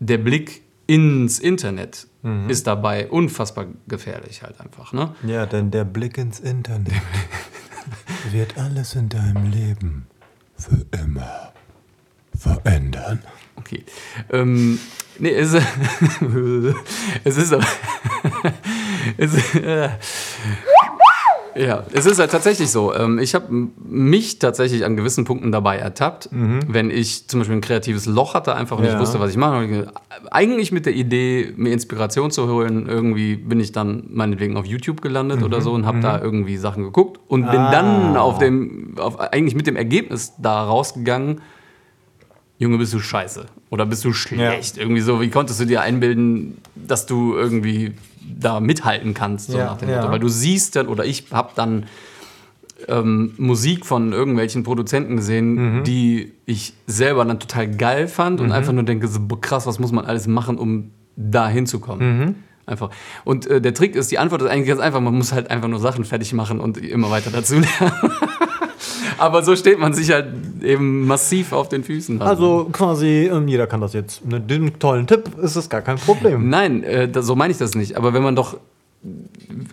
der 0.00 0.18
Blick 0.18 0.62
ins 0.86 1.38
Internet 1.38 2.06
ist 2.48 2.66
dabei 2.66 3.08
unfassbar 3.08 3.66
gefährlich 3.86 4.42
halt 4.42 4.60
einfach. 4.60 4.92
Ne? 4.92 5.14
Ja, 5.24 5.46
denn 5.46 5.70
der 5.70 5.84
Blick 5.84 6.18
ins 6.18 6.40
Internet 6.40 6.92
wird 8.30 8.58
alles 8.58 8.94
in 8.94 9.08
deinem 9.08 9.50
Leben 9.50 10.06
für 10.56 10.86
immer 10.90 11.52
verändern. 12.36 13.22
Okay. 13.56 13.84
Ähm, 14.30 14.78
nee, 15.18 15.30
es, 15.30 15.54
es 17.24 17.36
ist 17.36 17.52
aber. 17.52 17.66
es, 19.16 19.54
äh, 19.54 19.88
ja, 21.58 21.84
es 21.92 22.06
ist 22.06 22.18
halt 22.18 22.30
tatsächlich 22.30 22.70
so. 22.70 22.94
Ähm, 22.94 23.18
ich 23.18 23.34
habe 23.34 23.46
mich 23.88 24.38
tatsächlich 24.38 24.84
an 24.84 24.96
gewissen 24.96 25.24
Punkten 25.24 25.52
dabei 25.52 25.76
ertappt, 25.78 26.28
wenn 26.30 26.90
ich 26.90 27.28
zum 27.28 27.40
Beispiel 27.40 27.56
ein 27.56 27.60
kreatives 27.60 28.06
Loch 28.06 28.34
hatte, 28.34 28.54
einfach 28.54 28.78
nicht 28.80 28.92
Ja. 28.94 29.00
wusste, 29.00 29.20
was 29.20 29.30
ich 29.30 29.36
mache. 29.36 29.90
Eigentlich 30.30 30.72
mit 30.72 30.86
der 30.86 30.94
Idee, 30.94 31.52
mir 31.56 31.72
Inspiration 31.72 32.30
zu 32.30 32.48
holen, 32.48 32.86
irgendwie 32.88 33.36
bin 33.36 33.60
ich 33.60 33.72
dann 33.72 34.04
meinetwegen 34.10 34.56
auf 34.56 34.66
YouTube 34.66 35.02
gelandet 35.02 35.42
oder 35.42 35.60
so 35.60 35.72
und 35.72 35.86
habe 35.86 36.00
da 36.00 36.20
irgendwie 36.20 36.56
Sachen 36.56 36.82
geguckt 36.84 37.20
und 37.28 37.50
bin 37.50 37.60
Ah. 37.62 37.70
dann 37.70 38.16
auf 38.16 38.38
dem, 38.38 38.94
auf, 38.98 39.18
eigentlich 39.20 39.54
mit 39.54 39.66
dem 39.66 39.76
Ergebnis 39.76 40.32
da 40.38 40.62
rausgegangen, 40.64 41.40
Junge, 42.58 42.78
bist 42.78 42.94
du 42.94 43.00
scheiße 43.00 43.44
oder 43.68 43.84
bist 43.84 44.02
du 44.06 44.14
schlecht? 44.14 44.78
Irgendwie 44.78 45.02
so, 45.02 45.20
wie 45.20 45.28
konntest 45.28 45.60
du 45.60 45.66
dir 45.66 45.82
einbilden, 45.82 46.56
dass 46.74 47.04
du 47.04 47.34
irgendwie 47.34 47.92
da 48.38 48.60
mithalten 48.60 49.14
kannst, 49.14 49.50
so 49.50 49.58
Ja, 49.58 49.66
nach 49.66 49.78
dem 49.78 49.88
ja. 49.88 49.96
Motto. 50.00 50.12
Weil 50.12 50.18
du 50.20 50.28
siehst 50.28 50.76
dann, 50.76 50.88
oder 50.88 51.04
ich 51.04 51.26
habe 51.32 51.50
dann 51.54 51.86
ähm, 52.88 53.32
Musik 53.38 53.86
von 53.86 54.12
irgendwelchen 54.12 54.62
Produzenten 54.62 55.16
gesehen, 55.16 55.78
Mhm. 55.78 55.84
die 55.84 56.32
ich 56.44 56.74
selber 56.86 57.24
dann 57.24 57.40
total 57.40 57.68
geil 57.70 58.06
fand 58.08 58.40
und 58.40 58.52
einfach 58.52 58.72
nur 58.72 58.82
denke, 58.84 59.08
so, 59.08 59.20
krass, 59.40 59.66
was 59.66 59.78
muss 59.78 59.92
man 59.92 60.04
alles 60.04 60.26
machen, 60.26 60.58
um 60.58 60.90
da 61.16 61.48
hinzukommen? 61.48 62.18
Mhm. 62.18 62.34
Einfach. 62.66 62.90
Und 63.24 63.46
äh, 63.46 63.60
der 63.60 63.74
Trick 63.74 63.94
ist, 63.94 64.10
die 64.10 64.18
Antwort 64.18 64.42
ist 64.42 64.48
eigentlich 64.48 64.66
ganz 64.68 64.80
einfach, 64.80 65.00
man 65.00 65.14
muss 65.14 65.32
halt 65.32 65.50
einfach 65.50 65.68
nur 65.68 65.78
Sachen 65.78 66.04
fertig 66.04 66.32
machen 66.32 66.58
und 66.60 66.76
immer 66.78 67.10
weiter 67.10 67.30
dazu 67.30 67.54
lernen. 67.54 67.92
Aber 69.18 69.42
so 69.42 69.56
steht 69.56 69.78
man 69.78 69.92
sich 69.92 70.10
halt 70.10 70.26
eben 70.62 71.06
massiv 71.06 71.52
auf 71.52 71.68
den 71.68 71.84
Füßen. 71.84 72.18
dann. 72.18 72.28
Also 72.28 72.68
quasi, 72.72 73.30
ähm, 73.32 73.48
jeder 73.48 73.66
kann 73.66 73.80
das 73.80 73.92
jetzt. 73.92 74.24
Mit 74.24 74.50
dem 74.50 74.78
tollen 74.78 75.06
Tipp 75.06 75.30
ist 75.40 75.56
es 75.56 75.68
gar 75.68 75.82
kein 75.82 75.96
Problem. 75.96 76.48
Nein, 76.48 76.82
äh, 76.82 77.08
da, 77.08 77.22
so 77.22 77.36
meine 77.36 77.52
ich 77.52 77.58
das 77.58 77.74
nicht. 77.74 77.96
Aber 77.96 78.14
wenn 78.14 78.22
man 78.22 78.36
doch, 78.36 78.58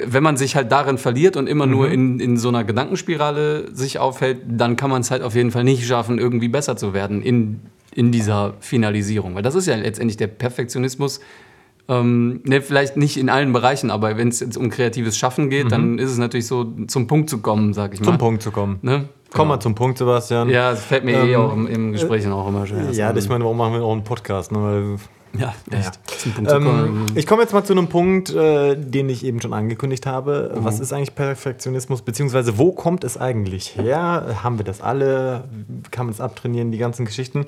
wenn 0.06 0.24
man 0.24 0.38
sich 0.38 0.56
halt 0.56 0.72
darin 0.72 0.98
verliert 0.98 1.38
und 1.38 1.48
immer 1.48 1.66
nur 1.66 1.90
in, 1.90 2.20
in 2.20 2.38
so 2.38 2.50
einer 2.50 2.64
Gedankenspirale 2.64 3.74
sich 3.76 4.00
aufhält, 4.00 4.42
dann 4.48 4.76
kann 4.76 4.90
man 4.90 5.02
es 5.02 5.12
halt 5.12 5.24
auf 5.24 5.36
jeden 5.36 5.52
Fall 5.52 5.64
nicht 5.64 5.86
schaffen, 5.88 6.20
irgendwie 6.20 6.50
besser 6.50 6.78
zu 6.78 6.94
werden 6.94 7.22
in, 7.22 7.60
in 7.96 8.12
dieser 8.12 8.54
Finalisierung. 8.60 9.36
Weil 9.36 9.42
das 9.42 9.56
ist 9.56 9.68
ja 9.68 9.76
letztendlich 9.76 10.18
der 10.18 10.28
Perfektionismus. 10.28 11.20
Ähm, 11.90 12.40
ne, 12.46 12.62
vielleicht 12.62 12.96
nicht 12.96 13.18
in 13.18 13.30
allen 13.30 13.52
Bereichen, 13.52 13.92
aber 13.92 14.16
wenn 14.18 14.30
es 14.30 14.40
jetzt 14.40 14.56
um 14.56 14.70
kreatives 14.70 15.18
Schaffen 15.18 15.50
geht, 15.50 15.70
dann 15.70 16.00
ist 16.00 16.12
es 16.12 16.18
natürlich 16.18 16.48
so, 16.48 16.72
zum 16.88 17.08
Punkt 17.08 17.30
zu 17.30 17.40
kommen, 17.40 17.74
sag 17.74 17.94
ich 17.94 18.00
mal. 18.00 18.06
Zum 18.06 18.18
Punkt 18.18 18.42
zu 18.42 18.52
kommen. 18.52 18.80
Ne? 18.84 19.10
Komm 19.34 19.48
mal 19.48 19.60
zum 19.60 19.76
Punkt, 19.76 19.98
Sebastian. 19.98 20.50
Ja, 20.50 20.72
das 20.72 20.86
fällt 20.86 21.04
mir 21.04 21.24
eh 21.24 21.34
Ähm, 21.34 21.42
auch 21.42 21.54
im, 21.54 21.68
im 21.68 21.92
Gesprächen 21.92 22.32
auch 22.32 22.48
immer 22.48 22.66
schwer. 22.66 22.92
Ja, 22.92 23.16
ich 23.16 23.30
meine, 23.30 23.44
warum 23.44 23.58
machen 23.58 23.74
wir 23.74 23.84
auch 23.84 23.92
einen 23.92 24.04
Podcast? 24.04 24.52
Ne? 24.52 24.60
Weil 24.62 24.98
ja, 25.40 25.54
echt. 25.72 26.00
Zum 26.20 26.34
Punkt 26.34 26.50
zu 26.52 26.58
Ähm, 26.58 27.06
ich 27.16 27.26
komme 27.26 27.42
jetzt 27.42 27.54
mal 27.54 27.64
zu 27.64 27.74
einem 27.74 27.88
Punkt, 27.88 28.30
äh, 28.34 28.76
den 28.76 29.10
ich 29.10 29.26
eben 29.26 29.42
schon 29.42 29.54
angekündigt 29.54 30.06
habe. 30.06 30.52
Was 30.56 30.80
ist 30.80 30.94
eigentlich 30.94 31.16
Perfektionismus, 31.16 32.04
beziehungsweise 32.04 32.58
wo 32.60 32.72
kommt 32.72 33.04
es 33.04 33.18
eigentlich 33.18 33.76
her? 33.76 34.38
Haben 34.44 34.60
wir 34.60 34.66
das 34.66 34.82
alle? 34.82 35.46
Kann 35.90 36.06
man 36.06 36.14
es 36.14 36.22
abtrainieren, 36.22 36.72
die 36.72 36.78
ganzen 36.78 37.06
Geschichten? 37.06 37.48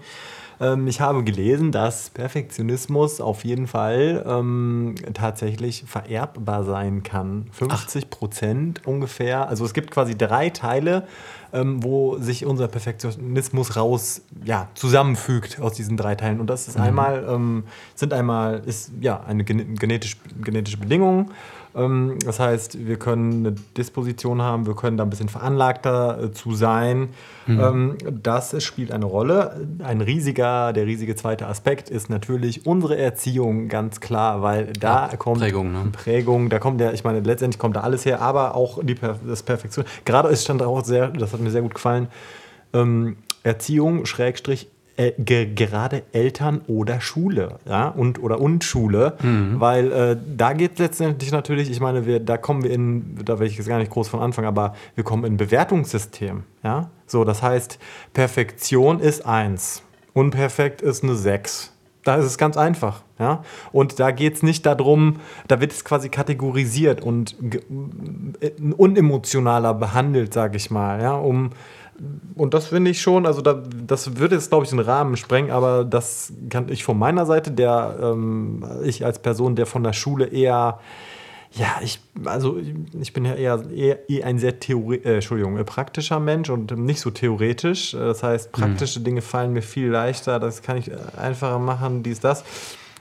Ähm, 0.59 0.87
ich 0.87 1.01
habe 1.01 1.23
gelesen, 1.23 1.71
dass 1.71 2.09
Perfektionismus 2.09 3.21
auf 3.21 3.43
jeden 3.43 3.67
Fall 3.67 4.23
ähm, 4.27 4.95
tatsächlich 5.13 5.83
vererbbar 5.85 6.63
sein 6.63 7.03
kann. 7.03 7.47
50 7.51 8.09
Prozent 8.09 8.81
ungefähr. 8.87 9.47
Also 9.47 9.65
es 9.65 9.73
gibt 9.73 9.91
quasi 9.91 10.17
drei 10.17 10.49
Teile, 10.49 11.03
ähm, 11.55 11.81
wo 11.83 12.17
sich 12.19 12.45
unser 12.45 12.67
Perfektionismus 12.67 13.75
raus 13.75 14.21
ja, 14.43 14.67
zusammenfügt 14.75 15.59
aus 15.61 15.73
diesen 15.73 15.95
drei 15.97 16.15
Teilen. 16.15 16.39
Und 16.39 16.49
das 16.49 16.67
ist 16.67 16.77
einmal, 16.77 17.25
ähm, 17.29 17.63
sind 17.95 18.13
einmal, 18.13 18.61
ist 18.65 18.91
ja 18.99 19.23
eine 19.23 19.43
gene- 19.43 19.65
genetisch, 19.65 20.17
genetische 20.43 20.77
Bedingung. 20.77 21.31
Ähm, 21.75 22.17
das 22.25 22.39
heißt, 22.39 22.87
wir 22.87 22.97
können 22.97 23.45
eine 23.45 23.55
Disposition 23.77 24.41
haben, 24.41 24.65
wir 24.65 24.75
können 24.75 24.97
da 24.97 25.03
ein 25.03 25.09
bisschen 25.09 25.29
veranlagter 25.29 26.23
äh, 26.23 26.31
zu 26.31 26.55
sein. 26.55 27.09
Ähm, 27.47 27.97
das 28.23 28.63
spielt 28.63 28.91
eine 28.91 29.05
Rolle. 29.05 29.67
Ein 29.83 30.01
riesiger, 30.01 30.73
der 30.73 30.85
riesige 30.85 31.15
zweite 31.15 31.47
Aspekt 31.47 31.89
ist 31.89 32.09
natürlich 32.09 32.65
unsere 32.65 32.97
Erziehung, 32.97 33.67
ganz 33.67 33.99
klar, 33.99 34.41
weil 34.41 34.73
da 34.73 35.09
kommt 35.17 35.39
Prägung, 35.39 35.71
ne? 35.71 35.89
Prägung, 35.91 36.49
da 36.49 36.59
kommt 36.59 36.81
ja, 36.81 36.91
ich 36.91 37.03
meine, 37.03 37.19
letztendlich 37.19 37.59
kommt 37.59 37.75
da 37.75 37.81
alles 37.81 38.05
her, 38.05 38.21
aber 38.21 38.55
auch 38.55 38.79
die 38.81 38.95
das 38.95 39.43
Perfektion. 39.43 39.85
Gerade 40.05 40.29
es 40.29 40.43
stand 40.43 40.63
auch 40.63 40.83
sehr, 40.83 41.09
das 41.09 41.33
hat 41.33 41.39
mir 41.39 41.51
sehr 41.51 41.61
gut 41.61 41.75
gefallen, 41.75 42.07
ähm, 42.73 43.17
Erziehung, 43.43 44.05
Schrägstrich, 44.07 44.69
äh, 44.97 45.11
ge 45.17 45.53
gerade 45.53 46.03
Eltern 46.13 46.61
oder 46.67 47.01
Schule, 47.01 47.59
ja, 47.67 47.89
und 47.89 48.21
oder 48.21 48.39
und 48.39 48.63
Schule, 48.63 49.17
weil 49.59 49.91
äh, 49.91 50.17
da 50.37 50.53
geht 50.53 50.79
letztendlich 50.79 51.31
natürlich, 51.31 51.69
ich 51.69 51.79
meine, 51.79 52.05
wir, 52.05 52.19
da 52.19 52.37
kommen 52.37 52.63
wir 52.63 52.71
in, 52.71 53.17
da 53.25 53.39
will 53.39 53.47
ich 53.47 53.57
jetzt 53.57 53.67
gar 53.67 53.79
nicht 53.79 53.91
groß 53.91 54.07
von 54.07 54.19
anfangen, 54.19 54.47
aber 54.47 54.75
wir 54.95 55.03
kommen 55.03 55.25
in 55.25 55.33
ein 55.33 55.37
Bewertungssystem, 55.37 56.43
ja, 56.63 56.89
so, 57.07 57.23
das 57.23 57.41
heißt, 57.41 57.77
Perfektion 58.13 58.99
ist 58.99 59.25
eins, 59.25 59.83
unperfekt 60.13 60.81
ist 60.81 61.03
eine 61.03 61.15
sechs. 61.15 61.71
Da 62.05 62.17
ist 62.17 62.25
es 62.25 62.37
ganz 62.37 62.55
einfach. 62.55 63.01
Ja? 63.17 63.43
Und 63.71 63.99
da 63.99 64.11
geht 64.11 64.35
es 64.35 64.43
nicht 64.43 64.65
darum, 64.65 65.17
da 65.47 65.59
wird 65.59 65.71
es 65.71 65.83
quasi 65.83 66.09
kategorisiert 66.09 67.01
und 67.01 67.35
äh, 68.41 68.51
unemotionaler 68.77 69.73
behandelt, 69.73 70.31
sage 70.31 70.57
ich 70.57 70.69
mal. 70.69 71.01
Ja? 71.01 71.15
Um, 71.15 71.49
und 72.35 72.53
das 72.53 72.67
finde 72.67 72.91
ich 72.91 73.01
schon, 73.01 73.25
also 73.25 73.41
da, 73.41 73.61
das 73.87 74.17
würde 74.17 74.35
jetzt, 74.35 74.49
glaube 74.49 74.65
ich, 74.65 74.69
den 74.69 74.79
Rahmen 74.79 75.15
sprengen, 75.15 75.51
aber 75.51 75.85
das 75.85 76.33
kann 76.49 76.69
ich 76.69 76.83
von 76.83 76.97
meiner 76.97 77.25
Seite, 77.25 77.51
der 77.51 77.97
ähm, 78.01 78.65
ich 78.83 79.05
als 79.05 79.19
Person, 79.19 79.55
der 79.55 79.65
von 79.65 79.83
der 79.83 79.93
Schule 79.93 80.25
eher, 80.25 80.79
ja, 81.51 81.67
ich, 81.81 82.01
also 82.25 82.57
ich 82.99 83.13
bin 83.13 83.23
ja 83.23 83.35
eher, 83.35 83.63
eher, 83.73 84.09
eher 84.09 84.25
ein 84.25 84.39
sehr 84.39 84.59
Theori 84.59 84.97
äh, 84.97 85.15
Entschuldigung, 85.15 85.57
äh, 85.57 85.63
praktischer 85.63 86.19
Mensch 86.19 86.49
und 86.49 86.77
nicht 86.77 86.99
so 86.99 87.11
theoretisch. 87.11 87.93
Äh, 87.93 87.99
Das 87.99 88.23
heißt, 88.23 88.51
praktische 88.51 88.99
Dinge 88.99 89.21
fallen 89.21 89.53
mir 89.53 89.61
viel 89.61 89.87
leichter, 89.87 90.39
das 90.39 90.61
kann 90.61 90.77
ich 90.77 90.91
äh, 90.91 90.97
einfacher 91.17 91.59
machen, 91.59 92.03
dies, 92.03 92.19
das. 92.19 92.43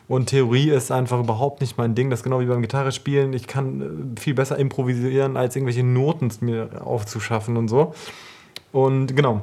Und 0.06 0.26
Theorie 0.26 0.70
ist 0.70 0.92
einfach 0.92 1.18
überhaupt 1.18 1.62
nicht 1.62 1.78
mein 1.78 1.94
Ding. 1.94 2.10
Das 2.10 2.20
ist 2.20 2.24
genau 2.24 2.40
wie 2.40 2.46
beim 2.46 2.60
Gitarre 2.60 2.92
spielen. 2.92 3.32
Ich 3.32 3.46
kann 3.46 4.12
viel 4.20 4.34
besser 4.34 4.58
improvisieren, 4.58 5.38
als 5.38 5.56
irgendwelche 5.56 5.82
Noten 5.82 6.30
mir 6.40 6.82
aufzuschaffen 6.84 7.56
und 7.56 7.68
so. 7.68 7.94
Und 8.74 9.14
genau. 9.14 9.42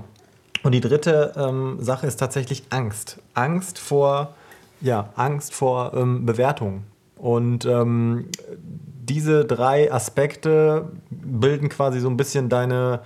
Und 0.62 0.74
die 0.74 0.82
dritte 0.82 1.32
ähm, 1.38 1.78
Sache 1.80 2.06
ist 2.06 2.18
tatsächlich 2.18 2.64
Angst. 2.70 3.18
Angst 3.34 3.80
vor, 3.80 4.36
ja, 4.82 5.10
Angst 5.16 5.54
vor 5.54 5.94
ähm, 5.96 6.26
Bewertung. 6.26 6.84
Und 7.16 7.64
ähm, 7.64 8.26
diese 8.60 9.46
drei 9.46 9.90
Aspekte 9.90 10.92
bilden 11.10 11.70
quasi 11.70 12.02
so 12.02 12.10
ein 12.10 12.18
bisschen 12.18 12.50
deine, 12.50 13.00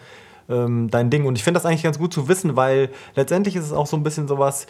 ähm, 0.50 0.90
dein 0.90 1.12
Ding. 1.12 1.28
Und 1.28 1.38
ich 1.38 1.44
finde 1.44 1.60
das 1.60 1.66
eigentlich 1.68 1.84
ganz 1.84 2.00
gut 2.00 2.12
zu 2.12 2.28
wissen, 2.28 2.56
weil 2.56 2.90
letztendlich 3.16 3.56
ist 3.56 3.66
es 3.66 3.72
auch 3.72 3.86
so 3.86 3.96
ein 3.96 4.04
bisschen 4.04 4.28
sowas, 4.28 4.66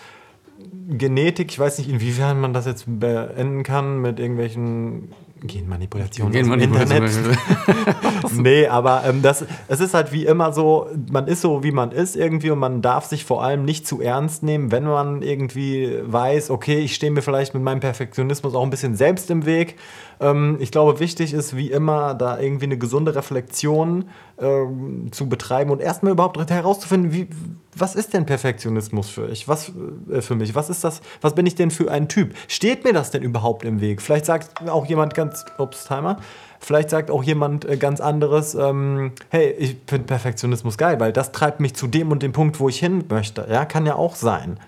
Genetik, 0.89 1.51
ich 1.51 1.59
weiß 1.59 1.77
nicht, 1.77 1.89
inwiefern 1.89 2.41
man 2.41 2.53
das 2.53 2.65
jetzt 2.65 2.83
beenden 2.85 3.63
kann 3.63 4.01
mit 4.01 4.19
irgendwelchen 4.19 5.13
Genmanipulation. 5.41 6.33
Internet. 6.33 7.11
nee, 8.33 8.67
aber 8.67 9.03
ähm, 9.05 9.21
das, 9.21 9.45
es 9.67 9.79
ist 9.79 9.93
halt 9.93 10.11
wie 10.11 10.25
immer 10.25 10.53
so, 10.53 10.87
man 11.11 11.27
ist 11.27 11.41
so, 11.41 11.63
wie 11.63 11.71
man 11.71 11.91
ist 11.91 12.15
irgendwie 12.15 12.51
und 12.51 12.59
man 12.59 12.81
darf 12.81 13.05
sich 13.05 13.25
vor 13.25 13.43
allem 13.43 13.65
nicht 13.65 13.85
zu 13.85 14.01
ernst 14.01 14.43
nehmen, 14.43 14.71
wenn 14.71 14.85
man 14.85 15.21
irgendwie 15.21 15.99
weiß, 16.03 16.49
okay, 16.49 16.79
ich 16.79 16.95
stehe 16.95 17.11
mir 17.11 17.21
vielleicht 17.21 17.53
mit 17.53 17.63
meinem 17.63 17.79
Perfektionismus 17.79 18.55
auch 18.55 18.63
ein 18.63 18.69
bisschen 18.69 18.95
selbst 18.95 19.29
im 19.29 19.45
Weg. 19.45 19.75
Ähm, 20.19 20.57
ich 20.59 20.71
glaube, 20.71 20.99
wichtig 20.99 21.33
ist 21.33 21.55
wie 21.55 21.71
immer, 21.71 22.13
da 22.13 22.39
irgendwie 22.39 22.65
eine 22.65 22.77
gesunde 22.77 23.15
Reflexion 23.15 24.05
ähm, 24.39 25.09
zu 25.11 25.27
betreiben 25.27 25.71
und 25.71 25.81
erstmal 25.81 26.13
überhaupt 26.13 26.37
herauszufinden, 26.49 27.11
wie, 27.11 27.27
was 27.75 27.95
ist 27.95 28.13
denn 28.13 28.25
Perfektionismus 28.25 29.09
für 29.09 29.27
ich? 29.29 29.47
Was 29.47 29.71
äh, 30.11 30.21
für 30.21 30.35
mich? 30.35 30.55
Was 30.55 30.69
ist 30.69 30.83
das? 30.83 31.01
Was 31.21 31.35
bin 31.35 31.45
ich 31.45 31.55
denn 31.55 31.71
für 31.71 31.91
ein 31.91 32.07
Typ? 32.07 32.33
Steht 32.47 32.83
mir 32.83 32.93
das 32.93 33.11
denn 33.11 33.21
überhaupt 33.21 33.65
im 33.65 33.81
Weg? 33.81 34.01
Vielleicht 34.01 34.25
sagt 34.25 34.69
auch 34.69 34.85
jemand 34.85 35.13
ganz, 35.13 35.24
ups, 35.57 35.85
Timer. 35.85 36.17
Vielleicht 36.59 36.89
sagt 36.89 37.11
auch 37.11 37.23
jemand 37.23 37.65
äh, 37.65 37.77
ganz 37.77 38.01
anderes, 38.01 38.55
ähm, 38.55 39.11
hey, 39.29 39.51
ich 39.51 39.77
finde 39.87 40.07
Perfektionismus 40.07 40.77
geil, 40.77 40.99
weil 40.99 41.13
das 41.13 41.31
treibt 41.31 41.59
mich 41.59 41.75
zu 41.75 41.87
dem 41.87 42.11
und 42.11 42.23
dem 42.23 42.31
Punkt, 42.31 42.59
wo 42.59 42.69
ich 42.69 42.79
hin 42.79 43.03
möchte. 43.09 43.47
Ja, 43.49 43.65
kann 43.65 43.85
ja 43.85 43.95
auch 43.95 44.15
sein. 44.15 44.59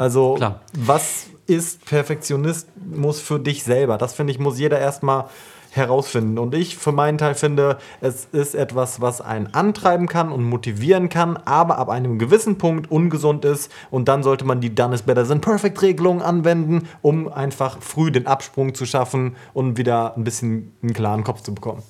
also, 0.00 0.34
klar. 0.34 0.60
was 0.76 1.26
ist 1.46 1.84
Perfektionismus 1.86 3.20
für 3.20 3.40
dich 3.40 3.64
selber? 3.64 3.98
Das 3.98 4.14
finde 4.14 4.32
ich, 4.32 4.38
muss 4.38 4.58
jeder 4.58 4.78
erstmal 4.78 5.24
herausfinden. 5.70 6.38
Und 6.38 6.54
ich 6.54 6.76
für 6.76 6.92
meinen 6.92 7.18
Teil 7.18 7.34
finde, 7.34 7.78
es 8.00 8.26
ist 8.32 8.54
etwas, 8.54 9.00
was 9.00 9.20
einen 9.20 9.54
antreiben 9.54 10.06
kann 10.06 10.32
und 10.32 10.44
motivieren 10.44 11.08
kann, 11.08 11.36
aber 11.36 11.78
ab 11.78 11.88
einem 11.88 12.18
gewissen 12.18 12.58
Punkt 12.58 12.90
ungesund 12.90 13.44
ist. 13.44 13.70
Und 13.90 14.08
dann 14.08 14.22
sollte 14.22 14.44
man 14.44 14.60
die 14.60 14.74
Done 14.74 14.94
is 14.94 15.02
Better 15.02 15.26
Than 15.26 15.40
Perfect 15.40 15.80
Regelung 15.82 16.22
anwenden, 16.22 16.88
um 17.02 17.32
einfach 17.32 17.80
früh 17.80 18.10
den 18.10 18.26
Absprung 18.26 18.74
zu 18.74 18.86
schaffen 18.86 19.36
und 19.54 19.78
wieder 19.78 20.16
ein 20.16 20.24
bisschen 20.24 20.72
einen 20.82 20.92
klaren 20.92 21.24
Kopf 21.24 21.42
zu 21.42 21.54
bekommen. 21.54 21.82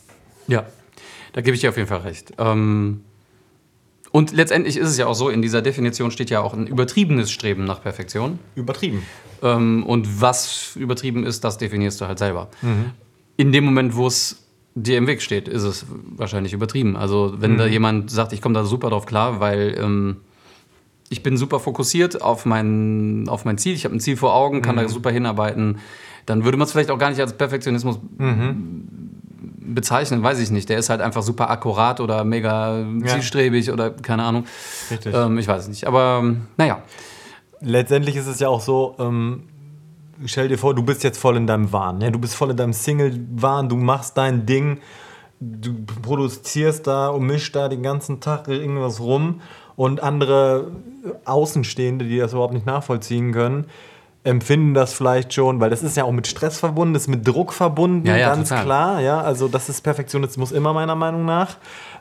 Ja, 0.46 0.66
da 1.32 1.40
gebe 1.40 1.54
ich 1.54 1.60
dir 1.60 1.70
auf 1.70 1.76
jeden 1.76 1.88
Fall 1.88 2.00
recht. 2.00 2.32
Ähm, 2.38 3.02
und 4.12 4.32
letztendlich 4.32 4.76
ist 4.76 4.88
es 4.88 4.98
ja 4.98 5.06
auch 5.06 5.14
so, 5.14 5.28
in 5.28 5.40
dieser 5.40 5.62
Definition 5.62 6.10
steht 6.10 6.30
ja 6.30 6.40
auch 6.40 6.52
ein 6.52 6.66
übertriebenes 6.66 7.30
Streben 7.30 7.64
nach 7.64 7.82
Perfektion. 7.82 8.40
Übertrieben. 8.56 9.04
Ähm, 9.42 9.84
und 9.86 10.20
was 10.20 10.74
übertrieben 10.76 11.24
ist, 11.24 11.44
das 11.44 11.58
definierst 11.58 12.00
du 12.00 12.06
halt 12.06 12.18
selber. 12.18 12.48
In 13.40 13.52
dem 13.52 13.64
Moment, 13.64 13.96
wo 13.96 14.06
es 14.06 14.44
dir 14.74 14.98
im 14.98 15.06
Weg 15.06 15.22
steht, 15.22 15.48
ist 15.48 15.62
es 15.62 15.86
wahrscheinlich 15.88 16.52
übertrieben. 16.52 16.96
Also 16.96 17.34
wenn 17.38 17.56
da 17.56 17.64
jemand 17.66 18.10
sagt, 18.10 18.34
ich 18.34 18.42
komme 18.42 18.54
da 18.54 18.64
super 18.64 18.90
drauf 18.90 19.06
klar, 19.06 19.40
weil 19.40 19.78
ähm, 19.78 20.16
ich 21.08 21.22
bin 21.22 21.38
super 21.38 21.58
fokussiert 21.58 22.20
auf 22.20 22.44
mein, 22.44 23.26
auf 23.28 23.46
mein 23.46 23.56
Ziel, 23.56 23.74
ich 23.74 23.86
habe 23.86 23.96
ein 23.96 24.00
Ziel 24.00 24.18
vor 24.18 24.34
Augen, 24.34 24.60
kann 24.60 24.76
da 24.76 24.86
super 24.88 25.10
hinarbeiten, 25.10 25.78
dann 26.26 26.44
würde 26.44 26.58
man 26.58 26.66
es 26.66 26.72
vielleicht 26.72 26.90
auch 26.90 26.98
gar 26.98 27.08
nicht 27.08 27.20
als 27.20 27.32
Perfektionismus 27.32 27.98
bezeichnen, 29.74 30.22
weiß 30.22 30.38
ich 30.38 30.50
nicht. 30.50 30.68
Der 30.68 30.78
ist 30.78 30.90
halt 30.90 31.00
einfach 31.00 31.22
super 31.22 31.48
akkurat 31.48 32.00
oder 32.00 32.24
mega 32.24 32.84
zielstrebig 33.06 33.70
oder 33.72 33.90
keine 33.90 34.24
Ahnung. 34.24 34.44
Richtig. 34.90 35.14
Ähm, 35.14 35.38
ich 35.38 35.48
weiß 35.48 35.62
es 35.62 35.68
nicht. 35.68 35.86
Aber 35.86 36.20
ähm, 36.22 36.42
naja, 36.58 36.82
letztendlich 37.60 38.16
ist 38.16 38.26
es 38.26 38.38
ja 38.38 38.48
auch 38.48 38.60
so, 38.60 38.96
ähm, 38.98 39.44
stell 40.26 40.48
dir 40.48 40.58
vor, 40.58 40.74
du 40.74 40.82
bist 40.82 41.02
jetzt 41.04 41.18
voll 41.18 41.36
in 41.36 41.46
deinem 41.46 41.72
Wahn. 41.72 42.00
Ja? 42.00 42.10
Du 42.10 42.18
bist 42.18 42.34
voll 42.34 42.50
in 42.50 42.56
deinem 42.56 42.72
Single-Wahn, 42.72 43.68
du 43.68 43.76
machst 43.76 44.16
dein 44.16 44.46
Ding, 44.46 44.78
du 45.40 45.74
produzierst 46.02 46.86
da 46.86 47.08
und 47.08 47.26
mischst 47.26 47.54
da 47.54 47.68
den 47.68 47.82
ganzen 47.82 48.20
Tag 48.20 48.48
irgendwas 48.48 49.00
rum 49.00 49.40
und 49.76 50.02
andere 50.02 50.72
Außenstehende, 51.24 52.04
die 52.04 52.18
das 52.18 52.32
überhaupt 52.32 52.54
nicht 52.54 52.66
nachvollziehen 52.66 53.32
können, 53.32 53.66
empfinden 54.22 54.74
das 54.74 54.92
vielleicht 54.92 55.32
schon, 55.32 55.60
weil 55.60 55.70
das 55.70 55.82
ist 55.82 55.96
ja 55.96 56.04
auch 56.04 56.12
mit 56.12 56.26
Stress 56.26 56.58
verbunden, 56.58 56.94
ist 56.94 57.08
mit 57.08 57.26
Druck 57.26 57.54
verbunden, 57.54 58.06
Ja, 58.06 58.16
ja, 58.16 58.34
ganz 58.34 58.50
total. 58.50 58.64
klar. 58.64 59.00
Ja, 59.00 59.20
also 59.22 59.48
das 59.48 59.70
ist 59.70 59.80
Perfektionismus 59.80 60.52
immer 60.52 60.74
meiner 60.74 60.94
Meinung 60.94 61.24
nach. 61.24 61.56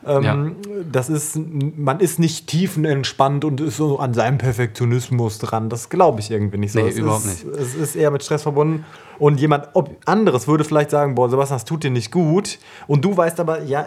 Ähm, 0.06 0.56
Das 0.92 1.08
ist, 1.08 1.38
man 1.76 2.00
ist 2.00 2.18
nicht 2.18 2.46
tiefenentspannt 2.46 3.44
und 3.46 3.60
ist 3.62 3.78
so 3.78 3.98
an 3.98 4.12
seinem 4.12 4.36
Perfektionismus 4.38 5.38
dran. 5.38 5.70
Das 5.70 5.88
glaube 5.88 6.20
ich 6.20 6.30
irgendwie 6.30 6.58
nicht 6.58 6.72
so. 6.72 6.80
Nee, 6.80 6.88
es 6.88 6.96
überhaupt 6.96 7.24
ist, 7.24 7.44
Es 7.44 7.74
ist 7.74 7.96
eher 7.96 8.10
mit 8.10 8.22
Stress 8.22 8.42
verbunden. 8.42 8.84
Und 9.18 9.40
jemand 9.40 9.68
anderes 10.06 10.46
würde 10.46 10.64
vielleicht 10.64 10.90
sagen, 10.90 11.14
boah, 11.14 11.30
Sebastian, 11.30 11.56
das 11.56 11.64
tut 11.64 11.84
dir 11.84 11.90
nicht 11.90 12.10
gut. 12.10 12.58
Und 12.86 13.02
du 13.04 13.16
weißt 13.16 13.40
aber, 13.40 13.62
ja, 13.62 13.86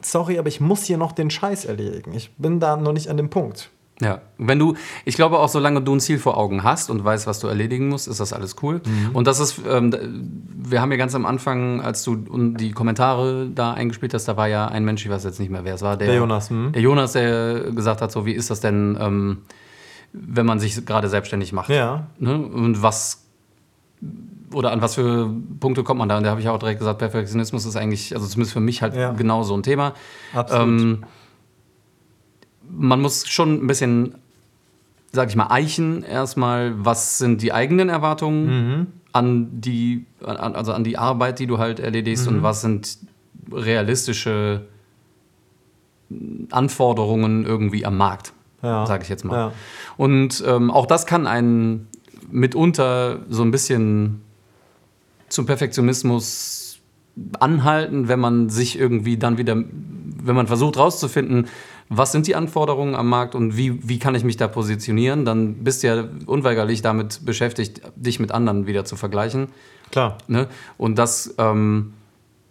sorry, 0.00 0.38
aber 0.38 0.48
ich 0.48 0.60
muss 0.60 0.84
hier 0.84 0.96
noch 0.98 1.12
den 1.12 1.30
Scheiß 1.30 1.66
erledigen. 1.66 2.12
Ich 2.14 2.30
bin 2.36 2.60
da 2.60 2.76
noch 2.76 2.92
nicht 2.92 3.08
an 3.08 3.16
dem 3.16 3.28
Punkt. 3.30 3.70
Ja, 4.00 4.20
wenn 4.38 4.58
du, 4.60 4.74
ich 5.04 5.16
glaube 5.16 5.38
auch, 5.40 5.48
solange 5.48 5.82
du 5.82 5.94
ein 5.96 6.00
Ziel 6.00 6.18
vor 6.18 6.36
Augen 6.36 6.62
hast 6.62 6.88
und 6.88 7.04
weißt, 7.04 7.26
was 7.26 7.40
du 7.40 7.48
erledigen 7.48 7.88
musst, 7.88 8.06
ist 8.06 8.20
das 8.20 8.32
alles 8.32 8.54
cool. 8.62 8.80
Und 9.12 9.26
das 9.26 9.40
ist, 9.40 9.60
ähm, 9.68 9.92
wir 10.56 10.80
haben 10.80 10.92
ja 10.92 10.96
ganz 10.98 11.14
am 11.16 11.26
Anfang, 11.26 11.80
als 11.80 12.04
du 12.04 12.16
die 12.56 12.70
Kommentare 12.70 13.48
da 13.52 13.72
eingespielt 13.72 14.14
hast, 14.14 14.26
da 14.28 14.36
war 14.36 14.46
ja 14.46 14.66
ein 14.68 14.84
Mensch, 14.84 15.04
ich 15.04 15.10
weiß 15.10 15.24
jetzt 15.24 15.40
nicht 15.40 15.50
mehr, 15.50 15.64
wer 15.64 15.74
es 15.74 15.82
war. 15.82 15.96
Der, 15.96 16.06
Der 16.08 16.16
Jonas, 16.16 16.48
hm? 16.50 16.70
Der 16.72 16.82
Jonas, 16.82 17.12
der 17.12 17.72
gesagt 17.72 18.00
hat, 18.00 18.12
so, 18.12 18.24
wie 18.24 18.32
ist 18.32 18.50
das 18.50 18.60
denn, 18.60 18.96
ähm, 19.00 19.38
wenn 20.12 20.46
man 20.46 20.60
sich 20.60 20.86
gerade 20.86 21.08
selbstständig 21.08 21.52
macht? 21.52 21.68
Ja. 21.70 22.06
Ne? 22.18 22.36
Und 22.38 22.82
was 22.82 23.24
oder 24.54 24.72
an 24.72 24.80
was 24.80 24.94
für 24.94 25.28
Punkte 25.60 25.82
kommt 25.82 25.98
man 25.98 26.08
da? 26.08 26.16
Und 26.16 26.24
da 26.24 26.30
habe 26.30 26.40
ich 26.40 26.48
auch 26.48 26.58
direkt 26.58 26.78
gesagt, 26.78 26.98
Perfektionismus 26.98 27.66
ist 27.66 27.76
eigentlich, 27.76 28.14
also 28.14 28.26
zumindest 28.26 28.52
für 28.54 28.60
mich 28.60 28.80
halt 28.80 28.94
Ja. 28.94 29.12
genau 29.12 29.42
so 29.42 29.54
ein 29.54 29.62
Thema. 29.62 29.92
Absolut. 30.34 30.66
Ähm, 30.80 31.04
man 32.70 33.00
muss 33.00 33.26
schon 33.28 33.62
ein 33.64 33.66
bisschen, 33.66 34.14
sag 35.12 35.28
ich 35.28 35.36
mal, 35.36 35.48
eichen 35.50 36.02
erstmal, 36.02 36.74
was 36.84 37.18
sind 37.18 37.42
die 37.42 37.52
eigenen 37.52 37.88
Erwartungen 37.88 38.88
an 39.12 39.48
die, 39.60 40.04
an, 40.22 40.36
also 40.54 40.72
an 40.72 40.84
die 40.84 40.98
Arbeit, 40.98 41.38
die 41.38 41.46
du 41.46 41.58
halt 41.58 41.80
erledigst 41.80 42.28
und 42.28 42.42
was 42.42 42.60
sind 42.60 42.98
realistische 43.50 44.66
Anforderungen 46.50 47.44
irgendwie 47.44 47.84
am 47.84 47.96
Markt, 47.96 48.32
Ja. 48.62 48.86
sage 48.86 49.02
ich 49.02 49.08
jetzt 49.08 49.24
mal. 49.24 49.34
Ja. 49.36 49.52
Und 49.96 50.42
ähm, 50.46 50.70
auch 50.70 50.86
das 50.86 51.06
kann 51.06 51.26
einen 51.26 51.88
mitunter 52.30 53.20
so 53.28 53.42
ein 53.42 53.50
bisschen 53.50 54.22
zum 55.28 55.46
Perfektionismus 55.46 56.80
anhalten, 57.40 58.08
wenn 58.08 58.20
man 58.20 58.48
sich 58.48 58.78
irgendwie 58.78 59.16
dann 59.18 59.38
wieder, 59.38 59.56
wenn 59.56 60.36
man 60.36 60.46
versucht 60.46 60.76
rauszufinden, 60.78 61.48
was 61.88 62.12
sind 62.12 62.26
die 62.26 62.34
Anforderungen 62.34 62.94
am 62.94 63.08
Markt 63.08 63.34
und 63.34 63.56
wie, 63.56 63.88
wie 63.88 63.98
kann 63.98 64.14
ich 64.14 64.24
mich 64.24 64.36
da 64.36 64.46
positionieren, 64.46 65.24
dann 65.24 65.64
bist 65.64 65.82
du 65.82 65.86
ja 65.86 66.04
unweigerlich 66.26 66.82
damit 66.82 67.24
beschäftigt, 67.24 67.80
dich 67.96 68.20
mit 68.20 68.32
anderen 68.32 68.66
wieder 68.66 68.84
zu 68.84 68.96
vergleichen. 68.96 69.48
Klar. 69.90 70.18
Ne? 70.26 70.48
Und 70.76 70.98
das, 70.98 71.34
ähm, 71.38 71.94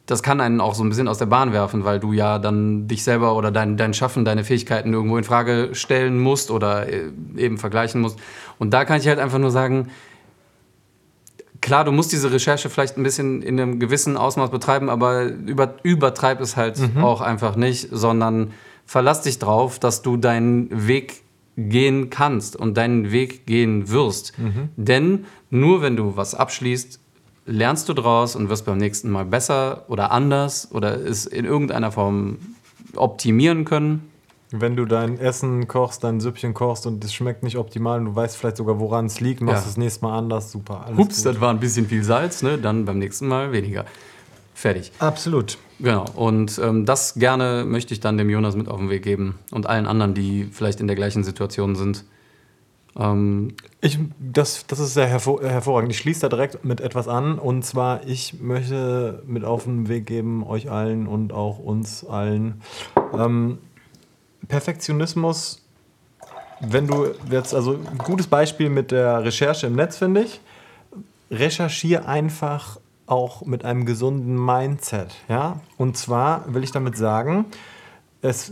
das 0.07 0.23
kann 0.23 0.41
einen 0.41 0.59
auch 0.59 0.73
so 0.73 0.83
ein 0.83 0.89
bisschen 0.89 1.07
aus 1.07 1.19
der 1.19 1.27
Bahn 1.27 1.53
werfen, 1.53 1.85
weil 1.85 1.99
du 1.99 2.13
ja 2.13 2.39
dann 2.39 2.87
dich 2.87 3.03
selber 3.03 3.35
oder 3.35 3.51
dein, 3.51 3.77
dein 3.77 3.93
Schaffen, 3.93 4.25
deine 4.25 4.43
Fähigkeiten 4.43 4.93
irgendwo 4.93 5.17
in 5.17 5.23
Frage 5.23 5.69
stellen 5.73 6.17
musst 6.17 6.49
oder 6.49 6.87
äh, 6.91 7.11
eben 7.35 7.59
vergleichen 7.59 8.01
musst. 8.01 8.17
Und 8.57 8.73
da 8.73 8.85
kann 8.85 8.99
ich 8.99 9.07
halt 9.07 9.19
einfach 9.19 9.37
nur 9.37 9.51
sagen, 9.51 9.89
klar, 11.61 11.83
du 11.83 11.91
musst 11.91 12.11
diese 12.11 12.31
Recherche 12.31 12.69
vielleicht 12.69 12.97
ein 12.97 13.03
bisschen 13.03 13.41
in 13.41 13.59
einem 13.59 13.79
gewissen 13.79 14.17
Ausmaß 14.17 14.49
betreiben, 14.49 14.89
aber 14.89 15.25
über, 15.25 15.75
übertreib 15.83 16.41
es 16.41 16.55
halt 16.55 16.79
auch 17.01 17.21
einfach 17.21 17.55
nicht, 17.55 17.89
sondern 17.91 18.53
verlass 18.87 19.21
dich 19.21 19.37
drauf, 19.37 19.77
dass 19.77 20.01
du 20.01 20.17
deinen 20.17 20.87
Weg 20.87 21.21
gehen 21.55 22.09
kannst 22.09 22.55
und 22.55 22.75
deinen 22.77 23.11
Weg 23.11 23.45
gehen 23.45 23.89
wirst. 23.89 24.33
Denn 24.75 25.25
nur 25.51 25.81
wenn 25.83 25.95
du 25.95 26.15
was 26.15 26.33
abschließt, 26.33 26.99
lernst 27.45 27.87
du 27.89 27.93
draus 27.93 28.35
und 28.35 28.49
wirst 28.49 28.65
beim 28.65 28.77
nächsten 28.77 29.09
Mal 29.11 29.25
besser 29.25 29.85
oder 29.87 30.11
anders 30.11 30.69
oder 30.71 30.95
es 30.99 31.25
in 31.25 31.45
irgendeiner 31.45 31.91
Form 31.91 32.37
optimieren 32.95 33.65
können. 33.65 34.09
Wenn 34.51 34.75
du 34.77 34.85
dein 34.85 35.17
Essen 35.19 35.67
kochst, 35.67 36.03
dein 36.05 36.21
Süppchen 36.21 36.53
kochst 36.53 36.85
und 36.87 37.03
es 37.03 37.13
schmeckt 37.13 37.43
nicht 37.43 37.57
optimal 37.57 37.99
und 37.99 38.05
du 38.05 38.15
weißt 38.15 38.37
vielleicht 38.37 38.57
sogar, 38.57 38.79
woran 38.79 39.05
es 39.07 39.19
liegt, 39.19 39.41
machst 39.41 39.57
Ja. 39.57 39.61
du 39.63 39.67
das 39.67 39.77
nächste 39.77 40.05
Mal 40.05 40.17
anders, 40.17 40.51
super. 40.51 40.85
Alles 40.85 40.97
Hups, 40.97 41.17
gut. 41.17 41.25
das 41.25 41.41
war 41.41 41.49
ein 41.49 41.59
bisschen 41.59 41.85
viel 41.87 42.03
Salz, 42.03 42.43
ne? 42.43 42.57
dann 42.57 42.85
beim 42.85 42.97
nächsten 42.97 43.27
Mal 43.27 43.51
weniger. 43.51 43.83
Fertig. 44.57 44.91
Absolut. 44.97 45.59
Genau. 45.79 46.05
Und 46.15 46.57
ähm, 46.57 46.87
das 46.87 47.13
gerne 47.13 47.63
möchte 47.63 47.93
ich 47.93 47.99
dann 47.99 48.17
dem 48.17 48.27
Jonas 48.27 48.55
mit 48.55 48.67
auf 48.67 48.79
den 48.79 48.89
Weg 48.89 49.03
geben 49.03 49.35
und 49.51 49.67
allen 49.67 49.85
anderen, 49.85 50.15
die 50.15 50.49
vielleicht 50.51 50.79
in 50.79 50.87
der 50.87 50.95
gleichen 50.95 51.23
Situation 51.23 51.75
sind. 51.75 52.05
Ähm, 52.97 53.53
Ich, 53.81 53.99
das, 54.17 54.65
das 54.65 54.79
ist 54.79 54.95
sehr 54.95 55.05
hervor, 55.05 55.43
hervorragend. 55.43 55.91
Ich 55.91 55.99
schließe 55.99 56.21
da 56.21 56.29
direkt 56.29 56.65
mit 56.65 56.81
etwas 56.81 57.07
an. 57.07 57.37
Und 57.37 57.65
zwar, 57.65 58.07
ich 58.07 58.39
möchte 58.41 59.21
mit 59.27 59.43
auf 59.43 59.65
den 59.65 59.89
Weg 59.89 60.07
geben, 60.07 60.43
euch 60.43 60.71
allen 60.71 61.05
und 61.05 61.33
auch 61.33 61.59
uns 61.59 62.03
allen. 62.03 62.63
Ähm, 63.15 63.59
Perfektionismus, 64.47 65.61
wenn 66.61 66.87
du 66.87 67.09
jetzt, 67.29 67.53
also 67.53 67.73
ein 67.73 67.99
gutes 67.99 68.25
Beispiel 68.25 68.71
mit 68.71 68.89
der 68.89 69.23
Recherche 69.23 69.67
im 69.67 69.75
Netz, 69.75 69.97
finde 69.97 70.23
ich. 70.23 70.41
Recherchiere 71.29 72.07
einfach 72.07 72.79
auch 73.07 73.45
mit 73.45 73.65
einem 73.65 73.85
gesunden 73.85 74.43
Mindset. 74.43 75.15
Ja? 75.27 75.61
Und 75.77 75.97
zwar 75.97 76.53
will 76.53 76.63
ich 76.63 76.71
damit 76.71 76.95
sagen, 76.97 77.45
es, 78.21 78.51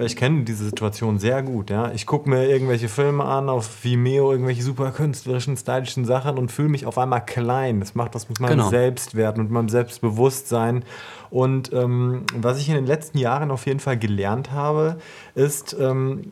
ich 0.00 0.16
kenne 0.16 0.44
diese 0.44 0.64
Situation 0.64 1.18
sehr 1.18 1.42
gut. 1.42 1.70
Ja? 1.70 1.92
Ich 1.92 2.06
gucke 2.06 2.28
mir 2.28 2.48
irgendwelche 2.48 2.88
Filme 2.88 3.24
an 3.24 3.48
auf 3.48 3.84
Vimeo, 3.84 4.32
irgendwelche 4.32 4.62
super 4.62 4.90
künstlerischen, 4.90 5.56
stylischen 5.56 6.04
Sachen 6.04 6.38
und 6.38 6.50
fühle 6.50 6.68
mich 6.68 6.86
auf 6.86 6.98
einmal 6.98 7.24
klein. 7.24 7.80
Das 7.80 7.94
macht 7.94 8.14
was 8.14 8.28
mit 8.28 8.40
meinem 8.40 8.58
Genau. 8.58 8.70
Selbstwert 8.70 9.38
und 9.38 9.50
meinem 9.50 9.68
Selbstbewusstsein. 9.68 10.84
Und 11.30 11.72
ähm, 11.72 12.24
was 12.34 12.58
ich 12.58 12.68
in 12.68 12.74
den 12.74 12.86
letzten 12.86 13.18
Jahren 13.18 13.50
auf 13.50 13.66
jeden 13.66 13.80
Fall 13.80 13.98
gelernt 13.98 14.50
habe, 14.50 14.96
ist, 15.34 15.76
ähm, 15.78 16.22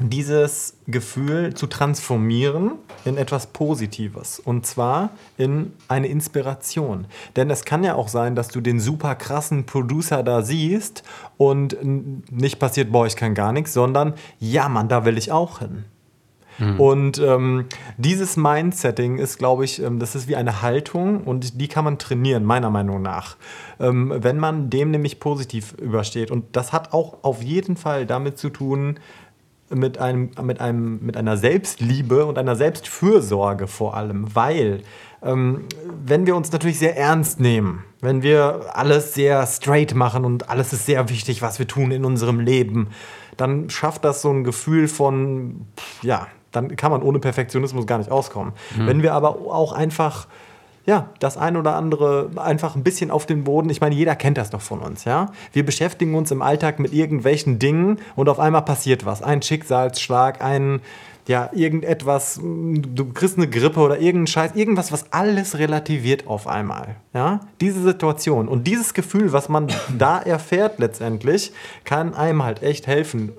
dieses 0.00 0.76
Gefühl 0.86 1.54
zu 1.54 1.66
transformieren 1.66 2.72
in 3.04 3.16
etwas 3.16 3.46
Positives. 3.48 4.40
Und 4.40 4.66
zwar 4.66 5.10
in 5.36 5.72
eine 5.88 6.08
Inspiration. 6.08 7.06
Denn 7.36 7.50
es 7.50 7.64
kann 7.64 7.84
ja 7.84 7.94
auch 7.94 8.08
sein, 8.08 8.34
dass 8.34 8.48
du 8.48 8.60
den 8.60 8.80
super 8.80 9.14
krassen 9.14 9.66
Producer 9.66 10.22
da 10.22 10.42
siehst 10.42 11.04
und 11.36 11.76
nicht 12.30 12.58
passiert, 12.58 12.90
boah, 12.90 13.06
ich 13.06 13.16
kann 13.16 13.34
gar 13.34 13.52
nichts, 13.52 13.72
sondern 13.72 14.14
ja, 14.40 14.68
Mann, 14.68 14.88
da 14.88 15.04
will 15.04 15.16
ich 15.16 15.30
auch 15.30 15.60
hin. 15.60 15.84
Und 16.78 17.18
ähm, 17.18 17.66
dieses 17.96 18.36
Mindsetting 18.36 19.18
ist, 19.18 19.38
glaube 19.38 19.64
ich, 19.64 19.82
ähm, 19.82 19.98
das 19.98 20.14
ist 20.14 20.28
wie 20.28 20.36
eine 20.36 20.62
Haltung 20.62 21.24
und 21.24 21.60
die 21.60 21.68
kann 21.68 21.84
man 21.84 21.98
trainieren, 21.98 22.44
meiner 22.44 22.70
Meinung 22.70 23.02
nach. 23.02 23.36
Ähm, 23.80 24.12
wenn 24.16 24.38
man 24.38 24.70
dem 24.70 24.92
nämlich 24.92 25.18
positiv 25.18 25.72
übersteht. 25.74 26.30
Und 26.30 26.56
das 26.56 26.72
hat 26.72 26.92
auch 26.92 27.24
auf 27.24 27.42
jeden 27.42 27.76
Fall 27.76 28.06
damit 28.06 28.38
zu 28.38 28.50
tun, 28.50 29.00
mit, 29.70 29.98
einem, 29.98 30.30
mit, 30.42 30.60
einem, 30.60 31.04
mit 31.04 31.16
einer 31.16 31.36
Selbstliebe 31.36 32.26
und 32.26 32.38
einer 32.38 32.56
Selbstfürsorge 32.56 33.66
vor 33.66 33.96
allem, 33.96 34.34
weil 34.34 34.82
ähm, 35.22 35.64
wenn 36.04 36.26
wir 36.26 36.36
uns 36.36 36.52
natürlich 36.52 36.78
sehr 36.78 36.96
ernst 36.96 37.40
nehmen, 37.40 37.84
wenn 38.00 38.22
wir 38.22 38.66
alles 38.74 39.14
sehr 39.14 39.46
straight 39.46 39.94
machen 39.94 40.24
und 40.24 40.50
alles 40.50 40.72
ist 40.72 40.86
sehr 40.86 41.08
wichtig, 41.08 41.40
was 41.40 41.58
wir 41.58 41.66
tun 41.66 41.90
in 41.90 42.04
unserem 42.04 42.40
Leben, 42.40 42.88
dann 43.36 43.70
schafft 43.70 44.04
das 44.04 44.22
so 44.22 44.30
ein 44.30 44.44
Gefühl 44.44 44.86
von, 44.86 45.66
ja, 46.02 46.28
dann 46.52 46.76
kann 46.76 46.92
man 46.92 47.02
ohne 47.02 47.18
Perfektionismus 47.18 47.86
gar 47.86 47.98
nicht 47.98 48.10
auskommen. 48.10 48.52
Wenn 48.76 49.02
wir 49.02 49.14
aber 49.14 49.30
auch 49.30 49.72
einfach 49.72 50.28
ja, 50.86 51.08
das 51.18 51.36
ein 51.36 51.56
oder 51.56 51.76
andere 51.76 52.30
einfach 52.36 52.76
ein 52.76 52.84
bisschen 52.84 53.10
auf 53.10 53.24
den 53.24 53.44
Boden. 53.44 53.70
Ich 53.70 53.80
meine, 53.80 53.94
jeder 53.94 54.16
kennt 54.16 54.36
das 54.36 54.50
doch 54.50 54.60
von 54.60 54.80
uns, 54.80 55.04
ja. 55.04 55.32
Wir 55.52 55.64
beschäftigen 55.64 56.14
uns 56.14 56.30
im 56.30 56.42
Alltag 56.42 56.78
mit 56.78 56.92
irgendwelchen 56.92 57.58
Dingen 57.58 57.98
und 58.16 58.28
auf 58.28 58.38
einmal 58.38 58.62
passiert 58.62 59.06
was. 59.06 59.22
Ein 59.22 59.40
Schicksalsschlag, 59.40 60.42
ein, 60.42 60.80
ja, 61.26 61.48
irgendetwas, 61.54 62.38
du 62.42 63.12
kriegst 63.12 63.38
eine 63.38 63.48
Grippe 63.48 63.80
oder 63.80 63.98
irgendein 63.98 64.26
Scheiß, 64.26 64.54
irgendwas, 64.54 64.92
was 64.92 65.10
alles 65.12 65.58
relativiert 65.58 66.26
auf 66.26 66.46
einmal, 66.46 66.96
ja. 67.14 67.40
Diese 67.60 67.82
Situation 67.82 68.46
und 68.46 68.66
dieses 68.66 68.92
Gefühl, 68.92 69.32
was 69.32 69.48
man 69.48 69.68
da 69.98 70.18
erfährt 70.18 70.78
letztendlich, 70.78 71.52
kann 71.84 72.14
einem 72.14 72.42
halt 72.42 72.62
echt 72.62 72.86
helfen, 72.86 73.32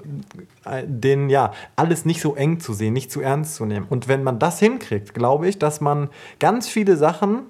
den, 0.83 1.29
ja, 1.29 1.53
alles 1.75 2.05
nicht 2.05 2.21
so 2.21 2.35
eng 2.35 2.59
zu 2.59 2.73
sehen, 2.73 2.93
nicht 2.93 3.11
zu 3.11 3.21
ernst 3.21 3.55
zu 3.55 3.65
nehmen. 3.65 3.85
Und 3.89 4.07
wenn 4.07 4.23
man 4.23 4.39
das 4.39 4.59
hinkriegt, 4.59 5.13
glaube 5.13 5.47
ich, 5.47 5.59
dass 5.59 5.79
man 5.79 6.09
ganz 6.39 6.67
viele 6.67 6.97
Sachen 6.97 7.43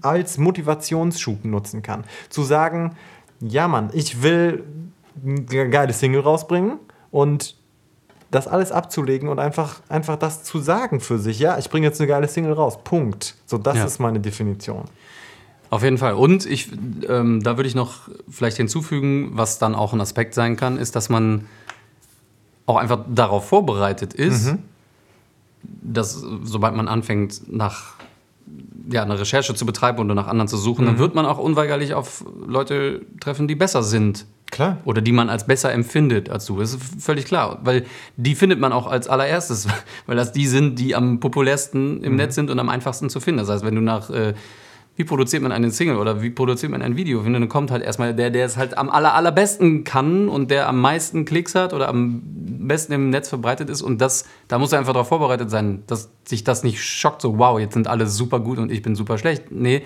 als 0.00 0.38
Motivationsschub 0.38 1.44
nutzen 1.44 1.82
kann. 1.82 2.04
Zu 2.28 2.42
sagen, 2.42 2.96
ja 3.40 3.68
Mann, 3.68 3.90
ich 3.92 4.22
will 4.22 4.64
eine 5.24 5.70
geile 5.70 5.92
Single 5.92 6.20
rausbringen 6.20 6.78
und 7.10 7.56
das 8.32 8.48
alles 8.48 8.72
abzulegen 8.72 9.28
und 9.28 9.38
einfach, 9.38 9.80
einfach 9.88 10.16
das 10.16 10.42
zu 10.42 10.58
sagen 10.58 10.98
für 11.00 11.18
sich. 11.18 11.38
Ja, 11.38 11.58
ich 11.58 11.70
bringe 11.70 11.86
jetzt 11.86 12.00
eine 12.00 12.08
geile 12.08 12.26
Single 12.26 12.54
raus. 12.54 12.78
Punkt. 12.82 13.36
So, 13.46 13.58
das 13.58 13.76
Ja. 13.76 13.84
ist 13.84 14.00
meine 14.00 14.18
Definition. 14.20 14.84
Auf 15.70 15.82
jeden 15.82 15.98
Fall. 15.98 16.14
Und 16.14 16.44
ich, 16.46 16.70
ähm, 17.08 17.42
da 17.42 17.56
würde 17.56 17.68
ich 17.68 17.74
noch 17.74 18.08
vielleicht 18.28 18.56
hinzufügen, 18.56 19.30
was 19.34 19.58
dann 19.58 19.74
auch 19.74 19.92
ein 19.92 20.00
Aspekt 20.00 20.34
sein 20.34 20.56
kann, 20.56 20.76
ist, 20.78 20.96
dass 20.96 21.08
man 21.08 21.46
auch 22.66 22.76
einfach 22.76 23.00
darauf 23.08 23.46
vorbereitet 23.48 24.14
ist, 24.14 24.54
dass 25.62 26.12
sobald 26.42 26.74
man 26.74 26.88
anfängt, 26.88 27.42
nach 27.52 27.94
ja, 28.90 29.02
eine 29.02 29.18
Recherche 29.18 29.54
zu 29.54 29.64
betreiben 29.64 30.00
oder 30.00 30.14
nach 30.14 30.26
anderen 30.26 30.48
zu 30.48 30.56
suchen, 30.56 30.86
dann 30.86 30.98
wird 30.98 31.14
man 31.14 31.24
auch 31.26 31.38
unweigerlich 31.38 31.94
auf 31.94 32.24
Leute 32.46 33.02
treffen, 33.20 33.46
die 33.46 33.54
besser 33.54 33.82
sind. 33.82 34.26
Klar. 34.52 34.76
Oder 34.84 35.00
die 35.00 35.12
man 35.12 35.30
als 35.30 35.46
besser 35.46 35.72
empfindet 35.72 36.28
als 36.28 36.44
du. 36.44 36.60
Das 36.60 36.74
ist 36.74 37.02
völlig 37.02 37.24
klar. 37.24 37.60
Weil 37.64 37.86
die 38.16 38.34
findet 38.34 38.60
man 38.60 38.70
auch 38.70 38.86
als 38.86 39.08
allererstes, 39.08 39.66
weil 40.06 40.14
das 40.14 40.30
die 40.32 40.46
sind, 40.46 40.78
die 40.78 40.94
am 40.94 41.18
populärsten 41.20 42.04
im 42.04 42.16
Netz 42.16 42.34
sind 42.36 42.50
und 42.50 42.58
am 42.60 42.68
einfachsten 42.68 43.08
zu 43.08 43.18
finden. 43.18 43.38
Das 43.38 43.48
heißt, 43.48 43.64
wenn 43.64 43.74
du 43.74 43.80
nach 43.80 44.10
äh, 44.10 44.34
wie 44.94 45.04
produziert 45.04 45.42
man 45.42 45.52
einen 45.52 45.70
Single 45.70 45.96
oder 45.96 46.20
wie 46.20 46.28
produziert 46.28 46.70
man 46.70 46.82
ein 46.82 46.96
Video, 46.96 47.22
finde, 47.22 47.40
dann 47.40 47.48
kommt 47.48 47.70
halt 47.70 47.82
erstmal 47.82 48.14
der, 48.14 48.28
der 48.28 48.44
es 48.44 48.58
halt 48.58 48.76
am 48.76 48.90
aller, 48.90 49.14
allerbesten 49.14 49.84
kann 49.84 50.28
und 50.28 50.50
der 50.50 50.68
am 50.68 50.80
meisten 50.82 51.24
Klicks 51.24 51.54
hat 51.54 51.72
oder 51.72 51.88
am 51.88 52.20
besten 52.22 52.92
im 52.92 53.08
Netz 53.08 53.30
verbreitet 53.30 53.70
ist. 53.70 53.80
Und 53.80 54.02
das, 54.02 54.26
da 54.48 54.58
muss 54.58 54.72
er 54.72 54.80
einfach 54.80 54.92
darauf 54.92 55.08
vorbereitet 55.08 55.50
sein, 55.50 55.82
dass 55.86 56.10
sich 56.24 56.44
das 56.44 56.62
nicht 56.62 56.84
schockt, 56.84 57.22
so 57.22 57.38
wow, 57.38 57.58
jetzt 57.58 57.72
sind 57.72 57.88
alle 57.88 58.06
super 58.06 58.40
gut 58.40 58.58
und 58.58 58.70
ich 58.70 58.82
bin 58.82 58.94
super 58.94 59.16
schlecht. 59.16 59.50
Nee, 59.50 59.82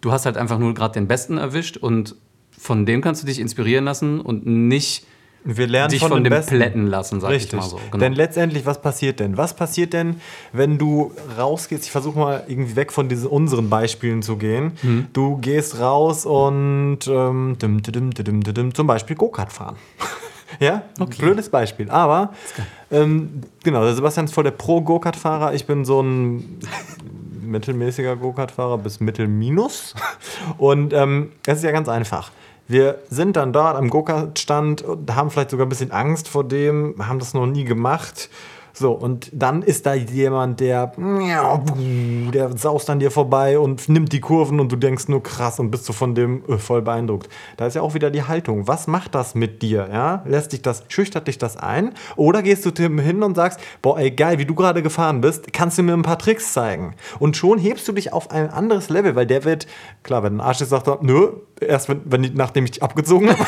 du 0.00 0.12
hast 0.12 0.24
halt 0.24 0.38
einfach 0.38 0.58
nur 0.58 0.72
gerade 0.72 0.94
den 0.94 1.08
Besten 1.08 1.36
erwischt 1.36 1.76
und 1.76 2.16
von 2.58 2.84
dem 2.86 3.00
kannst 3.00 3.22
du 3.22 3.26
dich 3.26 3.40
inspirieren 3.40 3.84
lassen 3.84 4.20
und 4.20 4.46
nicht 4.46 5.06
Wir 5.44 5.66
lernen 5.66 5.90
dich 5.90 6.00
von, 6.00 6.10
von, 6.10 6.24
dem 6.24 6.30
Besten. 6.30 6.56
plätten 6.56 6.86
lassen, 6.86 7.20
sag 7.20 7.30
Richtig. 7.30 7.54
ich 7.54 7.58
mal 7.60 7.68
so. 7.68 7.76
Genau. 7.76 7.98
Denn 7.98 8.12
letztendlich, 8.12 8.66
was 8.66 8.82
passiert 8.82 9.20
denn? 9.20 9.36
Was 9.36 9.54
passiert 9.54 9.92
denn, 9.92 10.20
wenn 10.52 10.76
du 10.76 11.12
rausgehst? 11.38 11.84
Ich 11.84 11.90
versuche 11.90 12.18
mal 12.18 12.44
irgendwie 12.48 12.76
weg 12.76 12.92
von 12.92 13.08
diesen 13.08 13.28
unseren 13.28 13.70
Beispielen 13.70 14.22
zu 14.22 14.36
gehen. 14.36 14.72
Mhm. 14.82 15.06
Du 15.12 15.38
gehst 15.38 15.78
raus 15.80 16.26
und 16.26 17.00
ähm, 17.06 17.56
dim, 17.60 17.82
dim, 17.82 18.12
dim, 18.12 18.74
zum 18.74 18.86
Beispiel 18.86 19.16
Go-Kart 19.16 19.52
fahren. 19.52 19.76
ja, 20.60 20.82
blödes 21.18 21.48
Beispiel. 21.48 21.88
Aber 21.90 22.32
ähm, 22.90 23.42
genau, 23.62 23.84
der 23.84 23.94
Sebastian 23.94 24.26
ist 24.26 24.34
voll 24.34 24.44
der 24.44 24.50
Pro-Go-Kart-Fahrer. 24.50 25.54
Ich 25.54 25.66
bin 25.66 25.84
so 25.84 26.02
ein 26.02 26.58
mittelmäßiger 27.42 28.16
Go-Kart-Fahrer 28.16 28.78
bis 28.78 29.00
mittelminus. 29.00 29.94
Und 30.58 30.92
ähm, 30.92 31.32
es 31.46 31.58
ist 31.58 31.64
ja 31.64 31.72
ganz 31.72 31.88
einfach. 31.88 32.30
Wir 32.68 32.98
sind 33.08 33.36
dann 33.36 33.54
dort 33.54 33.76
am 33.76 33.88
Go-Kart-Stand 33.88 34.82
und 34.82 35.14
haben 35.16 35.30
vielleicht 35.30 35.50
sogar 35.50 35.64
ein 35.64 35.70
bisschen 35.70 35.90
Angst 35.90 36.28
vor 36.28 36.44
dem, 36.44 36.94
haben 36.98 37.18
das 37.18 37.32
noch 37.32 37.46
nie 37.46 37.64
gemacht. 37.64 38.28
So, 38.78 38.92
und 38.92 39.28
dann 39.32 39.62
ist 39.62 39.86
da 39.86 39.94
jemand, 39.94 40.60
der, 40.60 40.92
der 40.96 42.56
saust 42.56 42.88
an 42.90 43.00
dir 43.00 43.10
vorbei 43.10 43.58
und 43.58 43.88
nimmt 43.88 44.12
die 44.12 44.20
Kurven 44.20 44.60
und 44.60 44.70
du 44.70 44.76
denkst 44.76 45.08
nur 45.08 45.20
krass 45.20 45.58
und 45.58 45.72
bist 45.72 45.84
so 45.84 45.92
von 45.92 46.14
dem 46.14 46.44
äh, 46.48 46.58
voll 46.58 46.82
beeindruckt. 46.82 47.28
Da 47.56 47.66
ist 47.66 47.74
ja 47.74 47.82
auch 47.82 47.94
wieder 47.94 48.10
die 48.12 48.22
Haltung. 48.22 48.68
Was 48.68 48.86
macht 48.86 49.16
das 49.16 49.34
mit 49.34 49.62
dir? 49.62 49.88
Ja? 49.92 50.22
Lässt 50.26 50.52
dich 50.52 50.62
das, 50.62 50.84
schüchtert 50.86 51.26
dich 51.26 51.38
das 51.38 51.56
ein? 51.56 51.92
Oder 52.14 52.42
gehst 52.42 52.64
du 52.66 52.70
Tim 52.70 53.00
hin 53.00 53.24
und 53.24 53.34
sagst, 53.34 53.58
boah, 53.82 53.98
ey, 53.98 54.12
geil, 54.12 54.38
wie 54.38 54.46
du 54.46 54.54
gerade 54.54 54.80
gefahren 54.80 55.22
bist, 55.22 55.52
kannst 55.52 55.78
du 55.78 55.82
mir 55.82 55.94
ein 55.94 56.02
paar 56.02 56.18
Tricks 56.18 56.52
zeigen? 56.52 56.94
Und 57.18 57.36
schon 57.36 57.58
hebst 57.58 57.88
du 57.88 57.92
dich 57.92 58.12
auf 58.12 58.30
ein 58.30 58.48
anderes 58.48 58.90
Level, 58.90 59.16
weil 59.16 59.26
der 59.26 59.42
wird, 59.42 59.66
klar, 60.04 60.22
wenn 60.22 60.36
ein 60.36 60.40
Arsch 60.40 60.60
ist, 60.60 60.68
sagt 60.68 60.86
er, 60.86 60.98
nö, 61.02 61.32
erst 61.60 61.88
wenn, 61.88 62.00
wenn 62.04 62.32
nachdem 62.34 62.64
ich 62.64 62.72
dich 62.72 62.82
abgezogen 62.82 63.30
habe. 63.30 63.44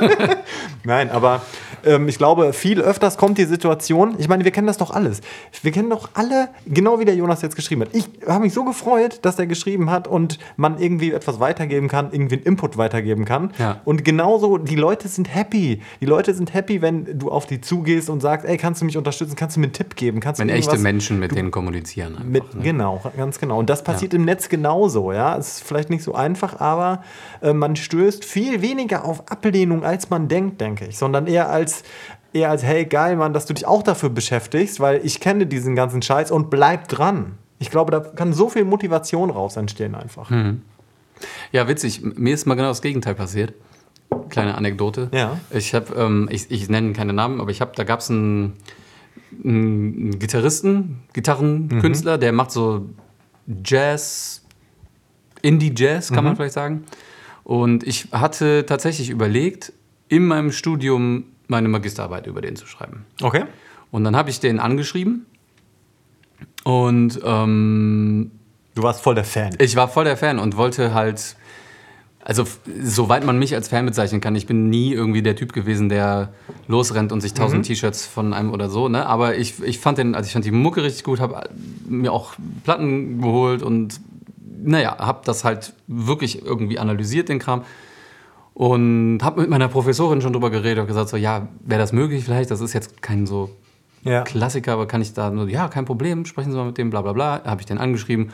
Nein, 0.84 1.10
aber 1.10 1.42
ähm, 1.84 2.08
ich 2.08 2.18
glaube, 2.18 2.52
viel 2.52 2.80
öfters 2.80 3.16
kommt 3.16 3.38
die 3.38 3.44
Situation, 3.44 4.16
ich 4.18 4.28
meine, 4.28 4.44
wir 4.44 4.50
kennen 4.50 4.66
das 4.66 4.78
doch 4.78 4.90
alles. 4.90 5.20
Wir 5.62 5.72
kennen 5.72 5.90
doch 5.90 6.10
alle, 6.14 6.48
genau 6.66 6.98
wie 6.98 7.04
der 7.04 7.14
Jonas 7.14 7.42
jetzt 7.42 7.56
geschrieben 7.56 7.82
hat. 7.82 7.88
Ich 7.92 8.08
habe 8.26 8.44
mich 8.44 8.52
so 8.52 8.64
gefreut, 8.64 9.20
dass 9.22 9.38
er 9.38 9.46
geschrieben 9.46 9.90
hat 9.90 10.08
und 10.08 10.38
man 10.56 10.78
irgendwie 10.78 11.12
etwas 11.12 11.40
weitergeben 11.40 11.88
kann, 11.88 12.10
irgendwie 12.12 12.36
einen 12.36 12.44
Input 12.44 12.76
weitergeben 12.76 13.24
kann. 13.24 13.52
Ja. 13.58 13.80
Und 13.84 14.04
genauso, 14.04 14.58
die 14.58 14.76
Leute 14.76 15.08
sind 15.08 15.34
happy. 15.34 15.82
Die 16.00 16.06
Leute 16.06 16.34
sind 16.34 16.54
happy, 16.54 16.82
wenn 16.82 17.18
du 17.18 17.30
auf 17.30 17.46
die 17.46 17.60
zugehst 17.60 18.10
und 18.10 18.20
sagst, 18.20 18.46
ey, 18.46 18.56
kannst 18.56 18.80
du 18.80 18.84
mich 18.84 18.96
unterstützen, 18.96 19.36
kannst 19.36 19.56
du 19.56 19.60
mir 19.60 19.66
einen 19.66 19.72
Tipp 19.72 19.96
geben? 19.96 20.20
Kannst 20.20 20.40
Wenn 20.40 20.48
du 20.48 20.54
echte 20.54 20.78
Menschen 20.78 21.18
mit 21.18 21.34
denen 21.34 21.50
kommunizieren. 21.50 22.16
Einfach, 22.16 22.24
mit, 22.24 22.54
ne? 22.54 22.62
Genau, 22.62 23.02
ganz 23.16 23.38
genau. 23.38 23.58
Und 23.58 23.70
das 23.70 23.84
passiert 23.84 24.14
im 24.14 24.24
Netz 24.24 24.48
genauso, 24.48 25.12
ja. 25.12 25.36
Es 25.36 25.58
ist 25.58 25.62
vielleicht 25.62 25.90
nicht 25.90 26.02
so 26.02 26.14
einfach, 26.14 26.60
aber 26.60 27.02
äh, 27.40 27.52
man 27.52 27.76
stößt 27.76 28.24
viel 28.24 28.62
weniger 28.62 29.04
auf 29.04 29.30
Ablehnung, 29.30 29.84
als 29.84 30.10
man 30.10 30.28
denkt, 30.28 30.60
denke 30.60 30.86
ich. 30.86 30.98
Sondern 30.98 31.26
eher 31.26 31.48
als, 31.48 31.82
eher 32.32 32.50
als, 32.50 32.62
hey, 32.62 32.84
geil, 32.84 33.16
Mann, 33.16 33.32
dass 33.32 33.46
du 33.46 33.54
dich 33.54 33.66
auch 33.66 33.82
dafür 33.82 34.10
beschäftigst, 34.10 34.80
weil 34.80 35.00
ich 35.04 35.20
kenne 35.20 35.46
diesen 35.46 35.74
ganzen 35.76 36.02
Scheiß 36.02 36.30
und 36.30 36.50
bleib 36.50 36.88
dran. 36.88 37.38
Ich 37.58 37.70
glaube, 37.70 37.90
da 37.90 38.00
kann 38.00 38.32
so 38.32 38.48
viel 38.48 38.64
Motivation 38.64 39.30
raus 39.30 39.56
entstehen 39.56 39.94
einfach. 39.94 40.30
Hm. 40.30 40.62
Ja, 41.52 41.68
witzig. 41.68 42.02
Mir 42.02 42.34
ist 42.34 42.46
mal 42.46 42.54
genau 42.54 42.68
das 42.68 42.82
Gegenteil 42.82 43.14
passiert. 43.14 43.54
Kleine 44.28 44.54
Anekdote. 44.54 45.08
Ja. 45.12 45.38
Ich 45.50 45.74
habe, 45.74 45.94
ähm, 45.94 46.28
ich, 46.30 46.50
ich 46.50 46.68
nenne 46.68 46.92
keine 46.92 47.12
Namen, 47.12 47.40
aber 47.40 47.50
ich 47.50 47.60
habe, 47.60 47.72
da 47.74 47.84
gab 47.84 48.00
es 48.00 48.10
einen, 48.10 48.54
einen 49.42 50.18
Gitarristen, 50.18 51.02
Gitarrenkünstler, 51.12 52.18
der 52.18 52.32
macht 52.32 52.50
so 52.50 52.86
Jazz, 53.64 54.42
Indie-Jazz, 55.42 56.12
kann 56.12 56.24
man 56.24 56.36
vielleicht 56.36 56.54
sagen. 56.54 56.84
Und 57.46 57.86
ich 57.86 58.08
hatte 58.10 58.66
tatsächlich 58.66 59.08
überlegt, 59.08 59.72
in 60.08 60.26
meinem 60.26 60.50
Studium 60.50 61.26
meine 61.46 61.68
Magisterarbeit 61.68 62.26
über 62.26 62.40
den 62.40 62.56
zu 62.56 62.66
schreiben. 62.66 63.06
Okay. 63.22 63.44
Und 63.92 64.02
dann 64.02 64.16
habe 64.16 64.30
ich 64.30 64.40
den 64.40 64.58
angeschrieben 64.58 65.26
und 66.64 67.20
ähm, 67.24 68.32
Du 68.74 68.82
warst 68.82 69.00
voll 69.00 69.14
der 69.14 69.22
Fan. 69.22 69.54
ich 69.60 69.76
war 69.76 69.86
voll 69.86 70.02
der 70.04 70.16
Fan 70.16 70.40
und 70.40 70.56
wollte 70.56 70.92
halt 70.92 71.36
Also, 72.24 72.42
soweit 72.82 73.24
man 73.24 73.38
mich 73.38 73.54
als 73.54 73.68
Fan 73.68 73.86
bezeichnen 73.86 74.20
kann, 74.20 74.34
ich 74.34 74.46
bin 74.46 74.68
nie 74.68 74.92
irgendwie 74.92 75.22
der 75.22 75.36
Typ 75.36 75.52
gewesen, 75.52 75.88
der 75.88 76.32
losrennt 76.66 77.12
und 77.12 77.20
sich 77.20 77.32
tausend 77.32 77.64
T-Shirts 77.64 78.06
von 78.06 78.34
einem 78.34 78.50
oder 78.52 78.68
so, 78.68 78.88
ne? 78.88 79.06
Aber 79.06 79.36
ich, 79.36 79.62
ich 79.62 79.78
fand 79.78 79.98
den, 79.98 80.16
also 80.16 80.26
ich 80.26 80.32
fand 80.32 80.44
die 80.44 80.50
Mucke 80.50 80.82
richtig 80.82 81.04
gut, 81.04 81.20
habe 81.20 81.48
mir 81.88 82.12
auch 82.12 82.34
Platten 82.64 83.20
geholt 83.22 83.62
und 83.62 84.00
naja, 84.66 84.98
habe 84.98 85.20
das 85.24 85.44
halt 85.44 85.72
wirklich 85.86 86.44
irgendwie 86.44 86.78
analysiert, 86.78 87.28
den 87.28 87.38
Kram. 87.38 87.62
Und 88.54 89.18
habe 89.22 89.42
mit 89.42 89.50
meiner 89.50 89.68
Professorin 89.68 90.22
schon 90.22 90.32
drüber 90.32 90.48
geredet 90.50 90.80
und 90.80 90.86
gesagt, 90.86 91.10
so, 91.10 91.16
ja, 91.18 91.48
wäre 91.60 91.80
das 91.80 91.92
möglich 91.92 92.24
vielleicht? 92.24 92.50
Das 92.50 92.60
ist 92.62 92.72
jetzt 92.72 93.02
kein 93.02 93.26
so 93.26 93.50
Ja. 94.02 94.22
Klassiker, 94.22 94.72
aber 94.72 94.86
kann 94.86 95.02
ich 95.02 95.12
da 95.12 95.30
nur, 95.30 95.48
ja, 95.48 95.68
kein 95.68 95.84
Problem, 95.84 96.24
sprechen 96.24 96.52
Sie 96.52 96.56
mal 96.56 96.64
mit 96.66 96.78
dem, 96.78 96.88
bla 96.90 97.02
bla 97.02 97.12
bla. 97.12 97.42
Habe 97.44 97.60
ich 97.60 97.66
den 97.66 97.78
angeschrieben. 97.78 98.30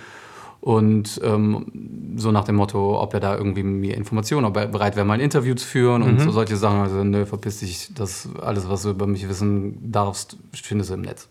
Und 0.61 1.21
ähm, 1.25 2.15
so 2.15 2.31
nach 2.31 2.45
dem 2.45 2.55
Motto, 2.55 3.01
ob 3.03 3.15
er 3.15 3.19
da 3.21 3.37
irgendwie 3.37 3.65
mir 3.65 3.97
Informationen, 3.97 4.45
ob 4.47 4.57
er 4.57 4.69
bereit 4.69 4.95
wäre, 4.95 5.05
mal 5.05 5.15
ein 5.15 5.21
Interview 5.21 5.55
zu 5.57 5.67
führen 5.67 6.03
und 6.03 6.21
so 6.21 6.31
solche 6.31 6.57
Sachen. 6.57 6.79
Also, 6.79 7.03
nö, 7.03 7.27
verpiss 7.27 7.59
dich, 7.59 7.93
das 7.97 8.29
alles, 8.41 8.69
was 8.69 8.83
du 8.83 8.91
über 8.91 9.09
mich 9.09 9.29
wissen 9.29 9.91
darfst, 9.91 10.37
findest 10.53 10.91
du 10.91 10.95
im 10.95 11.01
Netz. 11.01 11.29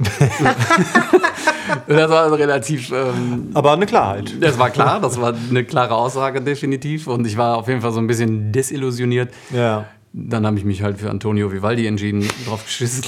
das 1.86 2.10
war 2.10 2.32
relativ, 2.38 2.90
ähm, 2.92 3.50
Aber 3.54 3.72
eine 3.72 3.86
Klarheit. 3.86 4.34
das 4.40 4.58
war 4.58 4.70
klar, 4.70 5.00
das 5.00 5.20
war 5.20 5.34
eine 5.50 5.64
klare 5.64 5.94
Aussage 5.94 6.40
definitiv 6.40 7.06
und 7.06 7.26
ich 7.26 7.36
war 7.36 7.56
auf 7.58 7.68
jeden 7.68 7.80
Fall 7.80 7.92
so 7.92 8.00
ein 8.00 8.06
bisschen 8.06 8.52
desillusioniert. 8.52 9.32
Ja. 9.54 9.86
Dann 10.12 10.44
habe 10.44 10.58
ich 10.58 10.64
mich 10.64 10.82
halt 10.82 10.98
für 10.98 11.08
Antonio 11.08 11.52
Vivaldi 11.52 11.86
entschieden, 11.86 12.26
drauf 12.44 12.64
geschissen. 12.64 13.04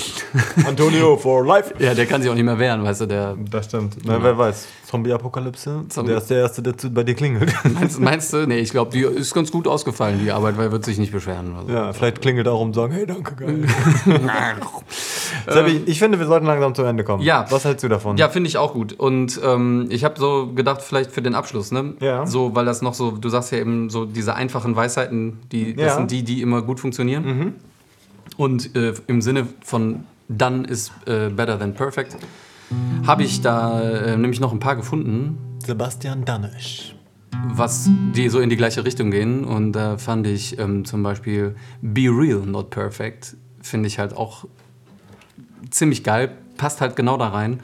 Antonio 0.64 1.16
for 1.16 1.44
life. 1.44 1.74
ja, 1.80 1.94
der 1.94 2.06
kann 2.06 2.22
sich 2.22 2.30
auch 2.30 2.34
nicht 2.36 2.44
mehr 2.44 2.58
wehren, 2.60 2.84
weißt 2.84 3.00
du, 3.00 3.06
der 3.06 3.36
Das 3.50 3.64
stimmt. 3.64 3.96
Na, 4.04 4.22
wer 4.22 4.38
weiß. 4.38 4.68
Zombie-Apokalypse. 4.92 5.84
Zombie- 5.88 6.10
Der 6.10 6.18
ist 6.18 6.28
der 6.28 6.38
Erste, 6.40 6.60
der 6.62 6.74
bei 6.90 7.02
dir 7.02 7.14
klingelt. 7.14 7.52
Meinst, 7.72 7.98
meinst 8.08 8.32
du? 8.34 8.46
Nee, 8.46 8.58
ich 8.58 8.70
glaube, 8.70 8.90
die 8.92 9.00
ist 9.00 9.32
ganz 9.32 9.50
gut 9.50 9.66
ausgefallen, 9.66 10.20
die 10.22 10.30
Arbeit, 10.30 10.58
weil 10.58 10.66
er 10.66 10.72
wird 10.72 10.84
sich 10.84 10.98
nicht 10.98 11.12
beschweren. 11.12 11.54
Also. 11.56 11.72
Ja, 11.72 11.92
vielleicht 11.94 12.20
klingelt 12.20 12.46
er 12.46 12.52
auch 12.52 12.60
um 12.60 12.68
und 12.68 12.74
sagen, 12.74 12.92
hey, 12.92 13.06
danke, 13.06 13.34
geil. 13.34 13.64
Sebi, 15.48 15.82
ich 15.86 15.98
finde, 15.98 16.18
wir 16.18 16.26
sollten 16.26 16.46
langsam 16.46 16.74
zum 16.74 16.84
Ende 16.84 17.04
kommen. 17.04 17.22
Ja. 17.22 17.46
Was 17.50 17.64
hältst 17.64 17.82
du 17.84 17.88
davon? 17.88 18.16
Ja, 18.18 18.28
finde 18.28 18.48
ich 18.48 18.58
auch 18.58 18.74
gut. 18.74 18.92
Und 18.92 19.40
ähm, 19.42 19.86
ich 19.90 20.04
habe 20.04 20.18
so 20.20 20.52
gedacht, 20.54 20.82
vielleicht 20.82 21.10
für 21.10 21.22
den 21.22 21.34
Abschluss, 21.34 21.72
ne? 21.72 21.94
Ja. 22.00 22.26
So, 22.26 22.54
weil 22.54 22.64
das 22.66 22.82
noch 22.82 22.94
so, 22.94 23.12
du 23.12 23.28
sagst 23.28 23.50
ja 23.52 23.58
eben 23.58 23.88
so 23.90 24.04
diese 24.04 24.34
einfachen 24.34 24.76
Weisheiten, 24.76 25.38
die, 25.50 25.74
das 25.74 25.86
Ja. 25.86 25.94
sind 25.96 26.10
die, 26.10 26.22
die 26.22 26.42
immer 26.42 26.62
gut 26.62 26.80
funktionieren. 26.80 27.54
Und 28.36 28.76
äh, 28.76 28.94
im 29.06 29.20
Sinne 29.22 29.46
von 29.64 30.04
done 30.28 30.66
is 30.66 30.90
äh, 31.06 31.28
better 31.28 31.58
than 31.58 31.74
perfect, 31.74 32.16
habe 33.06 33.22
ich 33.24 33.40
da 33.40 33.80
äh, 33.80 34.16
nämlich 34.16 34.40
noch 34.40 34.52
ein 34.52 34.60
paar 34.60 34.76
gefunden, 34.76 35.38
Sebastian 35.64 36.24
Danisch. 36.24 36.94
was 37.54 37.88
die 38.14 38.28
so 38.28 38.40
in 38.40 38.50
die 38.50 38.56
gleiche 38.56 38.84
Richtung 38.84 39.10
gehen. 39.10 39.44
Und 39.44 39.72
da 39.72 39.98
fand 39.98 40.26
ich 40.26 40.58
ähm, 40.58 40.84
zum 40.84 41.02
Beispiel 41.02 41.54
Be 41.80 42.08
Real, 42.08 42.40
Not 42.40 42.70
Perfect, 42.70 43.36
finde 43.60 43.86
ich 43.86 43.98
halt 43.98 44.16
auch 44.16 44.44
ziemlich 45.70 46.04
geil. 46.04 46.32
Passt 46.56 46.80
halt 46.80 46.96
genau 46.96 47.16
da 47.16 47.28
rein. 47.28 47.60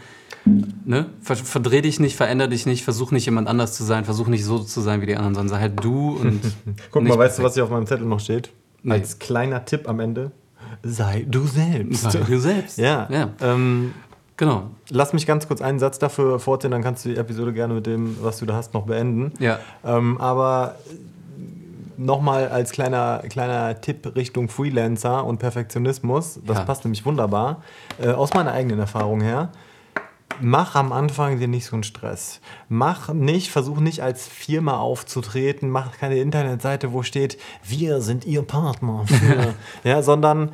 Ne? 0.84 1.06
Ver 1.20 1.36
verdreh 1.36 1.82
dich 1.82 2.00
nicht, 2.00 2.16
veränder 2.16 2.48
dich 2.48 2.64
nicht, 2.64 2.82
versuch 2.82 3.10
nicht 3.10 3.26
jemand 3.26 3.48
anders 3.48 3.74
zu 3.74 3.84
sein, 3.84 4.04
versuch 4.04 4.28
nicht 4.28 4.44
so 4.44 4.60
zu 4.60 4.80
sein 4.80 5.02
wie 5.02 5.06
die 5.06 5.16
anderen, 5.16 5.34
sondern 5.34 5.50
sei 5.50 5.60
halt 5.60 5.84
du 5.84 6.16
und. 6.16 6.40
Guck 6.90 7.02
mal, 7.02 7.18
weißt 7.18 7.38
du, 7.38 7.42
was 7.42 7.54
hier 7.54 7.64
auf 7.64 7.70
meinem 7.70 7.86
Zettel 7.86 8.06
noch 8.06 8.20
steht? 8.20 8.50
Nee. 8.82 8.94
Als 8.94 9.18
kleiner 9.18 9.64
Tipp 9.64 9.88
am 9.88 10.00
Ende. 10.00 10.30
Sei 10.82 11.26
du 11.28 11.46
selbst. 11.46 12.10
Sei 12.10 12.20
du 12.20 12.38
selbst. 12.38 12.78
Ja. 12.78 13.08
ja. 13.10 13.30
Ähm, 13.40 13.92
Genau. 14.38 14.62
lass 14.88 15.12
mich 15.12 15.26
ganz 15.26 15.46
kurz 15.48 15.60
einen 15.60 15.78
Satz 15.78 15.98
dafür 15.98 16.38
vorziehen, 16.40 16.70
dann 16.70 16.82
kannst 16.82 17.04
du 17.04 17.10
die 17.10 17.16
Episode 17.16 17.52
gerne 17.52 17.74
mit 17.74 17.86
dem, 17.86 18.16
was 18.22 18.38
du 18.38 18.46
da 18.46 18.54
hast, 18.54 18.72
noch 18.72 18.86
beenden. 18.86 19.32
Ja. 19.40 19.58
Ähm, 19.84 20.18
aber 20.20 20.76
nochmal 21.96 22.48
als 22.48 22.70
kleiner, 22.70 23.22
kleiner 23.28 23.80
Tipp 23.80 24.14
Richtung 24.14 24.48
Freelancer 24.48 25.24
und 25.24 25.38
Perfektionismus, 25.38 26.38
das 26.46 26.58
Ja. 26.58 26.64
passt 26.64 26.84
nämlich 26.84 27.04
wunderbar, 27.04 27.62
äh, 28.00 28.10
aus 28.10 28.32
meiner 28.34 28.52
eigenen 28.52 28.78
Erfahrung 28.78 29.20
her. 29.20 29.50
Mach 30.40 30.76
am 30.76 30.92
Anfang 30.92 31.40
dir 31.40 31.48
nicht 31.48 31.66
so 31.66 31.74
einen 31.74 31.82
Stress. 31.82 32.40
Mach 32.68 33.12
nicht, 33.12 33.50
versuch 33.50 33.80
nicht 33.80 34.04
als 34.04 34.28
Firma 34.28 34.78
aufzutreten, 34.78 35.68
mach 35.68 35.98
keine 35.98 36.18
Internetseite, 36.18 36.92
wo 36.92 37.02
steht, 37.02 37.38
wir 37.64 38.00
sind 38.00 38.24
ihr 38.24 38.42
Partner 38.42 39.04
ja, 39.84 40.00
sondern 40.02 40.50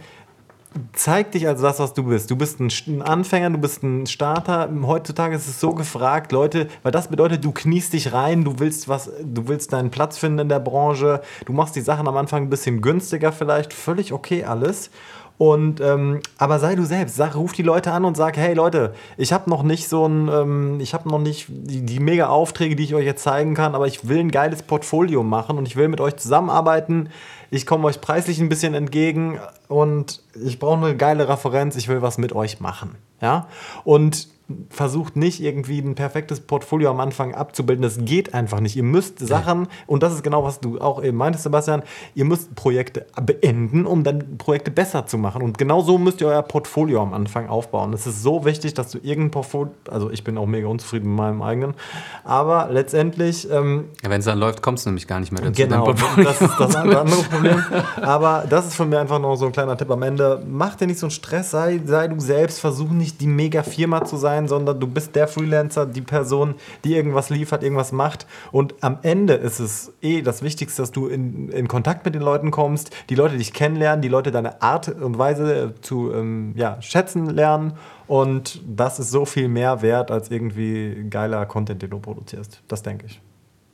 zeig 0.92 1.32
dich 1.32 1.46
als 1.46 1.60
das, 1.60 1.78
was 1.78 1.94
du 1.94 2.04
bist. 2.04 2.30
Du 2.30 2.36
bist 2.36 2.60
ein 2.60 3.02
Anfänger, 3.02 3.50
du 3.50 3.58
bist 3.58 3.82
ein 3.82 4.06
Starter. 4.06 4.68
Heutzutage 4.82 5.36
ist 5.36 5.48
es 5.48 5.60
so 5.60 5.74
gefragt, 5.74 6.32
Leute, 6.32 6.68
weil 6.82 6.92
das 6.92 7.08
bedeutet, 7.08 7.44
du 7.44 7.52
kniest 7.52 7.92
dich 7.92 8.12
rein, 8.12 8.44
du 8.44 8.58
willst 8.58 8.88
was, 8.88 9.10
du 9.22 9.48
willst 9.48 9.72
deinen 9.72 9.90
Platz 9.90 10.18
finden 10.18 10.40
in 10.40 10.48
der 10.48 10.60
Branche, 10.60 11.20
du 11.46 11.52
machst 11.52 11.76
die 11.76 11.80
Sachen 11.80 12.08
am 12.08 12.16
Anfang 12.16 12.44
ein 12.44 12.50
bisschen 12.50 12.80
günstiger 12.80 13.32
vielleicht, 13.32 13.72
völlig 13.72 14.12
okay 14.12 14.44
alles. 14.44 14.90
Und 15.36 15.80
ähm, 15.80 16.20
aber 16.38 16.60
sei 16.60 16.76
du 16.76 16.84
selbst, 16.84 17.16
sag, 17.16 17.34
ruf 17.34 17.52
die 17.52 17.62
Leute 17.62 17.90
an 17.90 18.04
und 18.04 18.16
sag, 18.16 18.36
hey 18.36 18.54
Leute, 18.54 18.94
ich 19.16 19.32
habe 19.32 19.50
noch 19.50 19.64
nicht 19.64 19.88
so 19.88 20.06
ein, 20.06 20.28
ähm, 20.28 20.78
ich 20.80 20.94
habe 20.94 21.08
noch 21.08 21.18
nicht 21.18 21.46
die, 21.48 21.82
die 21.82 21.98
mega 21.98 22.28
Aufträge, 22.28 22.76
die 22.76 22.84
ich 22.84 22.94
euch 22.94 23.04
jetzt 23.04 23.24
zeigen 23.24 23.54
kann, 23.54 23.74
aber 23.74 23.88
ich 23.88 24.08
will 24.08 24.20
ein 24.20 24.30
geiles 24.30 24.62
Portfolio 24.62 25.24
machen 25.24 25.58
und 25.58 25.66
ich 25.66 25.74
will 25.74 25.88
mit 25.88 26.00
euch 26.00 26.16
zusammenarbeiten. 26.16 27.08
Ich 27.54 27.66
komme 27.66 27.86
euch 27.86 28.00
preislich 28.00 28.40
ein 28.40 28.48
bisschen 28.48 28.74
entgegen 28.74 29.38
und 29.68 30.24
ich 30.34 30.58
brauche 30.58 30.84
eine 30.84 30.96
geile 30.96 31.28
Referenz. 31.28 31.76
Ich 31.76 31.86
will 31.86 32.02
was 32.02 32.18
mit 32.18 32.32
euch 32.32 32.58
machen. 32.58 32.96
Ja? 33.20 33.46
Und 33.84 34.26
versucht 34.68 35.16
nicht 35.16 35.40
irgendwie 35.40 35.78
ein 35.78 35.94
perfektes 35.94 36.40
Portfolio 36.40 36.90
am 36.90 37.00
Anfang 37.00 37.34
abzubilden. 37.34 37.82
Das 37.82 37.98
geht 37.98 38.34
einfach 38.34 38.60
nicht. 38.60 38.76
Ihr 38.76 38.82
müsst 38.82 39.18
Sachen, 39.18 39.68
und 39.86 40.02
das 40.02 40.12
ist 40.12 40.22
genau, 40.22 40.44
was 40.44 40.60
du 40.60 40.78
auch 40.80 41.02
eben 41.02 41.16
meintest, 41.16 41.44
Sebastian, 41.44 41.82
ihr 42.14 42.26
müsst 42.26 42.54
Projekte 42.54 43.06
beenden, 43.22 43.86
um 43.86 44.04
dann 44.04 44.36
Projekte 44.36 44.70
besser 44.70 45.06
zu 45.06 45.16
machen. 45.16 45.42
Und 45.42 45.56
genau 45.56 45.80
so 45.80 45.96
müsst 45.96 46.20
ihr 46.20 46.26
euer 46.26 46.42
Portfolio 46.42 47.00
am 47.00 47.14
Anfang 47.14 47.48
aufbauen. 47.48 47.94
Es 47.94 48.06
ist 48.06 48.22
so 48.22 48.44
wichtig, 48.44 48.74
dass 48.74 48.90
du 48.90 48.98
irgendein 48.98 49.30
Portfolio, 49.30 49.72
also 49.90 50.10
ich 50.10 50.24
bin 50.24 50.36
auch 50.36 50.46
mega 50.46 50.68
unzufrieden 50.68 51.08
mit 51.08 51.16
meinem 51.16 51.40
eigenen, 51.40 51.74
aber 52.22 52.68
letztendlich 52.70 53.50
ähm, 53.50 53.86
Ja, 54.02 54.10
wenn 54.10 54.20
es 54.20 54.26
dann 54.26 54.38
läuft, 54.38 54.62
kommst 54.62 54.84
du 54.84 54.90
nämlich 54.90 55.06
gar 55.06 55.20
nicht 55.20 55.32
mehr 55.32 55.42
dazu. 55.42 55.62
Genau, 55.62 55.92
das 55.92 56.40
ist 56.40 56.58
das 56.58 56.76
andere 56.76 57.04
Problem. 57.04 57.64
Aber 58.02 58.44
das 58.48 58.66
ist 58.66 58.74
von 58.74 58.88
mir 58.88 59.00
einfach 59.00 59.18
noch 59.18 59.36
so 59.36 59.46
ein 59.46 59.52
kleiner 59.52 59.76
Tipp 59.76 59.90
am 59.90 60.02
Ende. 60.02 60.42
Mach 60.46 60.74
dir 60.76 60.86
nicht 60.86 60.98
so 60.98 61.06
einen 61.06 61.10
Stress, 61.10 61.50
sei, 61.50 61.80
sei 61.84 62.08
du 62.08 62.20
selbst, 62.20 62.60
versuch 62.60 62.90
nicht 62.90 63.20
die 63.20 63.26
mega 63.26 63.62
Firma 63.62 64.04
zu 64.04 64.16
sein, 64.16 64.33
sondern 64.48 64.78
du 64.80 64.86
bist 64.86 65.14
der 65.16 65.28
Freelancer, 65.28 65.86
die 65.86 66.00
Person, 66.02 66.54
die 66.84 66.94
irgendwas 66.94 67.30
liefert, 67.30 67.62
irgendwas 67.62 67.92
macht. 67.92 68.26
Und 68.52 68.74
am 68.80 68.98
Ende 69.02 69.34
ist 69.34 69.60
es 69.60 69.92
eh 70.02 70.22
das 70.22 70.42
Wichtigste, 70.42 70.82
dass 70.82 70.92
du 70.92 71.06
in, 71.06 71.48
in 71.50 71.68
Kontakt 71.68 72.04
mit 72.04 72.14
den 72.14 72.22
Leuten 72.22 72.50
kommst, 72.50 72.90
die 73.08 73.14
Leute 73.14 73.38
dich 73.38 73.52
kennenlernen, 73.52 74.02
die 74.02 74.08
Leute 74.08 74.30
deine 74.30 74.62
Art 74.62 74.88
und 74.88 75.18
Weise 75.18 75.54
äh, 75.54 75.80
zu 75.80 76.12
ähm, 76.12 76.52
ja, 76.56 76.80
schätzen 76.82 77.30
lernen. 77.30 77.74
Und 78.06 78.60
das 78.66 78.98
ist 78.98 79.10
so 79.10 79.24
viel 79.24 79.48
mehr 79.48 79.80
wert 79.80 80.10
als 80.10 80.30
irgendwie 80.30 81.06
geiler 81.08 81.46
Content, 81.46 81.80
den 81.82 81.90
du 81.90 81.98
produzierst. 81.98 82.60
Das 82.68 82.82
denke 82.82 83.06
ich. 83.06 83.20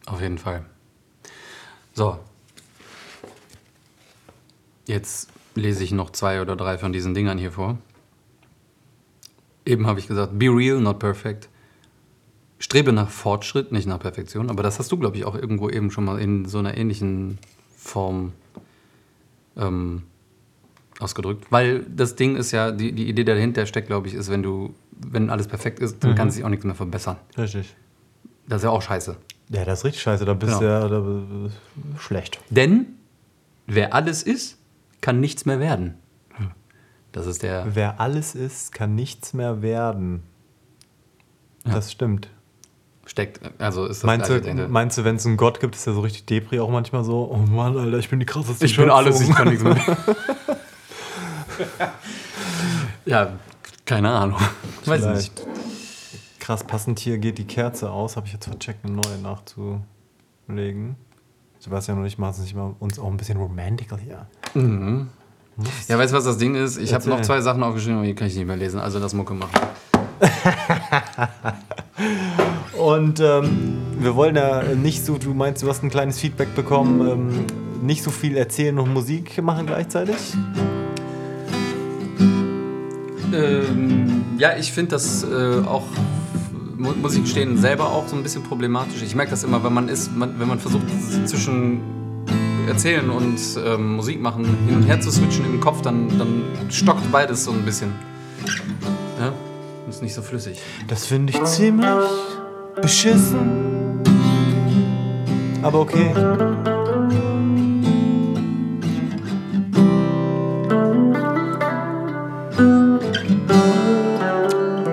Auf 0.06 0.20
jeden 0.20 0.38
Fall. 0.38 0.64
So. 1.94 2.18
Jetzt 4.86 5.30
lese 5.54 5.84
ich 5.84 5.92
noch 5.92 6.10
zwei 6.10 6.40
oder 6.40 6.56
drei 6.56 6.78
von 6.78 6.92
diesen 6.92 7.14
Dingern 7.14 7.38
hier 7.38 7.52
vor. 7.52 7.78
Eben 9.70 9.86
habe 9.86 10.00
ich 10.00 10.08
gesagt, 10.08 10.36
be 10.36 10.46
real, 10.46 10.80
not 10.80 10.98
perfect. 10.98 11.48
Strebe 12.58 12.92
nach 12.92 13.08
Fortschritt, 13.08 13.70
nicht 13.70 13.86
nach 13.86 14.00
Perfektion. 14.00 14.50
Aber 14.50 14.64
das 14.64 14.78
hast 14.80 14.90
du, 14.90 14.96
glaube 14.98 15.16
ich, 15.16 15.24
auch 15.24 15.36
irgendwo 15.36 15.70
eben 15.70 15.90
schon 15.92 16.04
mal 16.04 16.18
in 16.20 16.44
so 16.46 16.58
einer 16.58 16.76
ähnlichen 16.76 17.38
Form 17.76 18.32
ähm, 19.56 20.02
ausgedrückt. 20.98 21.46
Weil 21.50 21.84
das 21.88 22.16
Ding 22.16 22.34
ist 22.36 22.50
ja, 22.50 22.72
die, 22.72 22.90
die 22.92 23.08
Idee 23.08 23.22
dahinter 23.24 23.64
steckt, 23.66 23.86
glaube 23.86 24.08
ich, 24.08 24.14
ist, 24.14 24.28
wenn 24.28 24.42
du, 24.42 24.74
wenn 24.90 25.30
alles 25.30 25.46
perfekt 25.46 25.78
ist, 25.78 26.02
dann 26.02 26.16
kann 26.16 26.30
sich 26.32 26.44
auch 26.44 26.48
nichts 26.48 26.64
mehr 26.64 26.74
verbessern. 26.74 27.16
Richtig. 27.38 27.74
Das 28.48 28.58
ist 28.62 28.64
ja 28.64 28.70
auch 28.70 28.82
scheiße. 28.82 29.16
Ja, 29.50 29.64
das 29.64 29.78
ist 29.80 29.84
richtig 29.84 30.02
scheiße. 30.02 30.24
Da 30.24 30.34
bist 30.34 30.54
du 30.54 30.58
Genau. 30.58 30.70
ja 30.70 30.88
da, 30.88 30.98
äh, 30.98 31.98
schlecht. 32.00 32.40
Denn 32.50 32.86
wer 33.68 33.94
alles 33.94 34.24
ist, 34.24 34.58
kann 35.00 35.20
nichts 35.20 35.46
mehr 35.46 35.60
werden. 35.60 35.94
Das 37.12 37.26
ist 37.26 37.42
der. 37.42 37.66
Wer 37.74 38.00
alles 38.00 38.34
ist, 38.34 38.72
kann 38.72 38.94
nichts 38.94 39.32
mehr 39.32 39.62
werden. 39.62 40.22
Ja. 41.66 41.74
Das 41.74 41.90
stimmt. 41.92 42.28
Steckt, 43.06 43.40
also 43.60 43.86
ist 43.86 44.04
das 44.04 44.06
Meinst 44.06 44.30
du, 44.30 44.68
meinst 44.68 44.98
du, 44.98 45.04
wenn 45.04 45.16
es 45.16 45.26
einen 45.26 45.36
Gott 45.36 45.58
gibt, 45.58 45.74
ist 45.74 45.84
der 45.84 45.94
so 45.94 46.00
richtig 46.00 46.26
Depri 46.26 46.60
auch 46.60 46.70
manchmal 46.70 47.02
so? 47.02 47.28
Oh 47.32 47.38
Mann, 47.38 47.76
Alter, 47.76 47.98
ich 47.98 48.08
bin 48.08 48.20
die 48.20 48.26
krasseste 48.26 48.64
Ich 48.64 48.76
bin 48.76 48.88
alles, 48.88 49.20
ich 49.20 49.30
kann 49.34 49.48
nichts 49.48 49.64
mehr. 49.64 49.76
ja, 53.04 53.32
keine 53.84 54.10
Ahnung. 54.10 54.38
Weiß 54.84 55.04
nicht. 55.06 55.32
Vielleicht. 55.40 55.46
Krass, 56.38 56.62
passend 56.64 57.00
hier 57.00 57.18
geht 57.18 57.38
die 57.38 57.46
Kerze 57.46 57.90
aus. 57.90 58.16
Habe 58.16 58.26
ich 58.28 58.32
jetzt 58.32 58.46
vercheckt, 58.46 58.84
eine 58.84 58.94
neue 58.94 59.18
nachzulegen. 59.18 60.96
Sebastian 61.58 61.98
und 61.98 62.06
ich 62.06 62.16
machen 62.16 62.30
es 62.30 62.38
nicht 62.38 62.52
immer 62.52 62.74
uns 62.78 62.98
auch 62.98 63.08
ein 63.08 63.16
bisschen 63.16 63.38
romantical 63.38 63.98
hier. 63.98 64.26
Ja, 65.88 65.98
weißt 65.98 66.12
du, 66.12 66.16
was 66.16 66.24
das 66.24 66.38
Ding 66.38 66.54
ist? 66.54 66.78
Ich 66.78 66.94
habe 66.94 67.08
noch 67.08 67.20
zwei 67.22 67.40
Sachen 67.40 67.62
aufgeschrieben, 67.62 67.98
aber 67.98 68.06
die 68.06 68.14
kann 68.14 68.28
ich 68.28 68.36
nicht 68.36 68.46
mehr 68.46 68.56
lesen. 68.56 68.80
Also 68.80 68.98
das 69.00 69.14
Mucke 69.14 69.34
machen. 69.34 69.50
Und 72.78 73.20
ähm, 73.20 73.78
wir 73.98 74.14
wollen 74.16 74.34
da 74.34 74.62
nicht 74.62 75.04
so, 75.04 75.18
du 75.18 75.34
meinst, 75.34 75.62
du 75.62 75.68
hast 75.68 75.82
ein 75.82 75.90
kleines 75.90 76.18
Feedback 76.18 76.54
bekommen, 76.54 77.06
ähm, 77.06 77.44
nicht 77.86 78.02
so 78.02 78.10
viel 78.10 78.36
erzählen 78.36 78.78
und 78.78 78.92
Musik 78.92 79.40
machen 79.42 79.66
gleichzeitig? 79.66 80.16
Ähm, 83.32 84.24
ja, 84.38 84.56
ich 84.58 84.72
finde 84.72 84.92
das 84.92 85.24
äh, 85.24 85.60
auch 85.66 85.84
Mu- 86.76 86.94
Musik 87.00 87.28
stehen 87.28 87.58
selber 87.58 87.90
auch 87.90 88.08
so 88.08 88.16
ein 88.16 88.22
bisschen 88.22 88.42
problematisch. 88.42 89.02
Ich 89.02 89.14
merke 89.14 89.30
das 89.30 89.44
immer, 89.44 89.62
wenn 89.62 89.72
man 89.74 89.88
ist, 89.88 90.14
man, 90.16 90.38
wenn 90.40 90.48
man 90.48 90.58
versucht 90.58 90.86
zwischen 91.26 91.80
Erzählen 92.70 93.10
und 93.10 93.36
ähm, 93.66 93.96
Musik 93.96 94.20
machen 94.20 94.44
hin 94.66 94.76
und 94.76 94.84
her 94.84 95.00
zu 95.00 95.10
switchen 95.10 95.44
im 95.44 95.58
Kopf, 95.58 95.82
dann, 95.82 96.08
dann 96.20 96.44
stockt 96.70 97.10
beides 97.10 97.42
so 97.44 97.50
ein 97.50 97.64
bisschen. 97.64 97.92
Ja, 99.18 99.32
ist 99.88 100.02
nicht 100.02 100.14
so 100.14 100.22
flüssig. 100.22 100.60
Das 100.86 101.04
finde 101.04 101.32
ich 101.32 101.44
ziemlich 101.44 101.88
beschissen. 102.80 104.00
Aber 105.62 105.80
okay. 105.80 106.12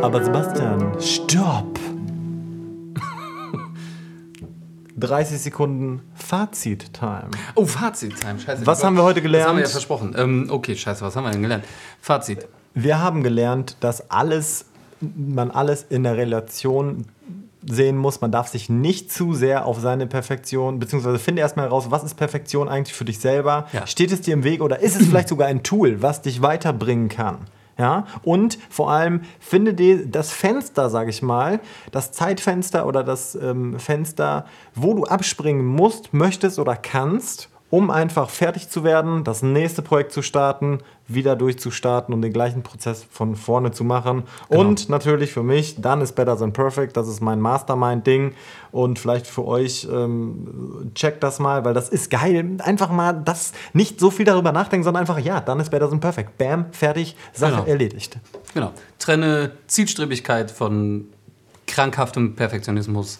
Aber 0.02 0.24
Sebastian, 0.24 1.00
stopp! 1.00 1.80
30 4.98 5.40
Sekunden 5.40 6.02
Fazit-Time. 6.28 7.30
Oh, 7.56 7.66
Fazit-Time, 7.66 8.40
scheiße. 8.40 8.66
Was 8.66 8.84
haben 8.84 8.96
wir 8.96 9.04
heute 9.04 9.22
Das 9.22 9.32
haben 9.32 9.34
wir 9.34 9.42
ja 9.42 9.54
gelernt? 9.54 9.68
versprochen. 9.70 10.16
Ähm, 10.18 10.48
okay, 10.50 10.76
scheiße, 10.76 11.02
was 11.02 11.16
haben 11.16 11.24
wir 11.24 11.32
denn 11.32 11.42
gelernt? 11.42 11.64
Fazit. 12.02 12.48
Wir 12.74 13.00
haben 13.00 13.24
gelernt, 13.24 13.78
dass 13.80 14.12
alles, 14.12 14.66
man 15.00 15.52
alles 15.52 15.86
in 15.90 16.04
der 16.04 16.18
Relation 16.18 17.06
sehen 17.66 17.98
muss. 17.98 18.20
Man 18.20 18.32
darf 18.32 18.50
sich 18.50 18.70
nicht 18.70 19.12
zu 19.12 19.34
sehr 19.34 19.66
auf 19.66 19.80
seine 19.80 20.06
Perfektion, 20.06 20.80
beziehungsweise 20.80 21.18
finde 21.18 21.42
erstmal 21.42 21.66
heraus, 21.66 21.92
was 21.92 22.04
ist 22.04 22.16
Perfektion 22.16 22.68
eigentlich 22.68 22.96
für 22.96 23.06
dich 23.06 23.20
selber? 23.20 23.68
Ja. 23.72 23.88
Steht 23.88 24.12
es 24.12 24.22
dir 24.22 24.34
im 24.34 24.44
Weg 24.44 24.62
oder 24.62 24.80
ist 24.80 25.00
es 25.00 25.08
vielleicht 25.08 25.30
sogar 25.30 25.48
ein 25.48 25.64
Tool, 25.64 26.02
was 26.02 26.22
dich 26.22 26.42
weiterbringen 26.42 27.08
kann? 27.10 27.38
Ja, 27.78 28.08
und 28.24 28.58
vor 28.70 28.92
allem 28.92 29.22
finde 29.40 29.74
dir 29.74 30.08
das 30.08 30.32
Fenster, 30.32 30.90
sage 30.90 31.12
ich 31.12 31.22
mal, 31.22 31.60
das 31.92 32.12
Zeitfenster 32.12 32.88
oder 32.88 33.04
das 33.04 33.36
ähm, 33.36 33.78
Fenster, 33.80 34.46
wo 34.74 34.96
du 34.96 35.04
abspringen 35.04 35.66
musst, 35.66 36.14
möchtest 36.14 36.58
oder 36.58 36.76
kannst, 36.76 37.50
um 37.70 37.90
einfach 37.90 38.30
fertig 38.30 38.70
zu 38.70 38.84
werden, 38.84 39.24
das 39.24 39.44
nächste 39.44 39.82
Projekt 39.82 40.14
zu 40.14 40.22
starten, 40.22 40.80
wieder 41.10 41.36
durchzustarten 41.36 42.14
und 42.14 42.22
den 42.22 42.32
gleichen 42.32 42.64
Prozess 42.64 43.06
von 43.10 43.36
vorne 43.36 43.72
zu 43.72 43.84
machen. 43.84 44.24
Und 44.48 44.90
natürlich 44.90 45.32
für 45.34 45.44
mich, 45.44 45.76
dann 45.82 46.02
ist 46.02 46.16
Better 46.16 46.38
Than 46.38 46.54
Perfect, 46.54 46.96
das 46.96 47.08
ist 47.08 47.22
mein 47.22 47.42
Mastermind-Ding. 47.42 48.34
Und 48.72 49.00
vielleicht 49.00 49.28
für 49.28 49.46
euch, 49.46 49.88
ähm, 49.92 50.92
checkt 50.96 51.24
das 51.24 51.40
mal, 51.40 51.66
weil 51.66 51.74
das 51.74 51.90
ist 51.90 52.10
geil. 52.10 52.58
Einfach 52.60 52.90
mal 52.90 53.14
das 53.14 53.52
nicht 53.74 54.00
so 54.00 54.12
viel 54.12 54.26
darüber 54.26 54.52
nachdenken, 54.52 54.84
sondern 54.84 55.02
einfach, 55.02 55.20
ja, 55.20 55.42
dann 55.42 55.60
ist 55.60 55.70
Better 55.70 55.90
Than 55.90 56.00
Perfect. 56.00 56.38
Bam, 56.38 56.66
fertig, 56.72 57.16
Sache 57.34 57.52
Genau. 57.52 57.66
erledigt. 57.66 58.18
Genau. 58.54 58.72
Trenne 59.00 59.52
Zielstrebigkeit 59.68 60.52
von 60.52 61.06
krankhaftem 61.68 62.36
Perfektionismus. 62.36 63.20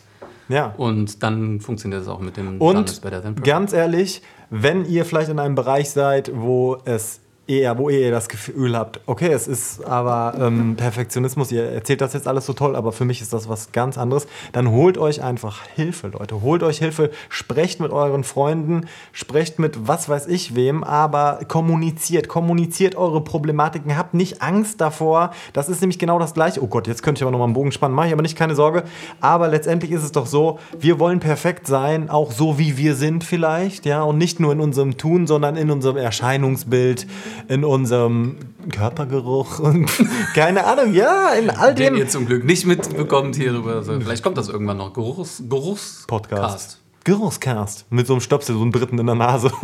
Ja. 0.50 0.74
Und 0.78 1.24
dann 1.24 1.60
funktioniert 1.60 2.02
es 2.02 2.08
auch 2.08 2.20
mit 2.20 2.38
dem 2.38 2.60
Done 2.60 2.80
Und 2.80 2.90
is 2.90 3.00
better 3.00 3.22
than 3.22 3.36
perfect. 3.36 3.46
ganz 3.46 3.74
ehrlich, 3.74 4.22
wenn 4.50 4.86
ihr 4.86 5.06
vielleicht 5.06 5.30
in 5.30 5.40
einem 5.40 5.56
Bereich 5.56 5.90
seid, 5.90 6.32
wo 6.34 6.78
es 6.86 7.20
eher, 7.48 7.78
wo 7.78 7.90
ihr 7.90 8.12
das 8.12 8.28
Gefühl 8.30 8.78
habt, 8.78 9.00
okay, 9.06 9.32
es 9.32 9.48
ist 9.48 9.84
aber 9.86 10.36
ähm, 10.40 10.76
Perfektionismus, 10.76 11.52
ihr 11.52 11.64
erzählt 11.64 12.02
das 12.02 12.14
jetzt 12.14 12.28
alles 12.28 12.46
so 12.46 12.54
toll, 12.54 12.76
aber 12.76 12.92
für 12.92 13.06
mich 13.06 13.22
ist 13.22 13.34
das 13.34 13.48
was 13.48 13.72
ganz 13.72 13.98
anderes, 13.98 14.28
dann 14.52 14.72
holt 14.72 14.98
euch 14.98 15.24
einfach 15.24 15.64
Hilfe, 15.76 16.10
Leute. 16.10 16.42
Holt 16.42 16.64
euch 16.64 16.80
Hilfe, 16.80 17.10
sprecht 17.30 17.80
mit 17.80 17.92
euren 17.92 18.24
Freunden, 18.24 18.88
sprecht 19.14 19.60
mit 19.60 19.88
was 19.88 20.10
weiß 20.10 20.28
ich 20.28 20.56
wem, 20.56 20.84
aber 20.84 21.40
kommuniziert, 21.48 22.28
kommuniziert 22.28 22.96
eure 22.96 23.22
Problematiken, 23.22 23.98
habt 23.98 24.14
nicht 24.14 24.42
Angst 24.42 24.82
davor. 24.82 25.32
Das 25.54 25.70
ist 25.70 25.82
nämlich 25.82 26.00
genau 26.00 26.20
das 26.20 26.34
Gleiche. 26.34 26.62
Oh 26.62 26.68
Gott, 26.68 26.88
jetzt 26.88 27.02
könnte 27.02 27.20
ich 27.20 27.24
aber 27.24 27.32
noch 27.32 27.40
mal 27.40 27.46
einen 27.46 27.54
Bogen 27.54 27.72
spannen, 27.72 27.96
mache 27.96 28.08
ich 28.08 28.14
aber 28.14 28.22
nicht, 28.22 28.38
keine 28.38 28.56
Sorge. 28.56 28.84
Aber 29.22 29.48
letztendlich 29.48 29.92
ist 29.92 30.04
es 30.04 30.12
doch 30.12 30.26
so, 30.26 30.60
wir 30.78 31.00
wollen 31.00 31.20
perfekt 31.20 31.68
sein, 31.68 32.10
auch 32.10 32.32
so 32.32 32.60
wie 32.60 32.78
wir 32.78 32.96
sind 32.96 33.24
vielleicht, 33.24 33.86
ja, 33.86 34.04
und 34.04 34.18
nicht 34.18 34.40
nur 34.40 34.52
in 34.52 34.60
unserem 34.60 34.98
Tun, 34.98 35.28
sondern 35.28 35.56
in 35.56 35.72
unserem 35.72 35.98
Erscheinungsbild, 35.98 37.08
in 37.48 37.64
unserem 37.64 38.38
Körpergeruch 38.72 39.60
und 39.60 39.90
keine 40.36 40.66
Ahnung, 40.66 40.94
ja, 40.94 41.30
in 41.30 41.50
all 41.50 41.74
Den 41.76 41.94
dem 41.94 42.02
ihr 42.02 42.08
zum 42.08 42.26
Glück 42.26 42.44
nicht 42.44 42.66
mitbekommt 42.66 43.36
hier 43.36 43.54
drüber. 43.54 43.76
Also 43.76 44.00
vielleicht 44.00 44.24
kommt 44.24 44.38
das 44.38 44.50
irgendwann 44.50 44.78
noch. 44.78 44.94
Geruchs, 44.94 45.44
Geruchs 45.48 46.06
Podcast. 46.08 46.80
Geruchscast 47.04 47.86
mit 47.90 48.06
so 48.08 48.14
einem 48.14 48.22
Stöpsel, 48.22 48.56
so 48.56 48.62
einem 48.62 48.72
dritten 48.72 49.00
in 49.00 49.06
der 49.06 49.16
Nase. 49.16 49.52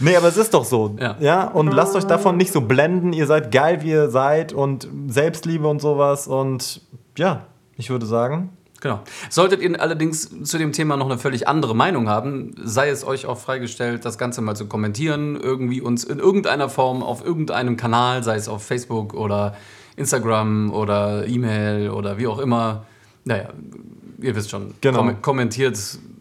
Nee, 0.00 0.16
aber 0.16 0.28
es 0.28 0.36
ist 0.36 0.52
doch 0.52 0.64
so. 0.64 0.96
Ja. 1.20 1.46
Und 1.48 1.72
lasst 1.72 1.94
euch 1.96 2.04
davon 2.04 2.36
nicht 2.36 2.52
so 2.52 2.60
blenden. 2.60 3.12
Ihr 3.14 3.26
seid 3.26 3.50
geil, 3.52 3.82
wie 3.82 3.90
ihr 3.90 4.10
seid 4.10 4.52
und 4.52 4.86
Selbstliebe 5.06 5.66
und 5.66 5.80
sowas. 5.80 6.26
Und 6.26 6.82
ja, 7.16 7.46
ich 7.76 7.88
würde 7.88 8.04
sagen, 8.04 8.50
Genau. 8.84 9.00
Solltet 9.30 9.62
ihr 9.62 9.80
allerdings 9.80 10.28
zu 10.42 10.58
dem 10.58 10.72
Thema 10.72 10.98
noch 10.98 11.06
eine 11.08 11.16
völlig 11.18 11.48
andere 11.48 11.74
Meinung 11.74 12.06
haben, 12.10 12.54
sei 12.62 12.90
es 12.90 13.02
euch 13.02 13.24
auch 13.24 13.38
freigestellt, 13.38 14.04
das 14.04 14.18
Ganze 14.18 14.42
mal 14.42 14.54
zu 14.56 14.66
kommentieren, 14.66 15.36
irgendwie 15.40 15.80
uns 15.80 16.04
in 16.04 16.18
irgendeiner 16.18 16.68
Form 16.68 17.02
auf 17.02 17.24
irgendeinem 17.24 17.78
Kanal, 17.78 18.22
sei 18.22 18.36
es 18.36 18.46
auf 18.46 18.62
Facebook 18.62 19.14
oder 19.14 19.56
Instagram 19.96 20.70
oder 20.70 21.26
E-Mail 21.26 21.88
oder 21.88 22.18
wie 22.18 22.26
auch 22.26 22.38
immer. 22.38 22.84
Naja, 23.24 23.48
ihr 24.20 24.36
wisst 24.36 24.50
schon. 24.50 24.74
Genau. 24.82 24.98
Kom 24.98 25.22
kommentiert. 25.22 25.78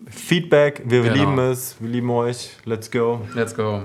Feedback, 0.09 0.83
wir 0.85 1.01
Genau. 1.01 1.15
lieben 1.15 1.39
es, 1.39 1.75
wir 1.81 1.89
lieben 1.89 2.09
euch. 2.11 2.51
Let's 2.63 2.89
go. 2.89 3.23
Let's 3.35 3.53
go. 3.53 3.81